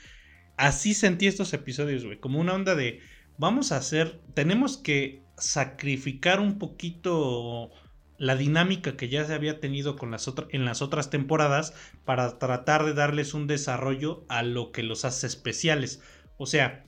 Así 0.58 0.96
sentí 0.96 1.28
estos 1.28 1.54
episodios, 1.54 2.04
güey, 2.06 2.20
como 2.20 2.40
una 2.40 2.56
onda 2.56 2.74
de 2.74 3.02
vamos 3.38 3.72
a 3.72 3.78
hacer, 3.78 4.20
tenemos 4.34 4.78
que 4.78 5.22
sacrificar 5.38 6.40
un 6.40 6.58
poquito 6.58 7.70
la 8.18 8.36
dinámica 8.36 8.98
que 8.98 9.10
ya 9.10 9.24
se 9.26 9.36
había 9.36 9.60
tenido 9.60 9.96
con 9.96 10.10
las 10.10 10.28
en 10.50 10.66
las 10.66 10.82
otras 10.82 11.12
temporadas 11.12 11.76
para 12.04 12.40
tratar 12.40 12.84
de 12.84 12.96
darles 12.96 13.36
un 13.36 13.46
desarrollo 13.46 14.26
a 14.28 14.42
lo 14.42 14.72
que 14.72 14.82
los 14.82 15.06
hace 15.06 15.28
especiales. 15.28 16.02
O 16.40 16.48
sea, 16.48 16.88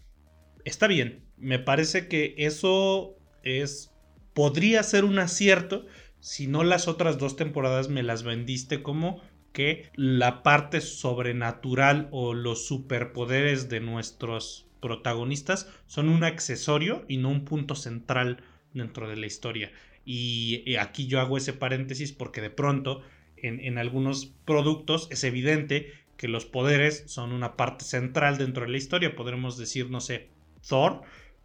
está 0.66 0.88
bien, 0.88 1.30
me 1.38 1.60
parece 1.60 2.08
que 2.08 2.34
eso 2.40 3.16
es 3.44 3.94
podría 4.34 4.84
ser 4.84 5.04
un 5.04 5.20
acierto 5.20 5.86
si 6.20 6.48
no 6.48 6.64
las 6.64 6.88
otras 6.88 7.18
dos 7.18 7.36
temporadas 7.36 7.90
me 7.90 8.04
las 8.04 8.24
vendiste 8.24 8.82
como 8.82 9.22
que 9.54 9.90
la 9.96 10.44
parte 10.44 10.82
sobrenatural 10.82 12.08
o 12.12 12.34
los 12.34 12.66
superpoderes 12.66 13.70
de 13.70 13.80
nuestros 13.80 14.68
protagonistas 14.80 15.68
son 15.88 16.10
un 16.10 16.24
accesorio 16.24 17.04
y 17.08 17.18
no 17.18 17.30
un 17.30 17.46
punto 17.46 17.76
central 17.76 18.44
dentro 18.74 19.10
de 19.10 19.18
la 19.18 19.26
historia. 19.26 19.72
Y 20.06 20.76
aquí 20.78 21.08
yo 21.08 21.20
hago 21.20 21.38
ese 21.38 21.54
paréntesis 21.54 22.12
porque 22.12 22.42
de 22.42 22.50
pronto 22.50 23.02
en, 23.38 23.60
en, 23.60 23.78
algunos 23.78 24.34
productos 24.46 25.08
es 25.12 25.24
evidente 25.24 25.92
que 26.18 26.28
los 26.28 26.46
poderes 26.46 27.04
son 27.08 27.32
una 27.32 27.56
parte 27.56 27.86
central 27.86 28.38
dentro 28.38 28.66
de 28.66 28.72
la 28.72 28.78
historia. 28.78 29.16
Podremos 29.16 29.58
decir, 29.58 29.90
no 29.90 30.02
sé, 30.02 30.30
Thor, 30.68 31.02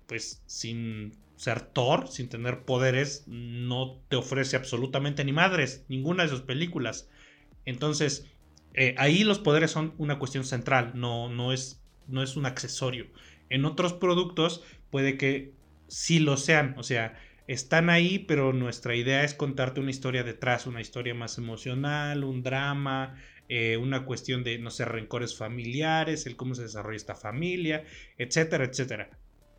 pues 0.06 0.42
sin 0.46 1.12
ser 1.36 1.60
Thor 1.60 2.08
sin 2.08 2.28
tener 2.28 2.64
poderes 2.64 3.24
no 3.26 4.00
te 4.08 4.16
ofrece 4.16 4.56
absolutamente 4.56 5.24
ni 5.24 5.32
madres, 5.32 5.84
ninguna 5.88 6.22
de 6.22 6.28
sus 6.28 6.42
películas. 6.42 7.08
Entonces, 7.64 8.30
eh, 8.74 8.94
ahí 8.98 9.24
los 9.24 9.38
poderes 9.38 9.70
son 9.70 9.94
una 9.98 10.18
cuestión 10.18 10.44
central, 10.44 10.92
no, 10.94 11.28
no, 11.28 11.52
es, 11.52 11.82
no 12.08 12.22
es 12.22 12.36
un 12.36 12.46
accesorio. 12.46 13.06
En 13.50 13.64
otros 13.64 13.92
productos 13.92 14.62
puede 14.90 15.16
que 15.16 15.52
sí 15.88 16.18
lo 16.18 16.36
sean, 16.36 16.74
o 16.78 16.82
sea, 16.82 17.18
están 17.46 17.90
ahí, 17.90 18.20
pero 18.20 18.52
nuestra 18.52 18.96
idea 18.96 19.22
es 19.22 19.34
contarte 19.34 19.80
una 19.80 19.90
historia 19.90 20.24
detrás, 20.24 20.66
una 20.66 20.80
historia 20.80 21.14
más 21.14 21.36
emocional, 21.38 22.24
un 22.24 22.42
drama, 22.42 23.16
eh, 23.48 23.76
una 23.76 24.06
cuestión 24.06 24.42
de, 24.44 24.58
no 24.58 24.70
sé, 24.70 24.84
rencores 24.86 25.36
familiares, 25.36 26.26
el 26.26 26.36
cómo 26.36 26.54
se 26.54 26.62
desarrolla 26.62 26.96
esta 26.96 27.14
familia, 27.14 27.84
etcétera, 28.16 28.64
etcétera. 28.64 29.10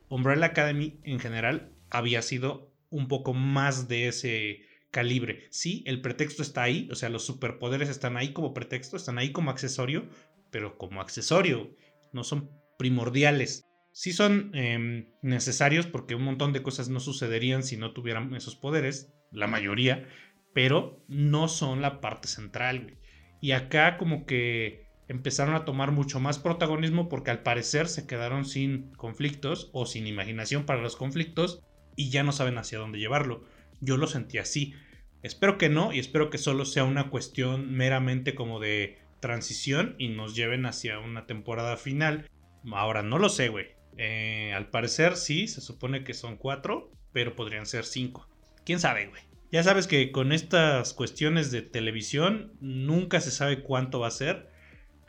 Umbrella 0.10 0.48
Academy 0.48 1.00
en 1.04 1.20
general 1.20 1.72
había 1.90 2.22
sido 2.22 2.72
un 2.90 3.08
poco 3.08 3.34
más 3.34 3.88
de 3.88 4.08
ese 4.08 4.62
calibre. 4.92 5.48
Sí, 5.50 5.84
el 5.86 6.02
pretexto 6.02 6.42
está 6.42 6.64
ahí, 6.64 6.88
o 6.92 6.96
sea, 6.96 7.10
los 7.10 7.26
superpoderes 7.26 7.90
están 7.90 8.16
ahí 8.16 8.32
como 8.32 8.54
pretexto, 8.54 8.96
están 8.96 9.18
ahí 9.18 9.32
como 9.32 9.52
accesorio, 9.52 10.08
pero 10.52 10.78
como 10.78 11.02
accesorio, 11.02 11.76
no 12.14 12.24
son 12.24 12.50
primordiales. 12.78 13.66
Sí 13.92 14.14
son 14.14 14.52
em, 14.54 15.10
necesarios 15.22 15.86
porque 15.86 16.16
un 16.16 16.24
montón 16.24 16.54
de 16.54 16.64
cosas 16.64 16.90
no 16.90 17.00
sucederían 17.00 17.64
si 17.64 17.78
no 17.78 17.92
tuvieran 17.92 18.34
esos 18.36 18.56
poderes, 18.56 19.14
la 19.32 19.48
mayoría, 19.48 20.08
pero 20.54 21.04
no 21.10 21.50
son 21.50 21.82
la 21.82 22.00
parte 22.00 22.28
central. 22.30 22.98
Y 23.42 23.52
acá 23.52 23.98
como 23.98 24.26
que 24.26 24.85
empezaron 25.08 25.56
a 25.56 25.66
tomar 25.66 25.92
mucho 25.92 26.20
más 26.20 26.40
protagonismo 26.40 27.10
porque 27.10 27.32
al 27.32 27.44
parecer 27.44 27.88
se 27.88 28.08
quedaron 28.08 28.46
sin 28.46 28.92
conflictos 28.94 29.70
o 29.74 29.86
sin 29.86 30.08
imaginación 30.08 30.66
para 30.66 30.82
los 30.82 30.96
conflictos 30.96 31.62
y 31.96 32.10
ya 32.10 32.24
no 32.24 32.32
saben 32.32 32.58
hacia 32.58 32.80
dónde 32.80 33.00
llevarlo. 33.00 33.44
Yo 33.82 33.98
lo 33.98 34.08
sentí 34.08 34.38
así. 34.38 34.74
Espero 35.22 35.58
que 35.58 35.70
no 35.70 35.94
y 35.94 36.00
espero 36.00 36.30
que 36.30 36.38
solo 36.38 36.66
sea 36.66 36.84
una 36.84 37.10
cuestión 37.10 37.74
meramente 37.74 38.36
como 38.36 38.60
de 38.60 39.00
transición 39.20 39.96
y 39.98 40.10
nos 40.10 40.36
lleven 40.36 40.66
hacia 40.66 41.00
una 41.00 41.26
temporada 41.26 41.78
final. 41.78 42.30
Ahora 42.72 43.04
no 43.04 43.20
lo 43.20 43.30
sé, 43.30 43.50
güey. 43.50 43.68
Eh, 43.98 44.54
al 44.54 44.70
parecer 44.70 45.16
sí, 45.16 45.48
se 45.48 45.62
supone 45.62 46.04
que 46.04 46.14
son 46.14 46.38
cuatro, 46.38 46.92
pero 47.14 47.36
podrían 47.36 47.66
ser 47.66 47.86
cinco. 47.86 48.28
¿Quién 48.66 48.80
sabe, 48.80 49.08
güey? 49.08 49.22
Ya 49.52 49.64
sabes 49.64 49.88
que 49.88 50.12
con 50.12 50.32
estas 50.32 50.94
cuestiones 50.94 51.52
de 51.52 51.62
televisión 51.62 52.54
nunca 52.60 53.22
se 53.22 53.32
sabe 53.32 53.62
cuánto 53.62 54.00
va 54.00 54.08
a 54.08 54.12
ser 54.12 54.50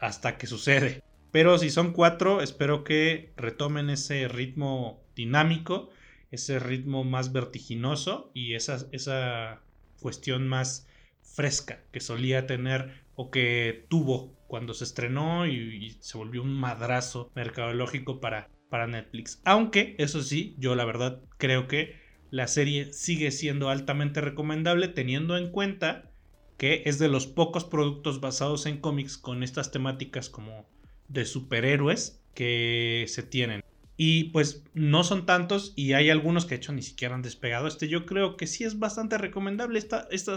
hasta 0.01 0.39
que 0.39 0.47
sucede. 0.47 1.03
Pero 1.33 1.59
si 1.59 1.71
son 1.71 1.93
cuatro, 1.93 2.41
espero 2.41 2.85
que 2.85 3.33
retomen 3.37 3.91
ese 3.91 4.29
ritmo 4.29 5.05
dinámico, 5.15 5.91
ese 6.31 6.59
ritmo 6.59 7.05
más 7.05 7.33
vertiginoso 7.33 8.31
y 8.35 8.55
esa, 8.55 8.87
esa 8.93 9.61
cuestión 10.01 10.49
más 10.49 10.87
fresca 11.23 11.83
que 11.93 12.01
solía 12.01 12.47
tener 12.47 13.05
o 13.15 13.31
que 13.31 13.87
tuvo 13.89 14.35
cuando 14.47 14.75
se 14.75 14.85
estrenó 14.85 15.47
y, 15.47 15.97
se 16.01 16.17
volvió 16.17 16.43
un 16.43 16.55
madrazo 16.55 17.31
mercadológico 17.35 18.21
para, 18.21 18.49
para 18.71 18.87
Netflix. 18.87 19.41
Aunque, 19.45 19.97
eso 19.99 20.23
sí, 20.23 20.55
yo 20.59 20.75
la 20.75 20.85
verdad 20.85 21.21
creo 21.39 21.67
que 21.67 21.97
la 22.31 22.47
serie 22.47 22.93
sigue 22.93 23.31
siendo 23.31 23.71
altamente 23.71 24.21
recomendable 24.21 24.89
teniendo 24.89 25.37
en 25.37 25.51
cuenta 25.51 26.11
que 26.57 26.83
es 26.87 26.99
de 26.99 27.09
los 27.09 27.27
pocos 27.27 27.65
productos 27.65 28.21
basados 28.21 28.67
en 28.67 28.79
cómics 28.79 29.19
con 29.19 29.43
estas 29.43 29.71
temáticas 29.71 30.31
como 30.31 30.67
de 31.09 31.25
superhéroes 31.25 32.21
que 32.35 33.05
se 33.09 33.23
tienen. 33.23 33.63
Y 33.99 34.25
pues 34.25 34.65
no 34.75 35.05
son 35.05 35.25
tantos 35.25 35.73
y 35.75 35.95
hay 35.95 36.11
algunos 36.11 36.45
que 36.45 36.51
de 36.51 36.57
hecho 36.57 36.73
ni 36.73 36.83
siquiera 36.83 37.15
han 37.15 37.23
despegado. 37.23 37.67
Este 37.67 37.89
yo 37.89 38.05
creo 38.05 38.37
que 38.37 38.47
sí 38.47 38.65
es 38.65 38.79
bastante 38.79 39.17
recomendable. 39.17 39.79
Esta, 39.79 40.07
esta 40.11 40.37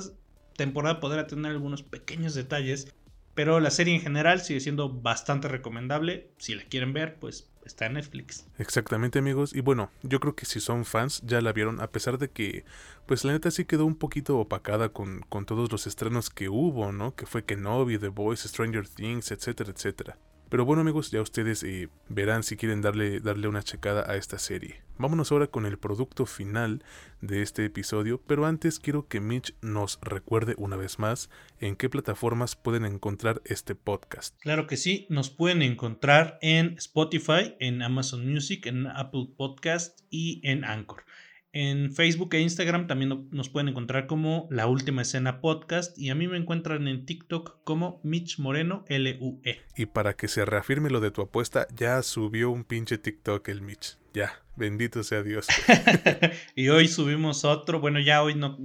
temporada 0.55 0.99
podrá 0.99 1.27
tener 1.27 1.51
algunos 1.51 1.83
pequeños 1.83 2.35
detalles. 2.35 2.93
Pero 3.35 3.59
la 3.59 3.71
serie 3.71 3.95
en 3.95 4.01
general 4.01 4.41
sigue 4.41 4.59
siendo 4.59 4.89
bastante 4.89 5.47
recomendable. 5.47 6.29
Si 6.37 6.55
la 6.55 6.63
quieren 6.63 6.93
ver, 6.93 7.15
pues 7.19 7.49
está 7.65 7.85
en 7.85 7.93
Netflix. 7.93 8.45
Exactamente 8.57 9.19
amigos. 9.19 9.55
Y 9.55 9.61
bueno, 9.61 9.91
yo 10.03 10.19
creo 10.19 10.35
que 10.35 10.45
si 10.45 10.59
son 10.59 10.85
fans 10.85 11.21
ya 11.25 11.41
la 11.41 11.53
vieron. 11.53 11.79
A 11.81 11.91
pesar 11.91 12.17
de 12.17 12.29
que, 12.29 12.65
pues 13.05 13.23
la 13.23 13.31
neta 13.31 13.51
sí 13.51 13.65
quedó 13.65 13.85
un 13.85 13.95
poquito 13.95 14.37
opacada 14.39 14.89
con, 14.89 15.21
con 15.29 15.45
todos 15.45 15.71
los 15.71 15.87
estrenos 15.87 16.29
que 16.29 16.49
hubo, 16.49 16.91
¿no? 16.91 17.15
Que 17.15 17.25
fue 17.25 17.45
Kenobi, 17.45 17.97
The 17.97 18.09
Boys, 18.09 18.41
Stranger 18.41 18.87
Things, 18.87 19.31
etcétera, 19.31 19.71
etcétera. 19.71 20.17
Pero 20.49 20.65
bueno 20.65 20.81
amigos, 20.81 21.11
ya 21.11 21.21
ustedes 21.21 21.63
eh, 21.63 21.89
verán 22.07 22.41
si 22.43 22.57
quieren 22.57 22.81
darle, 22.81 23.19
darle 23.19 23.47
una 23.47 23.61
checada 23.61 24.09
a 24.09 24.15
esta 24.15 24.39
serie. 24.39 24.81
Vámonos 24.97 25.31
ahora 25.31 25.47
con 25.47 25.65
el 25.65 25.77
producto 25.77 26.25
final 26.25 26.83
de 27.21 27.41
este 27.41 27.63
episodio, 27.63 28.19
pero 28.25 28.45
antes 28.45 28.79
quiero 28.79 29.07
que 29.07 29.21
Mitch 29.21 29.53
nos 29.61 29.99
recuerde 30.01 30.55
una 30.57 30.75
vez 30.75 30.99
más 30.99 31.29
en 31.59 31.75
qué 31.75 31.87
plataformas 31.87 32.55
pueden 32.55 32.83
encontrar 32.83 33.41
este 33.45 33.75
podcast. 33.75 34.35
Claro 34.41 34.65
que 34.65 34.75
sí, 34.75 35.05
nos 35.09 35.29
pueden 35.29 35.61
encontrar 35.61 36.39
en 36.41 36.73
Spotify, 36.79 37.55
en 37.59 37.81
Amazon 37.81 38.29
Music, 38.29 38.65
en 38.65 38.87
Apple 38.87 39.29
Podcast 39.37 40.01
y 40.09 40.41
en 40.43 40.65
Anchor. 40.65 41.03
En 41.51 41.91
Facebook 41.91 42.35
e 42.35 42.41
Instagram 42.41 42.85
también 42.85 43.27
nos 43.31 43.49
pueden 43.49 43.69
encontrar 43.69 44.05
como 44.05 44.47
La 44.51 44.67
Última 44.67 45.01
Escena 45.01 45.41
Podcast 45.41 45.97
y 45.97 46.11
a 46.11 46.15
mí 46.15 46.27
me 46.27 46.37
encuentran 46.37 46.87
en 46.87 47.07
TikTok 47.07 47.63
como 47.63 47.99
Mitch 48.03 48.37
Moreno 48.37 48.85
LUE. 48.87 49.59
Y 49.75 49.87
para 49.87 50.15
que 50.15 50.27
se 50.27 50.45
reafirme 50.45 50.91
lo 50.91 50.99
de 50.99 51.09
tu 51.09 51.23
apuesta, 51.23 51.67
ya 51.75 52.03
subió 52.03 52.51
un 52.51 52.65
pinche 52.65 52.99
TikTok 52.99 53.47
el 53.47 53.63
Mitch. 53.63 53.97
Ya, 54.13 54.43
bendito 54.55 55.01
sea 55.03 55.23
Dios. 55.23 55.47
y 56.55 56.69
hoy 56.69 56.87
subimos 56.87 57.43
otro, 57.45 57.79
bueno, 57.79 57.99
ya 57.99 58.21
hoy 58.21 58.35
no, 58.35 58.57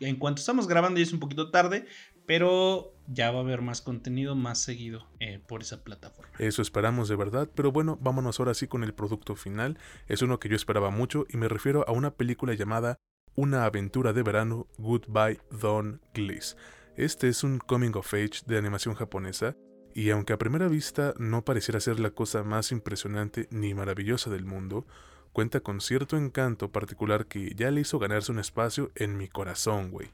en 0.00 0.16
cuanto 0.16 0.40
estamos 0.40 0.68
grabando 0.68 0.98
ya 0.98 1.04
es 1.04 1.12
un 1.14 1.20
poquito 1.20 1.50
tarde, 1.50 1.86
pero 2.26 2.94
ya 3.06 3.30
va 3.30 3.38
a 3.38 3.42
haber 3.42 3.60
más 3.60 3.80
contenido 3.82 4.34
más 4.34 4.60
seguido 4.60 5.06
eh, 5.18 5.40
por 5.46 5.62
esa 5.62 5.82
plataforma. 5.82 6.32
Eso 6.38 6.62
esperamos 6.62 7.08
de 7.08 7.16
verdad, 7.16 7.48
pero 7.54 7.72
bueno, 7.72 7.98
vámonos 8.00 8.38
ahora 8.38 8.54
sí 8.54 8.66
con 8.66 8.84
el 8.84 8.94
producto 8.94 9.34
final. 9.34 9.78
Es 10.06 10.22
uno 10.22 10.38
que 10.38 10.48
yo 10.48 10.56
esperaba 10.56 10.90
mucho 10.90 11.26
y 11.28 11.36
me 11.36 11.48
refiero 11.48 11.84
a 11.88 11.92
una 11.92 12.12
película 12.12 12.54
llamada 12.54 12.98
Una 13.34 13.64
aventura 13.64 14.12
de 14.12 14.22
verano, 14.22 14.66
Goodbye 14.78 15.40
Don 15.50 16.00
Gliss. 16.14 16.56
Este 16.96 17.28
es 17.28 17.44
un 17.44 17.58
coming 17.58 17.92
of 17.94 18.12
age 18.14 18.42
de 18.46 18.58
animación 18.58 18.94
japonesa 18.94 19.56
y 19.94 20.10
aunque 20.10 20.32
a 20.32 20.38
primera 20.38 20.68
vista 20.68 21.14
no 21.18 21.44
pareciera 21.44 21.80
ser 21.80 21.98
la 21.98 22.10
cosa 22.10 22.44
más 22.44 22.70
impresionante 22.72 23.48
ni 23.50 23.74
maravillosa 23.74 24.30
del 24.30 24.44
mundo, 24.44 24.86
cuenta 25.32 25.60
con 25.60 25.80
cierto 25.80 26.16
encanto 26.16 26.70
particular 26.70 27.26
que 27.26 27.54
ya 27.54 27.70
le 27.70 27.80
hizo 27.80 27.98
ganarse 27.98 28.32
un 28.32 28.38
espacio 28.38 28.90
en 28.94 29.16
mi 29.16 29.28
corazón, 29.28 29.90
güey. 29.90 30.10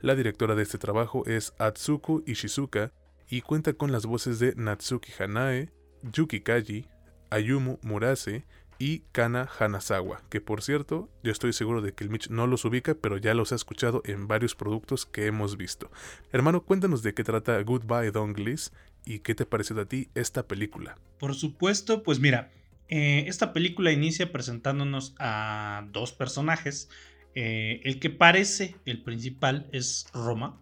La 0.00 0.14
directora 0.14 0.54
de 0.54 0.62
este 0.62 0.78
trabajo 0.78 1.24
es 1.26 1.54
Atsuko 1.58 2.22
Ishizuka 2.26 2.92
y 3.28 3.40
cuenta 3.40 3.72
con 3.72 3.92
las 3.92 4.04
voces 4.04 4.38
de 4.38 4.54
Natsuki 4.54 5.10
Hanae, 5.18 5.72
Yuki 6.12 6.40
Kaji, 6.40 6.86
Ayumu 7.30 7.78
Murase 7.82 8.44
y 8.78 9.00
Kana 9.12 9.48
Hanazawa, 9.58 10.22
que 10.28 10.42
por 10.42 10.62
cierto, 10.62 11.08
yo 11.22 11.32
estoy 11.32 11.54
seguro 11.54 11.80
de 11.80 11.92
que 11.92 12.04
el 12.04 12.10
Mitch 12.10 12.28
no 12.28 12.46
los 12.46 12.66
ubica, 12.66 12.94
pero 12.94 13.16
ya 13.16 13.32
los 13.34 13.52
ha 13.52 13.54
escuchado 13.54 14.02
en 14.04 14.28
varios 14.28 14.54
productos 14.54 15.06
que 15.06 15.26
hemos 15.26 15.56
visto. 15.56 15.90
Hermano, 16.30 16.62
cuéntanos 16.62 17.02
de 17.02 17.14
qué 17.14 17.24
trata 17.24 17.60
Goodbye 17.62 18.10
Don 18.10 18.34
Gliss 18.34 18.72
y 19.06 19.20
qué 19.20 19.34
te 19.34 19.46
pareció 19.46 19.80
a 19.80 19.86
ti 19.86 20.10
esta 20.14 20.46
película. 20.46 20.98
Por 21.18 21.34
supuesto, 21.34 22.02
pues 22.02 22.20
mira, 22.20 22.52
eh, 22.88 23.24
esta 23.28 23.54
película 23.54 23.92
inicia 23.92 24.30
presentándonos 24.30 25.14
a 25.18 25.86
dos 25.90 26.12
personajes 26.12 26.90
eh, 27.36 27.82
el 27.84 28.00
que 28.00 28.08
parece 28.08 28.76
el 28.86 29.02
principal 29.02 29.68
es 29.70 30.06
Roma, 30.14 30.58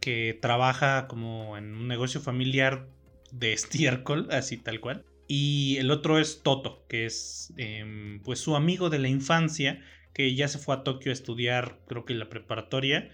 que 0.00 0.38
trabaja 0.40 1.08
como 1.08 1.56
en 1.56 1.74
un 1.74 1.88
negocio 1.88 2.20
familiar 2.20 2.86
de 3.32 3.52
estiércol, 3.54 4.28
así 4.30 4.58
tal 4.58 4.80
cual. 4.80 5.06
Y 5.26 5.78
el 5.78 5.90
otro 5.90 6.18
es 6.18 6.42
Toto, 6.42 6.84
que 6.88 7.06
es 7.06 7.54
em, 7.56 8.22
pues 8.22 8.38
su 8.38 8.54
amigo 8.54 8.90
de 8.90 8.98
la 8.98 9.08
infancia, 9.08 9.80
que 10.12 10.34
ya 10.34 10.46
se 10.46 10.58
fue 10.58 10.74
a 10.74 10.84
Tokio 10.84 11.10
a 11.10 11.14
estudiar, 11.14 11.80
creo 11.88 12.04
que 12.04 12.12
en 12.12 12.18
la 12.18 12.28
preparatoria. 12.28 13.10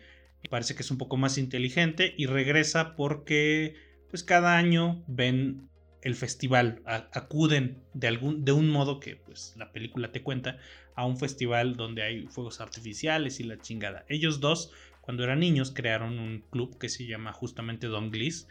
Parece 0.50 0.74
que 0.74 0.82
es 0.82 0.90
un 0.90 0.98
poco 0.98 1.16
más 1.16 1.38
inteligente 1.38 2.14
y 2.16 2.26
regresa 2.26 2.96
porque 2.96 3.74
pues 4.08 4.24
cada 4.24 4.56
año 4.56 5.04
ven 5.06 5.68
el 6.02 6.14
festival, 6.16 6.82
acuden 6.86 7.78
de, 7.94 8.08
algún, 8.08 8.44
de 8.44 8.52
un 8.52 8.68
modo 8.68 8.98
que 9.00 9.16
pues 9.16 9.54
la 9.56 9.70
película 9.70 10.10
te 10.12 10.22
cuenta, 10.22 10.58
a 11.00 11.06
un 11.06 11.16
festival 11.16 11.76
donde 11.76 12.02
hay 12.02 12.26
fuegos 12.26 12.60
artificiales 12.60 13.40
y 13.40 13.44
la 13.44 13.58
chingada. 13.58 14.04
Ellos 14.08 14.40
dos, 14.40 14.70
cuando 15.00 15.24
eran 15.24 15.40
niños, 15.40 15.72
crearon 15.74 16.18
un 16.18 16.44
club 16.50 16.78
que 16.78 16.90
se 16.90 17.06
llama 17.06 17.32
justamente 17.32 17.86
Don 17.86 18.10
Gliss 18.10 18.46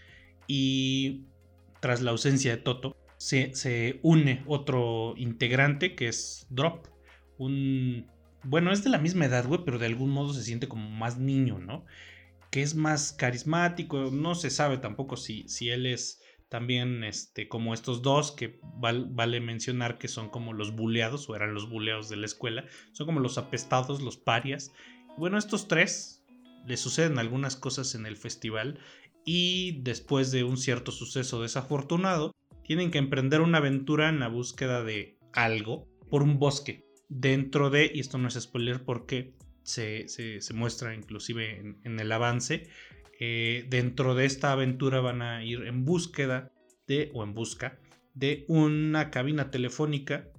y 0.47 1.25
tras 1.79 2.01
la 2.01 2.11
ausencia 2.11 2.51
de 2.51 2.57
Toto, 2.57 2.97
se, 3.17 3.53
se 3.53 3.99
une 4.01 4.43
otro 4.47 5.13
integrante 5.15 5.95
que 5.95 6.07
es 6.07 6.47
Drop, 6.49 6.87
un... 7.37 8.07
Bueno, 8.43 8.71
es 8.71 8.83
de 8.83 8.89
la 8.89 8.97
misma 8.97 9.25
edad, 9.25 9.45
güey, 9.45 9.61
pero 9.63 9.77
de 9.77 9.85
algún 9.85 10.09
modo 10.09 10.33
se 10.33 10.43
siente 10.43 10.67
como 10.67 10.89
más 10.89 11.19
niño, 11.19 11.59
¿no? 11.59 11.85
Que 12.49 12.63
es 12.63 12.73
más 12.73 13.11
carismático, 13.11 14.09
no 14.11 14.33
se 14.33 14.49
sabe 14.49 14.77
tampoco 14.77 15.17
si, 15.17 15.47
si 15.47 15.69
él 15.69 15.85
es 15.85 16.21
también 16.49 17.03
este, 17.03 17.47
como 17.47 17.73
estos 17.73 18.01
dos, 18.01 18.31
que 18.31 18.59
vale 18.75 19.39
mencionar 19.39 19.99
que 19.99 20.07
son 20.07 20.29
como 20.29 20.53
los 20.53 20.75
buleados, 20.75 21.29
o 21.29 21.35
eran 21.35 21.53
los 21.53 21.69
buleados 21.69 22.09
de 22.09 22.17
la 22.17 22.25
escuela, 22.25 22.65
son 22.91 23.05
como 23.05 23.19
los 23.19 23.37
apestados, 23.37 24.01
los 24.01 24.17
parias. 24.17 24.73
Bueno, 25.17 25.37
estos 25.37 25.67
tres 25.67 26.25
les 26.65 26.79
suceden 26.79 27.19
algunas 27.19 27.55
cosas 27.55 27.95
en 27.95 28.05
el 28.05 28.17
festival 28.17 28.79
y 29.25 29.81
después 29.83 30.31
de 30.31 30.43
un 30.43 30.57
cierto 30.57 30.91
suceso 30.91 31.41
desafortunado, 31.41 32.33
tienen 32.63 32.91
que 32.91 32.97
emprender 32.97 33.41
una 33.41 33.59
aventura 33.59 34.09
en 34.09 34.19
la 34.19 34.27
búsqueda 34.27 34.83
de 34.83 35.17
algo 35.33 35.87
por 36.09 36.23
un 36.23 36.39
bosque. 36.39 36.85
Dentro 37.09 37.69
de, 37.69 37.91
y 37.93 37.99
esto 37.99 38.17
no 38.17 38.27
es 38.27 38.39
spoiler 38.39 38.83
porque 38.83 39.33
se, 39.63 40.05
muestra 40.53 40.95
inclusive 40.95 41.75
en 41.83 41.99
el 41.99 42.11
avance, 42.11 42.69
eh, 43.19 43.65
dentro 43.69 44.15
de 44.15 44.25
esta 44.25 44.51
aventura 44.51 45.01
van 45.01 45.21
a 45.21 45.43
ir 45.43 45.63
en 45.63 45.85
búsqueda 45.85 46.51
de, 46.87 47.11
o 47.13 47.23
en 47.23 47.33
busca 47.33 47.77
de 48.13 48.45
una 48.47 49.11
cabina 49.11 49.51
telefónica 49.51 50.29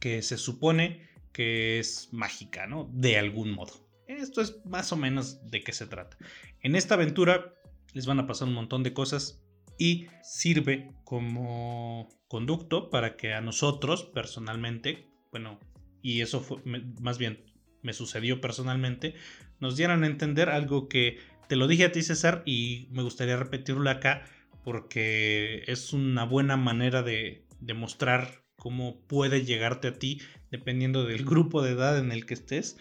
que 0.00 0.22
se 0.22 0.38
supone 0.38 1.08
que 1.32 1.78
es 1.78 2.08
mágica, 2.12 2.66
¿no? 2.66 2.90
De 2.92 3.18
algún 3.18 3.52
modo. 3.52 3.72
Esto 4.06 4.40
es 4.40 4.64
más 4.64 4.92
o 4.92 4.96
menos 4.96 5.50
de 5.50 5.62
qué 5.62 5.72
se 5.72 5.86
trata. 5.86 6.16
En 6.62 6.76
esta 6.76 6.94
aventura 6.94 7.54
les 7.92 8.06
van 8.06 8.20
a 8.20 8.26
pasar 8.26 8.48
un 8.48 8.54
montón 8.54 8.82
de 8.82 8.94
cosas 8.94 9.42
y 9.78 10.06
sirve 10.22 10.92
como 11.04 12.08
conducto 12.28 12.90
para 12.90 13.16
que 13.16 13.34
a 13.34 13.40
nosotros 13.40 14.04
personalmente, 14.04 15.08
bueno, 15.30 15.58
y 16.02 16.20
eso 16.20 16.40
fue, 16.40 16.62
más 17.00 17.18
bien 17.18 17.44
me 17.82 17.92
sucedió 17.92 18.40
personalmente, 18.40 19.14
nos 19.60 19.76
dieran 19.76 20.04
a 20.04 20.06
entender 20.06 20.48
algo 20.48 20.88
que 20.88 21.18
te 21.48 21.56
lo 21.56 21.66
dije 21.66 21.86
a 21.86 21.92
ti, 21.92 22.02
César, 22.02 22.42
y 22.44 22.88
me 22.90 23.02
gustaría 23.02 23.36
repetirlo 23.36 23.88
acá 23.90 24.22
porque 24.64 25.64
es 25.66 25.92
una 25.92 26.24
buena 26.24 26.56
manera 26.56 27.02
de 27.02 27.46
demostrar 27.60 28.44
cómo 28.56 29.00
puede 29.06 29.44
llegarte 29.44 29.88
a 29.88 29.94
ti 29.94 30.20
dependiendo 30.50 31.04
del 31.04 31.24
grupo 31.24 31.62
de 31.62 31.72
edad 31.72 31.98
en 31.98 32.12
el 32.12 32.26
que 32.26 32.34
estés. 32.34 32.76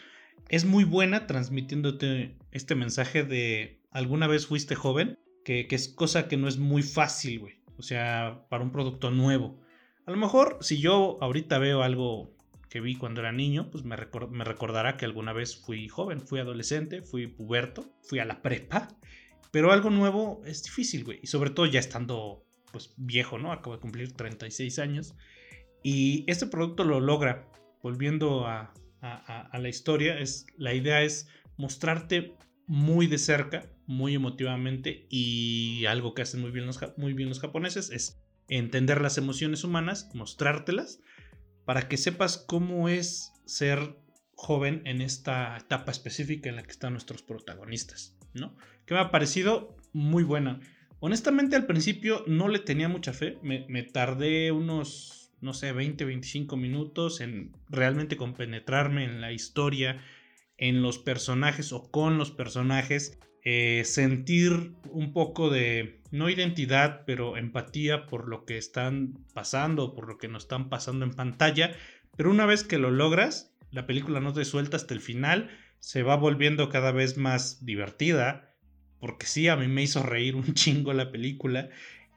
Es 0.50 0.66
muy 0.66 0.84
buena 0.84 1.28
transmitiéndote 1.28 2.36
este 2.52 2.76
mensaje 2.76 3.24
de 3.24 3.82
alguna 3.92 4.28
vez 4.28 4.48
fuiste 4.48 4.76
joven, 4.76 5.18
que, 5.46 5.68
que 5.68 5.76
es 5.76 5.88
cosa 5.88 6.28
que 6.28 6.38
no 6.38 6.48
es 6.48 6.58
muy 6.58 6.84
fácil, 6.84 7.40
güey. 7.40 7.62
O 7.78 7.84
sea, 7.84 8.46
para 8.50 8.64
un 8.64 8.72
producto 8.72 9.12
nuevo. 9.12 9.62
A 10.06 10.12
lo 10.12 10.18
mejor 10.18 10.58
si 10.62 10.80
yo 10.80 11.18
ahorita 11.22 11.58
veo 11.58 11.84
algo 11.84 12.37
que 12.70 12.82
vi 12.82 12.96
cuando 12.96 13.22
era 13.22 13.32
niño, 13.32 13.70
pues 13.72 13.84
me, 13.84 13.96
me 14.30 14.44
recordará 14.44 14.98
que 14.98 15.06
alguna 15.06 15.34
vez 15.34 15.58
fui 15.58 15.88
joven, 15.88 16.22
fui 16.22 16.40
adolescente, 16.40 17.02
fui 17.02 17.28
puberto, 17.28 17.94
fui 18.04 18.20
a 18.20 18.26
la 18.26 18.42
prepa. 18.42 18.90
Pero 19.52 19.72
algo 19.72 19.90
nuevo 19.90 20.42
es 20.46 20.64
difícil, 20.64 21.04
güey. 21.04 21.20
Y 21.22 21.28
sobre 21.28 21.50
todo 21.50 21.66
ya 21.66 21.80
estando, 21.80 22.46
pues, 22.72 22.94
viejo, 22.98 23.40
¿no? 23.40 23.52
Acabo 23.52 23.76
de 23.76 23.82
cumplir 23.82 24.12
36 24.12 24.80
años. 24.80 25.16
Y 25.84 26.26
este 26.28 26.48
producto 26.48 26.84
lo 26.84 27.00
logra. 27.00 27.50
Volviendo 27.82 28.46
a, 28.46 28.74
a, 29.02 29.58
la 29.60 29.70
historia, 29.70 30.20
es, 30.20 30.46
la 30.58 30.74
idea 30.74 31.04
es 31.04 31.30
mostrarte 31.58 32.36
muy 32.66 33.08
de 33.08 33.18
cerca, 33.18 33.72
muy 33.86 34.16
emotivamente. 34.16 35.08
Y 35.10 35.86
algo 35.86 36.14
que 36.14 36.24
hacen 36.24 36.42
muy 36.42 36.52
bien 36.52 36.66
los, 36.66 36.80
muy 36.98 37.14
bien 37.14 37.30
los 37.30 37.40
japoneses 37.40 37.90
es 37.92 38.22
entender 38.50 39.00
las 39.00 39.18
emociones 39.18 39.64
humanas, 39.64 40.10
mostrártelas 40.14 41.00
para 41.68 41.90
que 41.90 41.98
sepas 41.98 42.38
cómo 42.38 42.88
es 42.88 43.34
ser 43.46 43.98
joven 44.36 44.84
en 44.86 45.02
esta 45.02 45.58
etapa 45.58 45.92
específica 45.92 46.48
en 46.48 46.56
la 46.56 46.64
que 46.64 46.72
están 46.72 46.94
nuestros 46.94 47.24
protagonistas, 47.24 48.16
¿no? 48.34 48.56
Que 48.86 48.94
me 48.94 49.02
ha 49.02 49.12
parecido 49.12 49.76
muy 49.92 50.24
buena. 50.24 50.62
Honestamente 51.02 51.58
al 51.58 51.66
principio 51.66 52.24
no 52.26 52.48
le 52.48 52.60
tenía 52.60 52.88
mucha 52.88 53.12
fe, 53.12 53.38
me, 53.44 53.84
tardé 53.84 54.54
unos, 54.54 55.34
no 55.42 55.54
sé, 55.54 55.74
20, 55.74 56.06
25 56.06 56.56
minutos 56.56 57.20
en 57.20 57.52
realmente 57.68 58.16
compenetrarme 58.16 59.04
en 59.04 59.20
la 59.20 59.34
historia, 59.34 60.02
en 60.56 60.82
los 60.82 60.98
personajes 61.00 61.74
o 61.74 61.92
con 61.92 62.18
los 62.18 62.32
personajes, 62.32 63.20
eh, 63.44 63.84
sentir 63.84 64.72
un 64.90 65.12
poco 65.12 65.50
de 65.50 65.97
no 66.12 66.30
identidad, 66.30 67.04
pero 67.06 67.38
empatía 67.38 68.06
por 68.06 68.28
lo 68.28 68.46
que 68.46 68.58
están 68.58 69.26
pasando, 69.34 69.94
por 69.94 70.08
lo 70.08 70.18
que 70.18 70.28
nos 70.28 70.44
están 70.44 70.70
pasando 70.70 71.06
en 71.06 71.14
pantalla. 71.14 71.76
Pero 72.16 72.32
una 72.32 72.46
vez 72.46 72.64
que 72.64 72.78
lo 72.78 72.92
logras, 72.92 73.56
la 73.72 73.86
película 73.86 74.20
no 74.20 74.34
te 74.34 74.46
suelta 74.46 74.78
hasta 74.78 74.94
el 74.94 75.02
final, 75.02 75.50
se 75.80 76.04
va 76.04 76.16
volviendo 76.16 76.70
cada 76.70 76.92
vez 76.92 77.18
más 77.18 77.66
divertida, 77.66 78.56
porque 79.00 79.28
sí, 79.28 79.48
a 79.48 79.56
mí 79.56 79.68
me 79.68 79.84
hizo 79.84 80.04
reír 80.04 80.36
un 80.36 80.54
chingo 80.54 80.94
la 80.94 81.12
película, 81.12 81.70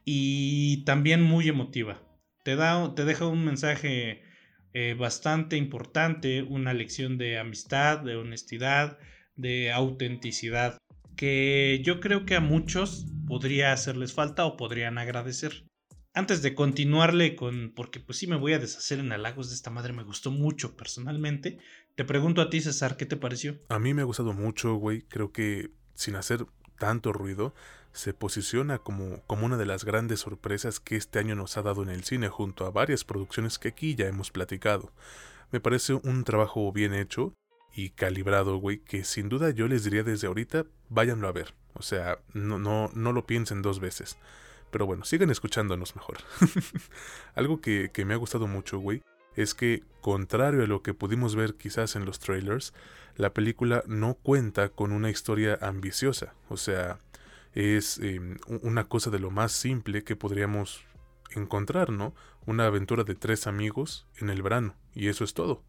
y 0.04 0.84
también 0.84 1.22
muy 1.22 1.48
emotiva. 1.48 2.02
Te, 2.44 2.56
da, 2.56 2.94
te 2.94 3.04
deja 3.04 3.26
un 3.26 3.44
mensaje 3.44 4.22
eh, 4.72 4.94
bastante 4.98 5.56
importante, 5.56 6.42
una 6.42 6.72
lección 6.72 7.18
de 7.18 7.38
amistad, 7.38 7.98
de 7.98 8.16
honestidad, 8.16 8.98
de 9.36 9.72
autenticidad 9.72 10.80
que 11.20 11.82
yo 11.84 12.00
creo 12.00 12.24
que 12.24 12.34
a 12.34 12.40
muchos 12.40 13.04
podría 13.30 13.72
hacerles 13.72 14.12
falta 14.12 14.44
o 14.44 14.56
podrían 14.56 14.98
agradecer. 14.98 15.64
Antes 16.14 16.42
de 16.42 16.56
continuarle 16.56 17.36
con, 17.36 17.72
porque 17.76 18.00
pues 18.00 18.18
sí 18.18 18.26
me 18.26 18.34
voy 18.34 18.54
a 18.54 18.58
deshacer 18.58 18.98
en 18.98 19.12
halagos 19.12 19.50
de 19.50 19.54
esta 19.54 19.70
madre, 19.70 19.92
me 19.92 20.02
gustó 20.02 20.32
mucho 20.32 20.76
personalmente, 20.76 21.60
te 21.94 22.04
pregunto 22.04 22.42
a 22.42 22.50
ti 22.50 22.60
César, 22.60 22.96
¿qué 22.96 23.06
te 23.06 23.16
pareció? 23.16 23.60
A 23.68 23.78
mí 23.78 23.94
me 23.94 24.02
ha 24.02 24.04
gustado 24.04 24.32
mucho, 24.32 24.74
güey, 24.74 25.02
creo 25.02 25.30
que 25.30 25.70
sin 25.94 26.16
hacer 26.16 26.44
tanto 26.76 27.12
ruido, 27.12 27.54
se 27.92 28.14
posiciona 28.14 28.78
como, 28.78 29.22
como 29.28 29.46
una 29.46 29.56
de 29.56 29.66
las 29.66 29.84
grandes 29.84 30.20
sorpresas 30.20 30.80
que 30.80 30.96
este 30.96 31.20
año 31.20 31.36
nos 31.36 31.56
ha 31.56 31.62
dado 31.62 31.84
en 31.84 31.90
el 31.90 32.02
cine 32.02 32.28
junto 32.28 32.66
a 32.66 32.72
varias 32.72 33.04
producciones 33.04 33.60
que 33.60 33.68
aquí 33.68 33.94
ya 33.94 34.08
hemos 34.08 34.32
platicado. 34.32 34.92
Me 35.52 35.60
parece 35.60 35.94
un 35.94 36.24
trabajo 36.24 36.72
bien 36.72 36.94
hecho 36.94 37.32
y 37.72 37.90
calibrado, 37.90 38.56
güey, 38.56 38.80
que 38.80 39.04
sin 39.04 39.28
duda 39.28 39.50
yo 39.50 39.68
les 39.68 39.84
diría 39.84 40.02
desde 40.02 40.26
ahorita, 40.26 40.66
váyanlo 40.88 41.28
a 41.28 41.32
ver. 41.32 41.59
O 41.74 41.82
sea, 41.82 42.18
no, 42.32 42.58
no, 42.58 42.90
no 42.94 43.12
lo 43.12 43.26
piensen 43.26 43.62
dos 43.62 43.80
veces. 43.80 44.18
Pero 44.70 44.86
bueno, 44.86 45.04
sigan 45.04 45.30
escuchándonos 45.30 45.96
mejor. 45.96 46.18
Algo 47.34 47.60
que, 47.60 47.90
que 47.92 48.04
me 48.04 48.14
ha 48.14 48.18
gustado 48.18 48.46
mucho, 48.46 48.78
güey, 48.78 49.02
es 49.36 49.54
que, 49.54 49.82
contrario 50.00 50.62
a 50.62 50.66
lo 50.66 50.82
que 50.82 50.94
pudimos 50.94 51.34
ver 51.34 51.54
quizás 51.54 51.96
en 51.96 52.04
los 52.04 52.18
trailers, 52.18 52.72
la 53.16 53.32
película 53.32 53.82
no 53.86 54.14
cuenta 54.14 54.68
con 54.70 54.92
una 54.92 55.10
historia 55.10 55.58
ambiciosa. 55.60 56.34
O 56.48 56.56
sea, 56.56 57.00
es 57.54 57.98
em, 57.98 58.38
una 58.62 58.84
cosa 58.84 59.10
de 59.10 59.18
lo 59.18 59.30
más 59.30 59.52
simple 59.52 60.04
que 60.04 60.16
podríamos 60.16 60.84
encontrar, 61.34 61.90
¿no? 61.90 62.14
Una 62.46 62.66
aventura 62.66 63.04
de 63.04 63.14
tres 63.14 63.46
amigos 63.46 64.06
en 64.16 64.30
el 64.30 64.42
verano, 64.42 64.74
y 64.94 65.08
eso 65.08 65.24
es 65.24 65.34
todo. 65.34 65.62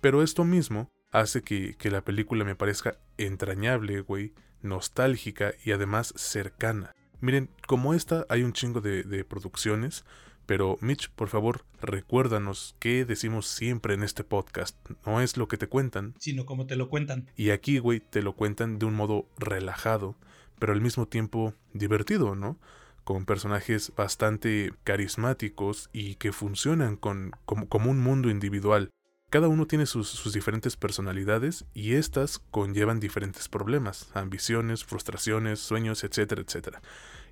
Pero 0.00 0.22
esto 0.22 0.44
mismo 0.44 0.90
hace 1.12 1.42
que, 1.42 1.76
la 1.90 2.02
película 2.02 2.44
me 2.44 2.56
parezca 2.56 2.98
entrañable, 3.16 4.00
güey, 4.00 4.34
nostálgica 4.66 5.54
y 5.64 5.72
además 5.72 6.12
cercana. 6.16 6.92
Miren, 7.20 7.48
como 7.66 7.94
esta 7.94 8.26
hay 8.28 8.42
un 8.42 8.52
chingo 8.52 8.80
de, 8.80 9.02
de, 9.02 9.24
producciones, 9.24 10.04
pero 10.46 10.78
Mitch, 10.80 11.10
por 11.10 11.28
favor, 11.28 11.64
recuérdanos 11.80 12.76
qué 12.78 13.04
decimos 13.04 13.46
siempre 13.46 13.94
en 13.94 14.02
este 14.02 14.22
podcast. 14.22 14.76
No 15.04 15.20
es 15.20 15.36
lo 15.36 15.48
que 15.48 15.56
te 15.56 15.66
cuentan, 15.66 16.14
sino 16.18 16.46
como 16.46 16.66
te 16.66 16.76
lo 16.76 16.88
cuentan. 16.88 17.30
Y 17.36 17.50
aquí, 17.50 17.78
güey, 17.78 18.00
te 18.00 18.22
lo 18.22 18.34
cuentan 18.34 18.78
de 18.78 18.86
un 18.86 18.94
modo 18.94 19.26
relajado, 19.38 20.14
pero 20.58 20.72
al 20.72 20.80
mismo 20.80 21.06
tiempo 21.06 21.54
divertido, 21.72 22.34
¿no? 22.34 22.58
Con 23.02 23.24
personajes 23.24 23.92
bastante 23.96 24.72
carismáticos 24.84 25.90
y 25.92 26.16
que 26.16 26.32
funcionan 26.32 26.96
con, 26.96 27.32
como 27.44 27.90
un 27.90 28.00
mundo 28.00 28.30
individual. 28.30 28.90
Cada 29.28 29.48
uno 29.48 29.66
tiene 29.66 29.86
sus, 29.86 30.32
diferentes 30.32 30.76
personalidades 30.76 31.64
y 31.74 31.94
estas 31.94 32.38
conllevan 32.38 33.00
diferentes 33.00 33.48
problemas, 33.48 34.08
ambiciones, 34.14 34.84
frustraciones, 34.84 35.58
sueños, 35.58 36.04
etcétera, 36.04 36.42
etcétera. 36.42 36.80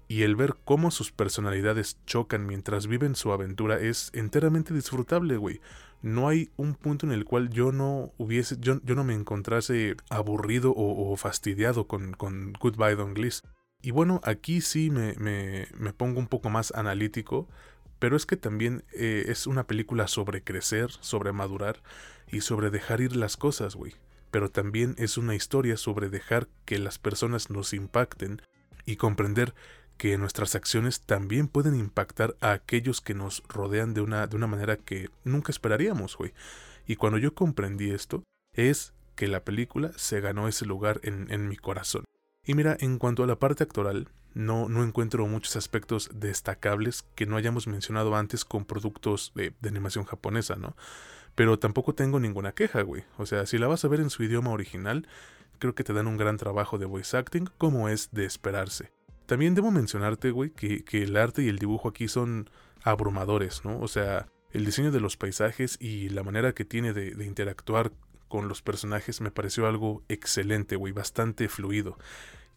Y 0.08 0.22
el 0.22 0.34
ver 0.34 0.56
cómo 0.64 0.90
sus 0.90 1.12
personalidades 1.12 1.96
chocan 2.04 2.46
mientras 2.46 2.88
viven 2.88 3.14
su 3.14 3.32
aventura 3.32 3.78
es 3.78 4.10
enteramente 4.12 4.74
disfrutable, 4.74 5.36
güey. 5.36 5.60
No 6.02 6.28
hay 6.28 6.50
un 6.56 6.74
punto 6.74 7.06
en 7.06 7.12
el 7.12 7.24
cual 7.24 7.48
yo 7.50 7.70
no 7.70 8.12
hubiese, 8.18 8.56
yo, 8.58 8.80
no 8.84 9.04
me 9.04 9.14
encontrase 9.14 9.96
aburrido 10.10 10.74
o, 10.76 11.16
fastidiado 11.16 11.86
con, 11.86 12.12
Goodbye 12.60 12.96
Don 12.96 13.14
Gliss. 13.14 13.42
Y 13.82 13.92
bueno, 13.92 14.20
aquí 14.24 14.60
sí 14.62 14.90
me 14.90 15.92
pongo 15.96 16.18
un 16.18 16.26
poco 16.26 16.50
más 16.50 16.72
analítico 16.72 17.48
pero 17.98 18.16
es 18.16 18.26
que 18.26 18.36
también 18.36 18.84
eh, 18.92 19.26
es 19.28 19.46
una 19.46 19.66
película 19.66 20.08
sobre 20.08 20.42
crecer, 20.42 20.90
sobre 21.00 21.32
madurar 21.32 21.82
y 22.30 22.40
sobre 22.40 22.70
dejar 22.70 23.00
ir 23.00 23.16
las 23.16 23.36
cosas, 23.36 23.76
güey. 23.76 23.94
Pero 24.30 24.50
también 24.50 24.94
es 24.98 25.16
una 25.16 25.34
historia 25.34 25.76
sobre 25.76 26.08
dejar 26.08 26.48
que 26.64 26.78
las 26.78 26.98
personas 26.98 27.50
nos 27.50 27.72
impacten 27.72 28.42
y 28.84 28.96
comprender 28.96 29.54
que 29.96 30.18
nuestras 30.18 30.54
acciones 30.54 31.00
también 31.00 31.48
pueden 31.48 31.76
impactar 31.76 32.36
a 32.40 32.52
aquellos 32.52 33.00
que 33.00 33.14
nos 33.14 33.42
rodean 33.48 33.94
de 33.94 34.00
una, 34.00 34.26
de 34.26 34.36
una 34.36 34.46
manera 34.46 34.76
que 34.76 35.08
nunca 35.22 35.52
esperaríamos, 35.52 36.16
güey. 36.16 36.32
Y 36.86 36.96
cuando 36.96 37.18
yo 37.18 37.34
comprendí 37.34 37.90
esto, 37.90 38.24
es 38.52 38.92
que 39.14 39.28
la 39.28 39.44
película 39.44 39.92
se 39.96 40.20
ganó 40.20 40.48
ese 40.48 40.66
lugar 40.66 41.00
en, 41.04 41.30
en 41.30 41.48
mi 41.48 41.56
corazón. 41.56 42.04
Y 42.44 42.54
mira, 42.54 42.76
en 42.80 42.98
cuanto 42.98 43.22
a 43.22 43.26
la 43.26 43.38
parte 43.38 43.62
actoral, 43.62 44.08
no, 44.34 44.68
no 44.68 44.82
encuentro 44.82 45.26
muchos 45.26 45.56
aspectos 45.56 46.10
destacables 46.12 47.04
que 47.14 47.26
no 47.26 47.36
hayamos 47.36 47.66
mencionado 47.66 48.14
antes 48.16 48.44
con 48.44 48.64
productos 48.64 49.32
de, 49.34 49.54
animación 49.66 50.04
japonesa, 50.04 50.56
¿no? 50.56 50.76
Pero 51.34 51.58
tampoco 51.58 51.94
tengo 51.94 52.20
ninguna 52.20 52.52
queja, 52.52 52.82
güey. 52.82 53.04
O 53.16 53.26
sea, 53.26 53.46
si 53.46 53.58
la 53.58 53.66
vas 53.66 53.84
a 53.84 53.88
ver 53.88 54.00
en 54.00 54.10
su 54.10 54.22
idioma 54.22 54.50
original, 54.50 55.06
creo 55.58 55.74
que 55.74 55.84
te 55.84 55.92
dan 55.92 56.06
un 56.06 56.16
gran 56.16 56.36
trabajo 56.36 56.78
de 56.78 56.86
voice 56.86 57.16
acting, 57.16 57.48
como 57.58 57.88
es 57.88 58.10
de 58.12 58.24
esperarse. 58.24 58.92
También 59.26 59.54
debo 59.54 59.70
mencionarte, 59.70 60.30
güey, 60.30 60.50
que, 60.50 60.84
que 60.84 61.02
el 61.02 61.16
arte 61.16 61.42
y 61.42 61.48
el 61.48 61.58
dibujo 61.58 61.88
aquí 61.88 62.08
son 62.08 62.50
abrumadores, 62.82 63.64
¿no? 63.64 63.80
O 63.80 63.88
sea, 63.88 64.28
el 64.52 64.64
diseño 64.64 64.92
de 64.92 65.00
los 65.00 65.16
paisajes 65.16 65.76
y 65.80 66.10
la 66.10 66.22
manera 66.22 66.52
que 66.52 66.64
tiene 66.64 66.92
de, 66.92 67.12
de 67.12 67.24
interactuar 67.24 67.92
con 68.28 68.48
los 68.48 68.62
personajes 68.62 69.20
me 69.20 69.30
pareció 69.30 69.66
algo 69.66 70.02
excelente, 70.08 70.76
güey, 70.76 70.92
bastante 70.92 71.48
fluido. 71.48 71.96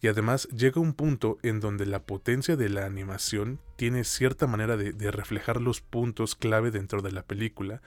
Y 0.00 0.08
además 0.08 0.48
llega 0.48 0.80
un 0.80 0.92
punto 0.92 1.38
en 1.42 1.60
donde 1.60 1.86
la 1.86 2.02
potencia 2.02 2.56
de 2.56 2.68
la 2.68 2.86
animación 2.86 3.58
tiene 3.76 4.04
cierta 4.04 4.46
manera 4.46 4.76
de, 4.76 5.10
reflejar 5.10 5.60
los 5.60 5.80
puntos 5.80 6.36
clave 6.36 6.70
dentro 6.70 7.02
de 7.02 7.12
la 7.12 7.22
película, 7.22 7.82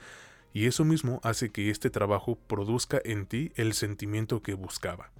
y 0.52 0.66
eso 0.66 0.84
mismo 0.84 1.20
hace 1.22 1.50
que 1.50 1.70
este 1.70 1.88
trabajo 1.88 2.38
produzca 2.46 3.00
en 3.04 3.24
ti 3.24 3.52
el 3.56 3.72
sentimiento 3.72 4.42
que 4.42 4.52
buscaba. 4.52 5.10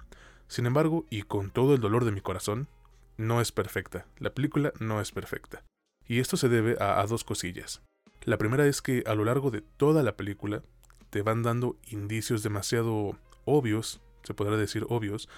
Sin 0.47 0.67
embargo, 0.67 1.07
y 1.09 1.23
con 1.23 1.51
todo 1.51 1.75
el 1.75 1.81
dolor 1.81 2.05
de 2.05 2.13
mi 2.13 2.21
corazón, 2.21 2.69
no 3.17 3.41
es 3.41 3.53
perfecta. 3.53 4.07
La 4.19 4.31
película 4.31 4.73
no 4.79 5.01
es 5.01 5.13
perfecta. 5.13 5.65
Y 6.07 6.21
esto 6.21 6.37
se 6.37 6.51
debe 6.51 6.77
a, 6.79 7.01
a 7.01 7.07
dos 7.07 7.25
cosillas. 7.25 7.81
La 8.25 8.37
primera 8.37 8.67
es 8.67 8.83
que 8.83 9.03
a 9.07 9.15
lo 9.15 9.25
largo 9.25 9.51
de 9.51 9.63
toda 9.63 10.03
la 10.03 10.17
película 10.17 10.63
te 11.09 11.23
van 11.23 11.43
dando 11.43 11.77
indicios 11.89 12.43
demasiado 12.43 13.17
obvios, 13.47 14.03
se 14.23 14.35
podrá 14.35 14.57
decir 14.57 14.85
obvios, 14.89 15.29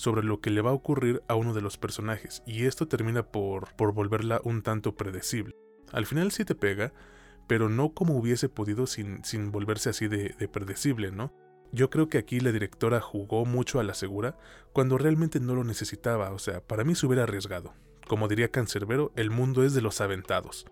sobre 0.00 0.24
lo 0.24 0.40
que 0.40 0.48
le 0.48 0.62
va 0.62 0.70
a 0.70 0.74
ocurrir 0.74 1.22
a 1.28 1.34
uno 1.34 1.52
de 1.52 1.60
los 1.60 1.76
personajes, 1.76 2.42
y 2.46 2.64
esto 2.64 2.88
termina 2.88 3.22
por, 3.22 3.74
por 3.76 3.92
volverla 3.92 4.40
un 4.44 4.62
tanto 4.62 4.94
predecible. 4.94 5.54
Al 5.92 6.06
final 6.06 6.32
sí 6.32 6.46
te 6.46 6.54
pega, 6.54 6.94
pero 7.46 7.68
no 7.68 7.92
como 7.92 8.16
hubiese 8.16 8.48
podido 8.48 8.86
sin, 8.86 9.22
sin 9.24 9.52
volverse 9.52 9.90
así 9.90 10.08
de, 10.08 10.34
de 10.38 10.48
predecible, 10.48 11.10
¿no? 11.12 11.34
Yo 11.70 11.90
creo 11.90 12.08
que 12.08 12.16
aquí 12.16 12.40
la 12.40 12.50
directora 12.50 13.02
jugó 13.02 13.44
mucho 13.44 13.78
a 13.78 13.84
la 13.84 13.92
segura 13.92 14.38
cuando 14.72 14.96
realmente 14.96 15.38
no 15.38 15.54
lo 15.54 15.64
necesitaba, 15.64 16.30
o 16.30 16.38
sea, 16.38 16.62
para 16.62 16.82
mí 16.82 16.94
se 16.94 17.06
hubiera 17.06 17.24
arriesgado. 17.24 17.74
Como 18.08 18.26
diría 18.26 18.50
Cancerbero, 18.50 19.12
el 19.16 19.30
mundo 19.30 19.64
es 19.64 19.74
de 19.74 19.82
los 19.82 20.00
aventados. 20.00 20.66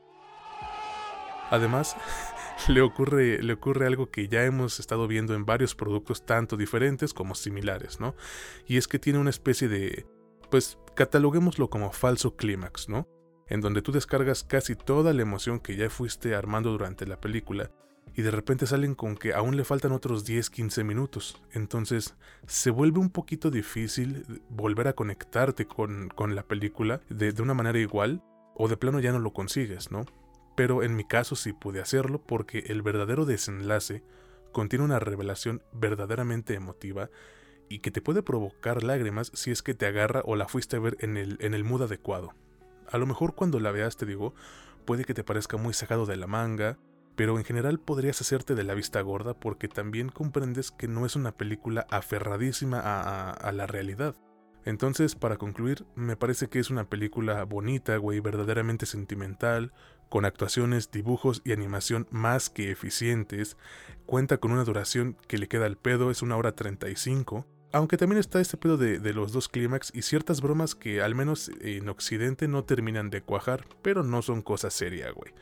Además, 1.50 1.96
le 2.68 2.80
ocurre, 2.80 3.42
le 3.42 3.52
ocurre 3.52 3.86
algo 3.86 4.10
que 4.10 4.28
ya 4.28 4.44
hemos 4.44 4.80
estado 4.80 5.06
viendo 5.06 5.34
en 5.34 5.46
varios 5.46 5.74
productos 5.74 6.24
tanto 6.24 6.56
diferentes 6.56 7.14
como 7.14 7.34
similares, 7.34 8.00
¿no? 8.00 8.14
Y 8.66 8.76
es 8.76 8.88
que 8.88 8.98
tiene 8.98 9.18
una 9.18 9.30
especie 9.30 9.68
de, 9.68 10.06
pues, 10.50 10.78
cataloguémoslo 10.94 11.70
como 11.70 11.92
falso 11.92 12.36
clímax, 12.36 12.88
¿no? 12.88 13.08
En 13.48 13.60
donde 13.60 13.82
tú 13.82 13.92
descargas 13.92 14.44
casi 14.44 14.74
toda 14.74 15.12
la 15.12 15.22
emoción 15.22 15.60
que 15.60 15.76
ya 15.76 15.88
fuiste 15.88 16.34
armando 16.34 16.70
durante 16.70 17.06
la 17.06 17.20
película 17.20 17.70
y 18.18 18.22
de 18.22 18.32
repente 18.32 18.66
salen 18.66 18.96
con 18.96 19.16
que 19.16 19.32
aún 19.32 19.56
le 19.56 19.62
faltan 19.62 19.92
otros 19.92 20.28
10-15 20.28 20.82
minutos. 20.82 21.40
Entonces 21.52 22.16
se 22.48 22.70
vuelve 22.70 22.98
un 22.98 23.10
poquito 23.10 23.48
difícil 23.48 24.42
volver 24.50 24.88
a 24.88 24.94
conectarte 24.94 25.66
con, 25.66 26.10
la 26.34 26.42
película 26.42 27.00
de, 27.08 27.32
de, 27.32 27.42
una 27.42 27.54
manera 27.54 27.78
igual 27.78 28.22
o 28.56 28.66
de 28.66 28.76
plano 28.76 28.98
ya 28.98 29.12
no 29.12 29.20
lo 29.20 29.32
consigues, 29.32 29.92
¿no? 29.92 30.04
Pero 30.58 30.82
en 30.82 30.96
mi 30.96 31.04
caso 31.04 31.36
sí 31.36 31.52
pude 31.52 31.80
hacerlo 31.80 32.20
porque 32.20 32.64
el 32.66 32.82
verdadero 32.82 33.24
desenlace 33.24 34.02
contiene 34.50 34.84
una 34.84 34.98
revelación 34.98 35.62
verdaderamente 35.72 36.54
emotiva 36.54 37.10
y 37.68 37.78
que 37.78 37.92
te 37.92 38.02
puede 38.02 38.24
provocar 38.24 38.82
lágrimas 38.82 39.30
si 39.34 39.52
es 39.52 39.62
que 39.62 39.74
te 39.74 39.86
agarra 39.86 40.20
o 40.24 40.34
la 40.34 40.48
fuiste 40.48 40.74
a 40.74 40.80
ver 40.80 40.96
en 40.98 41.16
el, 41.16 41.36
en 41.42 41.54
el 41.54 41.62
mood 41.62 41.82
adecuado. 41.82 42.34
A 42.90 42.98
lo 42.98 43.06
mejor 43.06 43.36
cuando 43.36 43.60
la 43.60 43.70
veas 43.70 43.96
te 43.96 44.04
digo, 44.04 44.34
puede 44.84 45.04
que 45.04 45.14
te 45.14 45.22
parezca 45.22 45.56
muy 45.58 45.74
sacado 45.74 46.06
de 46.06 46.16
la 46.16 46.26
manga, 46.26 46.76
pero 47.14 47.38
en 47.38 47.44
general 47.44 47.78
podrías 47.78 48.20
hacerte 48.20 48.56
de 48.56 48.64
la 48.64 48.74
vista 48.74 49.00
gorda 49.00 49.34
porque 49.34 49.68
también 49.68 50.08
comprendes 50.08 50.72
que 50.72 50.88
no 50.88 51.06
es 51.06 51.14
una 51.14 51.36
película 51.36 51.86
aferradísima 51.88 52.80
a, 52.80 53.30
a 53.30 53.52
la 53.52 53.68
realidad. 53.68 54.16
Entonces, 54.64 55.14
para 55.14 55.36
concluir, 55.36 55.86
me 55.94 56.16
parece 56.16 56.48
que 56.48 56.58
es 56.58 56.68
una 56.68 56.90
película 56.90 57.44
bonita, 57.44 57.96
güey, 57.96 58.18
verdaderamente 58.18 58.86
sentimental, 58.86 59.72
con 60.08 60.24
actuaciones, 60.24 60.90
dibujos 60.90 61.42
y 61.44 61.52
animación 61.52 62.06
más 62.10 62.50
que 62.50 62.70
eficientes, 62.70 63.56
cuenta 64.06 64.38
con 64.38 64.52
una 64.52 64.64
duración 64.64 65.16
que 65.26 65.38
le 65.38 65.48
queda 65.48 65.66
al 65.66 65.76
pedo, 65.76 66.10
es 66.10 66.22
una 66.22 66.36
hora 66.36 66.52
35, 66.52 67.46
aunque 67.72 67.96
también 67.96 68.18
está 68.18 68.40
este 68.40 68.56
pedo 68.56 68.76
de, 68.76 68.98
los 69.12 69.32
dos 69.32 69.48
clímax 69.48 69.90
y 69.94 70.02
ciertas 70.02 70.40
bromas 70.40 70.74
que 70.74 71.02
al 71.02 71.14
menos 71.14 71.50
en 71.60 71.88
Occidente 71.88 72.48
no 72.48 72.64
terminan 72.64 73.10
de 73.10 73.22
cuajar, 73.22 73.66
pero 73.82 74.02
no 74.02 74.22
son 74.22 74.42
cosa 74.42 74.70
seria, 74.70 75.10
güey. 75.10 75.32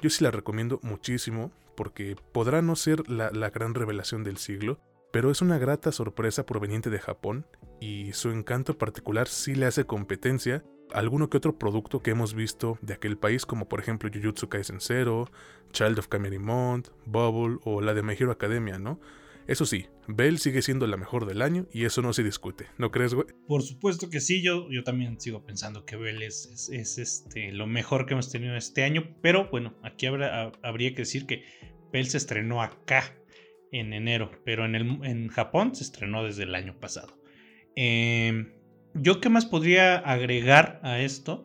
Yo 0.00 0.10
sí 0.10 0.24
la 0.24 0.30
recomiendo 0.30 0.80
muchísimo, 0.82 1.52
porque 1.76 2.16
podrá 2.32 2.62
no 2.62 2.74
ser 2.74 3.08
la, 3.08 3.30
la 3.30 3.50
gran 3.50 3.74
revelación 3.74 4.24
del 4.24 4.38
siglo, 4.38 4.80
pero 5.12 5.30
es 5.30 5.40
una 5.40 5.58
grata 5.58 5.92
sorpresa 5.92 6.44
proveniente 6.44 6.90
de 6.90 6.98
Japón, 6.98 7.46
y 7.80 8.12
su 8.12 8.30
encanto 8.30 8.76
particular 8.76 9.28
sí 9.28 9.54
le 9.54 9.66
hace 9.66 9.84
competencia 9.84 10.64
alguno 10.92 11.30
que 11.30 11.36
otro 11.36 11.58
producto 11.58 12.02
que 12.02 12.10
hemos 12.10 12.34
visto 12.34 12.78
de 12.82 12.94
aquel 12.94 13.16
país, 13.16 13.46
como 13.46 13.68
por 13.68 13.80
ejemplo 13.80 14.10
Jujutsu 14.12 14.48
Kaisen 14.48 14.80
Zero, 14.80 15.30
Child 15.72 15.98
of 15.98 16.08
Camerimont, 16.08 16.88
Bubble 17.06 17.58
o 17.64 17.80
la 17.80 17.94
de 17.94 18.02
My 18.02 18.14
Hero 18.14 18.32
Academia, 18.32 18.78
¿no? 18.78 19.00
Eso 19.46 19.64
sí, 19.64 19.86
Bell 20.06 20.38
sigue 20.38 20.60
siendo 20.60 20.86
la 20.86 20.98
mejor 20.98 21.24
del 21.24 21.40
año 21.40 21.66
y 21.72 21.86
eso 21.86 22.02
no 22.02 22.12
se 22.12 22.22
discute, 22.22 22.66
¿no 22.76 22.90
crees, 22.90 23.14
güey? 23.14 23.28
Por 23.46 23.62
supuesto 23.62 24.10
que 24.10 24.20
sí, 24.20 24.42
yo, 24.42 24.68
yo 24.70 24.84
también 24.84 25.18
sigo 25.18 25.46
pensando 25.46 25.86
que 25.86 25.96
Bell 25.96 26.22
es, 26.22 26.68
es, 26.70 26.98
este, 26.98 27.52
lo 27.52 27.66
mejor 27.66 28.04
que 28.04 28.12
hemos 28.12 28.30
tenido 28.30 28.56
este 28.56 28.84
año, 28.84 29.16
pero 29.22 29.48
bueno, 29.50 29.74
aquí 29.82 30.06
habría 30.06 30.90
que 30.90 30.98
decir 30.98 31.24
que 31.24 31.44
Bell 31.90 32.06
se 32.06 32.18
estrenó 32.18 32.62
acá 32.62 33.16
en 33.72 33.94
enero, 33.94 34.30
pero 34.44 34.66
en, 34.66 34.74
el, 34.74 35.02
en 35.04 35.28
Japón 35.28 35.74
se 35.74 35.84
estrenó 35.84 36.24
desde 36.24 36.42
el 36.42 36.54
año 36.54 36.78
pasado. 36.78 37.18
Eh, 37.74 38.57
yo 39.00 39.20
qué 39.20 39.28
más 39.28 39.46
podría 39.46 39.96
agregar 39.96 40.80
a 40.82 41.00
esto? 41.00 41.42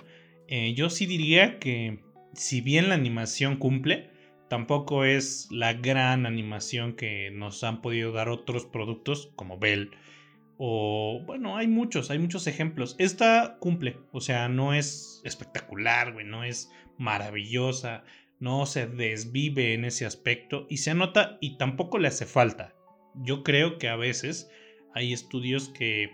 Eh, 0.48 0.74
yo 0.74 0.90
sí 0.90 1.06
diría 1.06 1.60
que 1.60 2.04
si 2.34 2.62
bien 2.62 2.90
la 2.90 2.96
animación 2.96 3.58
cumple, 3.58 4.10
tampoco 4.50 5.06
es 5.06 5.48
la 5.52 5.74
gran 5.74 6.26
animación 6.26 6.96
que 6.96 7.32
nos 7.32 7.64
han 7.64 7.82
podido 7.82 8.12
dar 8.12 8.30
otros 8.30 8.66
productos 8.66 9.32
como 9.36 9.58
Bell. 9.58 9.92
O 10.58 11.22
bueno, 11.26 11.58
hay 11.58 11.68
muchos, 11.68 12.12
hay 12.12 12.20
muchos 12.20 12.48
ejemplos. 12.48 12.96
Esta 13.00 13.58
cumple, 13.60 13.98
o 14.12 14.22
sea, 14.22 14.50
no 14.50 14.74
es 14.74 15.22
espectacular, 15.24 16.14
güey, 16.14 16.26
no 16.26 16.44
es 16.44 16.72
maravillosa, 16.98 18.04
no 18.40 18.66
se 18.66 18.88
desvive 18.88 19.74
en 19.74 19.86
ese 19.86 20.06
aspecto 20.06 20.68
y 20.70 20.78
se 20.78 20.94
nota 20.94 21.38
y 21.42 21.58
tampoco 21.58 21.98
le 21.98 22.10
hace 22.10 22.26
falta. 22.26 22.76
Yo 23.16 23.44
creo 23.44 23.78
que 23.78 23.90
a 23.90 23.96
veces 23.96 24.50
hay 24.94 25.14
estudios 25.14 25.70
que 25.70 26.12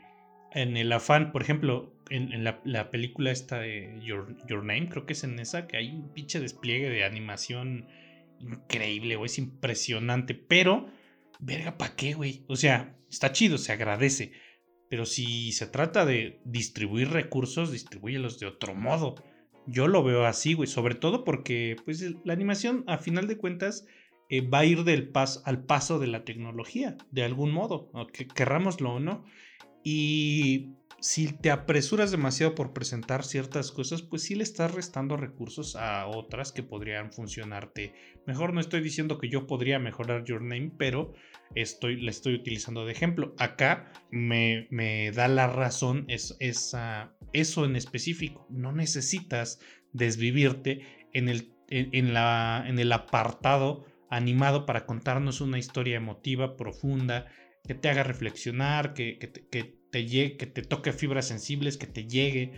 en 0.54 0.78
el 0.78 0.92
afán, 0.92 1.32
por 1.32 1.42
ejemplo, 1.42 1.94
en, 2.10 2.44
la, 2.44 2.90
película 2.90 3.32
esta 3.32 3.60
de 3.60 4.00
Your, 4.04 4.64
Name, 4.64 4.90
creo 4.90 5.06
que 5.06 5.14
es 5.14 5.24
en 5.24 5.40
esa, 5.40 5.68
que 5.68 5.78
hay 5.78 5.92
un 5.92 6.12
pinche 6.12 6.40
despliegue 6.40 6.90
de 6.90 7.04
animación 7.04 7.88
increíble, 8.40 9.16
güey, 9.16 9.28
es 9.28 9.38
impresionante, 9.38 10.34
pero, 10.34 10.88
verga, 11.40 11.78
¿para 11.78 11.96
qué, 11.96 12.14
güey? 12.14 12.44
O 12.48 12.56
sea, 12.56 12.98
está 13.10 13.32
chido, 13.32 13.58
se 13.58 13.74
agradece, 13.74 14.32
pero 14.90 15.06
si 15.06 15.52
se 15.52 15.68
trata 15.68 16.06
de 16.06 16.40
distribuir 16.46 17.10
recursos, 17.10 17.72
distribúyelos 17.72 18.40
de 18.40 18.48
otro 18.48 18.74
modo. 18.74 19.16
Yo 19.68 19.88
lo 19.88 20.04
veo 20.04 20.26
así, 20.26 20.54
güey, 20.54 20.68
sobre 20.68 20.96
todo 20.96 21.24
porque, 21.24 21.76
pues, 21.86 22.04
la 22.24 22.34
animación, 22.34 22.84
a 22.88 22.98
final 22.98 23.28
de 23.28 23.38
cuentas, 23.38 23.86
eh, 24.30 24.42
va 24.42 24.60
a 24.60 24.66
ir 24.66 24.84
del 24.84 25.10
pas 25.10 25.44
al 25.46 25.64
paso 25.64 26.00
de 26.00 26.08
la 26.08 26.24
tecnología, 26.24 26.98
de 27.12 27.24
algún 27.24 27.52
modo, 27.52 27.92
que 28.14 28.28
o 28.44 29.00
no. 29.00 29.26
Y 29.84 30.74
si 31.02 31.32
te 31.32 31.50
apresuras 31.50 32.12
demasiado 32.12 32.56
por 32.56 32.74
presentar 32.74 33.24
ciertas 33.24 33.72
cosas, 33.72 34.02
pues 34.02 34.24
sí 34.24 34.36
le 34.36 34.44
estás 34.44 34.74
restando 34.74 35.16
recursos 35.16 35.76
a 35.76 36.08
otras 36.08 36.52
que 36.52 36.64
podrían 36.64 37.12
funcionarte. 37.14 37.94
Mejor 38.26 38.54
no 38.54 38.60
estoy 38.60 38.82
diciendo 38.82 39.18
que 39.18 39.30
yo 39.30 39.48
podría 39.48 39.80
mejorar 39.80 40.26
Your 40.26 40.42
Name, 40.42 40.72
pero 40.78 41.14
estoy, 41.56 42.02
la 42.02 42.12
estoy 42.12 42.36
utilizando 42.36 42.86
de 42.86 42.92
ejemplo. 42.92 43.34
Acá 43.38 43.92
me, 44.12 44.68
me 44.72 45.12
da 45.12 45.28
la 45.28 45.48
razón 45.48 46.06
es, 46.10 46.36
eso 46.40 47.66
en 47.66 47.76
específico. 47.76 48.46
No 48.50 48.74
necesitas 48.74 49.60
desvivirte 49.94 50.82
en 51.14 51.30
el, 51.30 51.54
en, 51.70 52.14
la, 52.14 52.66
en 52.68 52.78
el 52.78 52.92
apartado 52.92 53.86
animado 54.10 54.66
para 54.66 54.86
contarnos 54.86 55.40
una 55.40 55.60
historia 55.60 55.98
emotiva, 55.98 56.58
profunda, 56.58 57.28
que 57.70 57.76
te 57.76 57.88
haga 57.88 58.02
reflexionar, 58.02 58.96
que, 58.96 59.20
que, 59.20 59.28
te, 59.92 60.06
llegue, 60.08 60.38
que 60.38 60.48
te 60.48 60.64
toque 60.64 60.92
fibras 60.92 61.28
sensibles, 61.28 61.78
que 61.78 61.86
te 61.86 62.08
llegue. 62.08 62.54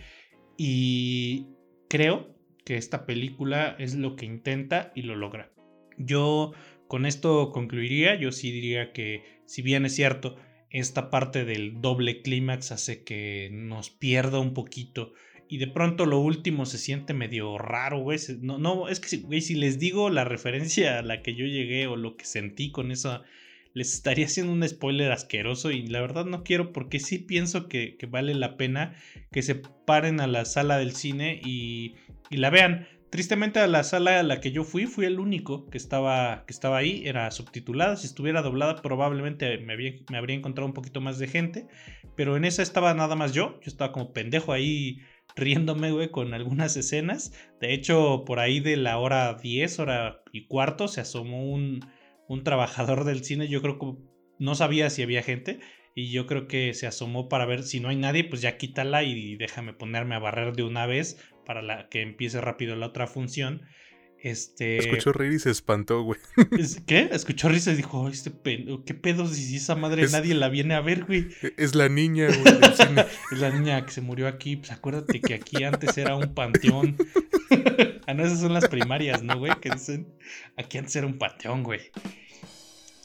Y 0.56 1.48
creo 1.90 2.34
que 2.64 2.78
esta 2.78 3.04
película 3.04 3.76
es 3.78 3.94
lo 3.94 4.16
que 4.16 4.24
intenta 4.24 4.90
y 4.94 5.02
lo 5.02 5.14
logra. 5.14 5.52
Yo 5.98 6.54
con 6.88 7.04
esto 7.04 7.52
concluiría, 7.52 8.14
yo 8.14 8.32
sí 8.32 8.52
diría 8.52 8.94
que 8.94 9.42
si 9.44 9.60
bien 9.60 9.84
es 9.84 9.94
cierto, 9.94 10.36
esta 10.70 11.10
parte 11.10 11.44
del 11.44 11.82
doble 11.82 12.22
clímax 12.22 12.72
hace 12.72 13.04
que 13.04 13.50
nos 13.52 13.90
pierda 13.90 14.38
un 14.38 14.54
poquito 14.54 15.12
y 15.46 15.58
de 15.58 15.66
pronto 15.66 16.06
lo 16.06 16.20
último 16.20 16.64
se 16.64 16.78
siente 16.78 17.12
medio 17.12 17.58
raro, 17.58 18.00
güey. 18.00 18.18
No, 18.40 18.56
no, 18.56 18.88
es 18.88 18.98
que, 18.98 19.18
güey, 19.18 19.42
si 19.42 19.56
les 19.56 19.78
digo 19.78 20.08
la 20.08 20.24
referencia 20.24 21.00
a 21.00 21.02
la 21.02 21.20
que 21.20 21.34
yo 21.34 21.44
llegué 21.44 21.86
o 21.86 21.96
lo 21.96 22.16
que 22.16 22.24
sentí 22.24 22.72
con 22.72 22.90
esa 22.90 23.24
les 23.74 23.94
estaría 23.94 24.26
haciendo 24.26 24.52
un 24.52 24.66
spoiler 24.68 25.12
asqueroso 25.12 25.70
y 25.70 25.86
la 25.86 26.00
verdad 26.00 26.24
no 26.24 26.44
quiero 26.44 26.72
porque 26.72 27.00
sí 27.00 27.18
pienso 27.18 27.68
que, 27.68 27.96
vale 28.08 28.34
la 28.34 28.56
pena 28.56 28.94
que 29.30 29.42
se 29.42 29.54
paren 29.54 30.20
a 30.20 30.26
la 30.26 30.44
sala 30.44 30.78
del 30.78 30.92
cine 30.92 31.40
y, 31.44 31.94
la 32.30 32.50
vean. 32.50 32.88
Tristemente 33.10 33.60
a 33.60 33.66
la 33.66 33.84
sala 33.84 34.20
a 34.20 34.22
la 34.22 34.40
que 34.40 34.52
yo 34.52 34.64
fui, 34.64 34.86
fui 34.86 35.04
el 35.04 35.20
único 35.20 35.66
que 35.66 35.76
estaba, 35.76 36.44
que 36.46 36.52
estaba 36.54 36.78
ahí, 36.78 37.02
era 37.04 37.30
subtitulada, 37.30 37.96
si 37.96 38.06
estuviera 38.06 38.40
doblada 38.40 38.76
probablemente 38.80 39.58
me, 39.58 39.76
me 39.76 40.16
habría 40.16 40.36
encontrado 40.36 40.66
un 40.66 40.72
poquito 40.72 41.02
más 41.02 41.18
de 41.18 41.28
gente, 41.28 41.66
pero 42.16 42.38
en 42.38 42.46
esa 42.46 42.62
estaba 42.62 42.94
nada 42.94 43.14
más 43.14 43.34
yo, 43.34 43.60
yo 43.60 43.66
estaba 43.66 43.92
como 43.92 44.14
pendejo 44.14 44.52
ahí 44.54 45.02
riéndome, 45.36 45.92
güey, 45.92 46.10
con 46.10 46.34
algunas 46.34 46.76
escenas. 46.76 47.32
De 47.60 47.72
hecho, 47.72 48.24
por 48.26 48.38
ahí 48.38 48.60
de 48.60 48.76
la 48.76 48.98
hora 48.98 49.34
10, 49.34 49.78
hora 49.78 50.22
y 50.32 50.46
cuarto, 50.46 50.88
se 50.88 51.00
asomó 51.00 51.44
un, 51.50 51.80
un 52.32 52.44
trabajador 52.44 53.04
del 53.04 53.24
cine, 53.24 53.46
yo 53.48 53.60
creo 53.60 53.78
que 53.78 53.92
no 54.38 54.54
sabía 54.54 54.88
si 54.88 55.02
había 55.02 55.22
gente 55.22 55.60
y 55.94 56.10
yo 56.10 56.26
creo 56.26 56.48
que 56.48 56.72
se 56.72 56.86
asomó 56.86 57.28
para 57.28 57.44
ver 57.44 57.62
si 57.62 57.78
no 57.78 57.90
hay 57.90 57.96
nadie, 57.96 58.24
pues 58.24 58.40
ya 58.40 58.56
quítala 58.56 59.02
y 59.02 59.36
déjame 59.36 59.74
ponerme 59.74 60.14
a 60.14 60.18
barrer 60.18 60.54
de 60.54 60.62
una 60.62 60.86
vez 60.86 61.18
para 61.44 61.60
la 61.60 61.90
que 61.90 62.00
empiece 62.00 62.40
rápido 62.40 62.74
la 62.74 62.86
otra 62.86 63.06
función. 63.06 63.62
Este... 64.18 64.78
Escuchó 64.78 65.12
reír 65.12 65.32
y 65.34 65.38
se 65.40 65.50
espantó, 65.50 66.02
güey. 66.02 66.18
¿Qué? 66.86 67.10
Escuchó 67.12 67.48
reír 67.48 67.58
y 67.58 67.62
se 67.62 67.76
dijo, 67.76 68.08
este 68.08 68.30
pedo, 68.30 68.82
¿qué 68.84 68.94
pedo 68.94 69.26
si 69.26 69.56
esa 69.56 69.74
madre 69.74 70.06
nadie 70.08 70.34
la 70.34 70.48
viene 70.48 70.74
a 70.74 70.80
ver, 70.80 71.04
güey? 71.04 71.26
E-, 71.42 71.52
es 71.58 71.74
la 71.74 71.90
niña, 71.90 72.28
güey, 72.28 72.60
del 72.60 72.74
cine. 72.74 73.04
es 73.30 73.38
la 73.38 73.50
niña 73.50 73.84
que 73.84 73.92
se 73.92 74.00
murió 74.00 74.28
aquí. 74.28 74.56
Pues 74.56 74.70
acuérdate 74.70 75.20
que 75.20 75.34
aquí 75.34 75.64
antes 75.64 75.98
era 75.98 76.16
un 76.16 76.32
panteón. 76.34 76.96
ah, 78.06 78.14
no, 78.14 78.24
esas 78.24 78.40
son 78.40 78.54
las 78.54 78.68
primarias, 78.68 79.22
¿no, 79.22 79.38
güey? 79.38 79.52
Que 79.60 79.70
dicen, 79.70 80.14
aquí 80.56 80.78
antes 80.78 80.94
era 80.96 81.06
un 81.06 81.18
panteón, 81.18 81.64
güey. 81.64 81.80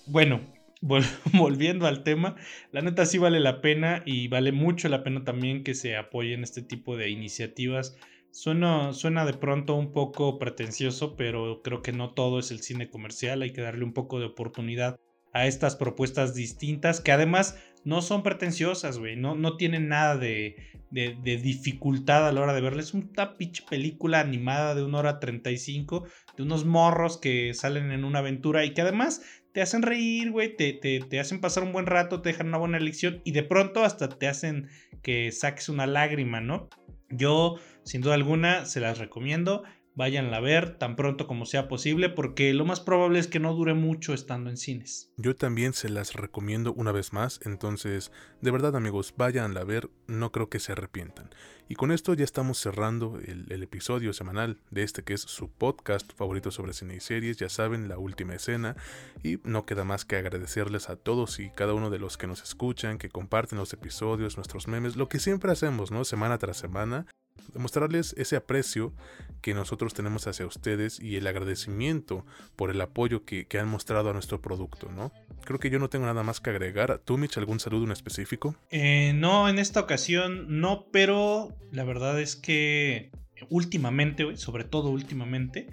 Bueno, 0.07 0.41
volviendo 1.33 1.87
al 1.87 2.03
tema, 2.03 2.35
la 2.71 2.81
neta 2.81 3.05
sí 3.05 3.17
vale 3.17 3.39
la 3.39 3.61
pena 3.61 4.03
y 4.05 4.27
vale 4.27 4.51
mucho 4.51 4.89
la 4.89 5.03
pena 5.03 5.23
también 5.23 5.63
que 5.63 5.73
se 5.73 5.95
apoyen 5.95 6.43
este 6.43 6.61
tipo 6.61 6.97
de 6.97 7.09
iniciativas 7.09 7.97
Suena, 8.37 9.25
de 9.25 9.33
pronto 9.33 9.73
un 9.73 9.91
poco 9.91 10.37
pretencioso, 10.37 11.15
pero 11.15 11.61
creo 11.63 11.81
que 11.81 11.91
no 11.91 12.11
todo 12.11 12.37
es 12.37 12.51
el 12.51 12.59
cine 12.59 12.87
comercial, 12.87 13.41
hay 13.41 13.51
que 13.51 13.61
darle 13.61 13.83
un 13.83 13.93
poco 13.93 14.19
de 14.19 14.27
oportunidad 14.27 14.99
a 15.33 15.47
estas 15.47 15.75
propuestas 15.75 16.35
distintas 16.35 17.01
que 17.01 17.11
además 17.11 17.57
no 17.83 18.03
son 18.03 18.21
pretenciosas, 18.21 18.99
güey, 18.99 19.15
no, 19.15 19.33
no 19.33 19.57
tienen 19.57 19.87
nada 19.87 20.17
de, 20.17 20.55
de, 20.91 21.37
dificultad 21.37 22.27
a 22.27 22.31
la 22.31 22.41
hora 22.41 22.53
de 22.53 22.61
verles. 22.61 22.93
Una 22.93 23.37
pinche 23.37 23.63
película 23.67 24.19
animada 24.19 24.75
de 24.75 24.83
una 24.83 24.99
hora 24.99 25.19
35 25.19 26.05
de 26.35 26.43
unos 26.43 26.63
morros 26.63 27.17
que 27.17 27.53
salen 27.53 27.91
en 27.91 28.03
una 28.03 28.19
aventura 28.19 28.65
y 28.65 28.73
que 28.75 28.81
además 28.81 29.21
te 29.57 29.63
hacen 29.63 29.81
reír, 29.81 30.29
güey, 30.29 30.55
te, 30.55 30.71
te, 30.71 30.99
te, 30.99 31.19
hacen 31.19 31.41
pasar 31.41 31.63
un 31.63 31.73
buen 31.73 31.87
rato, 31.87 32.21
te 32.21 32.29
dejan 32.29 32.49
una 32.49 32.59
buena 32.59 32.79
lección 32.79 33.21
y 33.23 33.31
de 33.31 33.41
pronto 33.41 33.83
hasta 33.83 34.07
te 34.07 34.27
hacen 34.27 34.69
que 35.01 35.31
saques 35.31 35.67
una 35.67 35.87
lágrima, 35.87 36.41
¿no? 36.41 36.69
Yo, 37.09 37.55
sin 37.81 38.01
duda 38.01 38.13
alguna, 38.13 38.67
se 38.67 38.79
las 38.81 38.99
recomiendo 38.99 39.63
váyanla 39.97 40.37
a 40.37 40.41
ver 40.41 40.77
tan 40.77 40.95
pronto 40.95 41.25
como 41.25 41.47
sea 41.47 41.67
posible 41.67 42.09
porque 42.09 42.53
lo 42.53 42.65
más 42.65 42.79
probable 42.79 43.17
es 43.17 43.27
que 43.27 43.39
no 43.39 43.55
dure 43.55 43.73
mucho 43.73 44.13
estando 44.13 44.51
en 44.51 44.55
cines. 44.55 45.11
Yo 45.17 45.35
también 45.35 45.73
se 45.73 45.89
las 45.89 46.13
recomiendo 46.13 46.71
una 46.73 46.91
vez 46.91 47.13
más, 47.13 47.39
entonces 47.43 48.11
de 48.39 48.51
verdad 48.51 48.75
amigos, 48.75 49.15
váyanla 49.17 49.61
a 49.61 49.63
ver, 49.63 49.89
no 50.05 50.31
creo 50.31 50.49
que 50.49 50.59
se 50.59 50.73
arrepientan. 50.73 51.31
Y 51.67 51.75
con 51.75 51.91
esto 51.91 52.13
ya 52.13 52.23
estamos 52.23 52.59
cerrando 52.59 53.19
el, 53.25 53.63
episodio 53.63 54.13
semanal 54.13 54.61
de 54.69 54.83
este 54.83 55.03
que 55.03 55.15
es 55.15 55.21
su 55.21 55.49
podcast 55.49 56.13
favorito 56.13 56.51
sobre 56.51 56.73
cine 56.73 56.95
y 56.95 56.99
series, 56.99 57.37
ya 57.37 57.49
saben, 57.49 57.89
la 57.89 57.97
última 57.97 58.35
escena, 58.35 58.75
y 59.23 59.39
no 59.43 59.65
queda 59.65 59.83
más 59.83 60.05
que 60.05 60.15
agradecerles 60.15 60.89
a 60.89 60.95
todos 60.95 61.39
y 61.39 61.49
cada 61.49 61.73
uno 61.73 61.89
de 61.89 61.99
los 61.99 62.17
que 62.17 62.27
nos 62.27 62.43
escuchan, 62.43 62.99
que 62.99 63.09
comparten 63.09 63.57
los 63.57 63.73
episodios, 63.73 64.37
nuestros 64.37 64.67
memes, 64.67 64.95
lo 64.95 65.09
que 65.09 65.19
siempre 65.19 65.51
hacemos, 65.51 65.91
¿no? 65.91 66.05
Semana 66.05 66.37
tras 66.37 66.57
semana 66.57 67.07
demostrarles 67.53 68.13
ese 68.17 68.35
aprecio 68.35 68.93
que 69.41 69.53
nosotros 69.53 69.93
tenemos 69.93 70.27
hacia 70.27 70.45
ustedes 70.45 70.99
y 70.99 71.15
el 71.15 71.27
agradecimiento 71.27 72.25
por 72.55 72.71
el 72.71 72.81
apoyo 72.81 73.23
que, 73.23 73.47
han 73.57 73.67
mostrado 73.67 74.09
a 74.09 74.13
nuestro 74.13 74.41
producto, 74.41 74.91
¿no? 74.91 75.11
Creo 75.43 75.59
que 75.59 75.69
yo 75.69 75.79
no 75.79 75.89
tengo 75.89 76.05
nada 76.05 76.23
más 76.23 76.39
que 76.39 76.49
agregar. 76.49 76.99
¿Tú, 77.03 77.17
Mitch, 77.17 77.37
algún 77.37 77.59
saludo 77.59 77.85
en 77.85 77.91
específico? 77.91 78.55
Eh, 78.71 79.13
no, 79.15 79.49
en 79.49 79.57
esta 79.57 79.79
ocasión 79.79 80.59
no, 80.59 80.87
pero 80.91 81.55
la 81.71 81.83
verdad 81.83 82.19
es 82.19 82.35
que 82.35 83.11
últimamente, 83.49 84.37
sobre 84.37 84.63
todo 84.63 84.89
últimamente, 84.89 85.67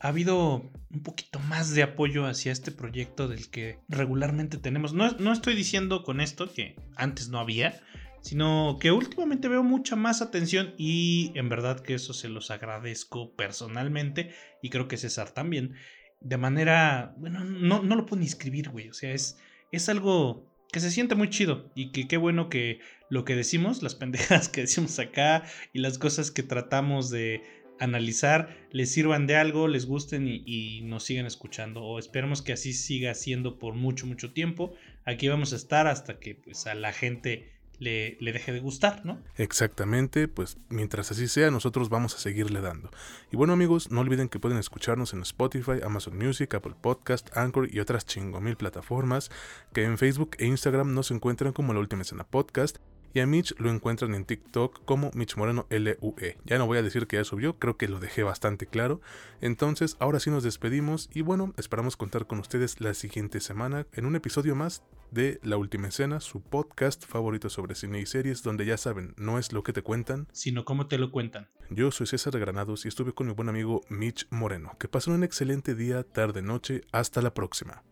ha 0.00 0.08
habido 0.08 0.70
un 0.90 1.02
poquito 1.02 1.38
más 1.40 1.74
de 1.74 1.82
apoyo 1.82 2.26
hacia 2.26 2.52
este 2.52 2.70
proyecto 2.70 3.28
del 3.28 3.50
que 3.50 3.78
regularmente 3.88 4.56
tenemos. 4.58 4.92
No, 4.92 5.10
no 5.12 5.32
estoy 5.32 5.54
diciendo 5.54 6.04
con 6.04 6.20
esto 6.20 6.52
que 6.52 6.76
antes 6.96 7.28
no 7.28 7.38
había, 7.40 7.80
sino 8.28 8.76
que 8.78 8.92
últimamente 8.92 9.48
veo 9.48 9.62
mucha 9.62 9.96
más 9.96 10.20
atención 10.20 10.74
y 10.76 11.32
en 11.34 11.48
verdad 11.48 11.80
que 11.80 11.94
eso 11.94 12.12
se 12.12 12.28
los 12.28 12.50
agradezco 12.50 13.34
personalmente 13.36 14.34
y 14.60 14.68
creo 14.68 14.86
que 14.86 14.98
César 14.98 15.30
también. 15.30 15.76
De 16.20 16.36
manera, 16.36 17.14
bueno, 17.16 17.42
no, 17.42 17.82
no 17.82 17.96
lo 17.96 18.04
puedo 18.04 18.20
ni 18.20 18.26
escribir, 18.26 18.68
güey, 18.68 18.90
o 18.90 18.92
sea, 18.92 19.14
es, 19.14 19.38
es 19.72 19.88
algo 19.88 20.46
que 20.70 20.80
se 20.80 20.90
siente 20.90 21.14
muy 21.14 21.30
chido 21.30 21.72
y 21.74 21.90
que 21.90 22.06
qué 22.06 22.18
bueno 22.18 22.50
que 22.50 22.80
lo 23.08 23.24
que 23.24 23.34
decimos, 23.34 23.82
las 23.82 23.94
pendejas 23.94 24.50
que 24.50 24.60
decimos 24.60 24.98
acá 24.98 25.44
y 25.72 25.78
las 25.78 25.96
cosas 25.96 26.30
que 26.30 26.42
tratamos 26.42 27.08
de 27.08 27.42
analizar 27.80 28.58
les 28.72 28.92
sirvan 28.92 29.26
de 29.26 29.36
algo, 29.36 29.68
les 29.68 29.86
gusten 29.86 30.28
y, 30.28 30.42
y, 30.44 30.82
nos 30.82 31.04
sigan 31.04 31.24
escuchando 31.24 31.82
o 31.82 31.98
esperemos 31.98 32.42
que 32.42 32.52
así 32.52 32.74
siga 32.74 33.14
siendo 33.14 33.58
por 33.58 33.72
mucho, 33.72 34.06
mucho 34.06 34.34
tiempo. 34.34 34.74
Aquí 35.06 35.28
vamos 35.28 35.54
a 35.54 35.56
estar 35.56 35.86
hasta 35.86 36.18
que 36.18 36.34
pues 36.34 36.66
a 36.66 36.74
la 36.74 36.92
gente 36.92 37.56
le, 37.78 38.16
deje 38.20 38.52
de 38.52 38.60
gustar, 38.60 39.04
¿no? 39.04 39.22
Exactamente, 39.36 40.28
pues 40.28 40.58
mientras 40.68 41.10
así 41.10 41.28
sea, 41.28 41.50
nosotros 41.50 41.88
vamos 41.88 42.14
a 42.14 42.18
seguirle 42.18 42.60
dando. 42.60 42.90
Y 43.30 43.36
bueno 43.36 43.52
amigos, 43.52 43.90
no 43.90 44.00
olviden 44.00 44.28
que 44.28 44.40
pueden 44.40 44.58
escucharnos 44.58 45.12
en 45.12 45.22
Spotify, 45.22 45.80
Amazon 45.82 46.16
Music, 46.16 46.54
Apple 46.54 46.74
Podcast, 46.80 47.36
Anchor 47.36 47.68
y 47.72 47.80
otras 47.80 48.06
chingomil 48.06 48.56
plataformas, 48.56 49.30
que 49.72 49.84
en 49.84 49.98
Facebook 49.98 50.36
e 50.38 50.46
Instagram 50.46 50.94
nos 50.94 51.10
encuentran 51.10 51.52
como 51.52 51.72
La 51.72 51.80
Última 51.80 52.02
Escena 52.02 52.24
Podcast 52.24 52.78
y 53.18 53.20
a 53.20 53.26
Mitch 53.26 53.52
lo 53.58 53.72
encuentran 53.72 54.14
en 54.14 54.24
TikTok 54.24 54.84
como 54.84 55.10
Mitch 55.12 55.36
Moreno 55.36 55.66
LUE. 55.70 56.38
Ya 56.44 56.56
no 56.56 56.68
voy 56.68 56.78
a 56.78 56.84
decir 56.84 57.08
que 57.08 57.16
ya 57.16 57.24
subió, 57.24 57.58
creo 57.58 57.76
que 57.76 57.88
lo 57.88 57.98
dejé 57.98 58.22
bastante 58.22 58.68
claro. 58.68 59.00
Entonces, 59.40 59.96
ahora 59.98 60.20
sí 60.20 60.30
nos 60.30 60.44
despedimos 60.44 61.10
y 61.12 61.22
bueno, 61.22 61.52
esperamos 61.56 61.96
contar 61.96 62.28
con 62.28 62.38
ustedes 62.38 62.80
la 62.80 62.94
siguiente 62.94 63.40
semana 63.40 63.88
en 63.92 64.06
un 64.06 64.14
episodio 64.14 64.54
más 64.54 64.84
de 65.10 65.40
La 65.42 65.56
Última 65.56 65.88
Escena, 65.88 66.20
su 66.20 66.42
podcast 66.42 67.06
favorito 67.06 67.50
sobre 67.50 67.74
cine 67.74 67.98
y 67.98 68.06
series, 68.06 68.44
donde 68.44 68.64
ya 68.66 68.76
saben, 68.76 69.14
no 69.16 69.40
es 69.40 69.52
lo 69.52 69.64
que 69.64 69.72
te 69.72 69.82
cuentan, 69.82 70.28
sino 70.30 70.64
cómo 70.64 70.86
te 70.86 70.96
lo 70.96 71.10
cuentan. 71.10 71.48
Yo 71.70 71.90
soy 71.90 72.06
César 72.06 72.38
Granados 72.38 72.84
y 72.84 72.88
estuve 72.88 73.14
con 73.14 73.26
mi 73.26 73.32
buen 73.32 73.48
amigo 73.48 73.80
Mitch 73.88 74.28
Moreno. 74.30 74.76
Que 74.78 74.86
pasen 74.86 75.14
un 75.14 75.24
excelente 75.24 75.74
día, 75.74 76.04
tarde, 76.04 76.40
noche. 76.40 76.82
Hasta 76.92 77.20
la 77.20 77.34
próxima. 77.34 77.82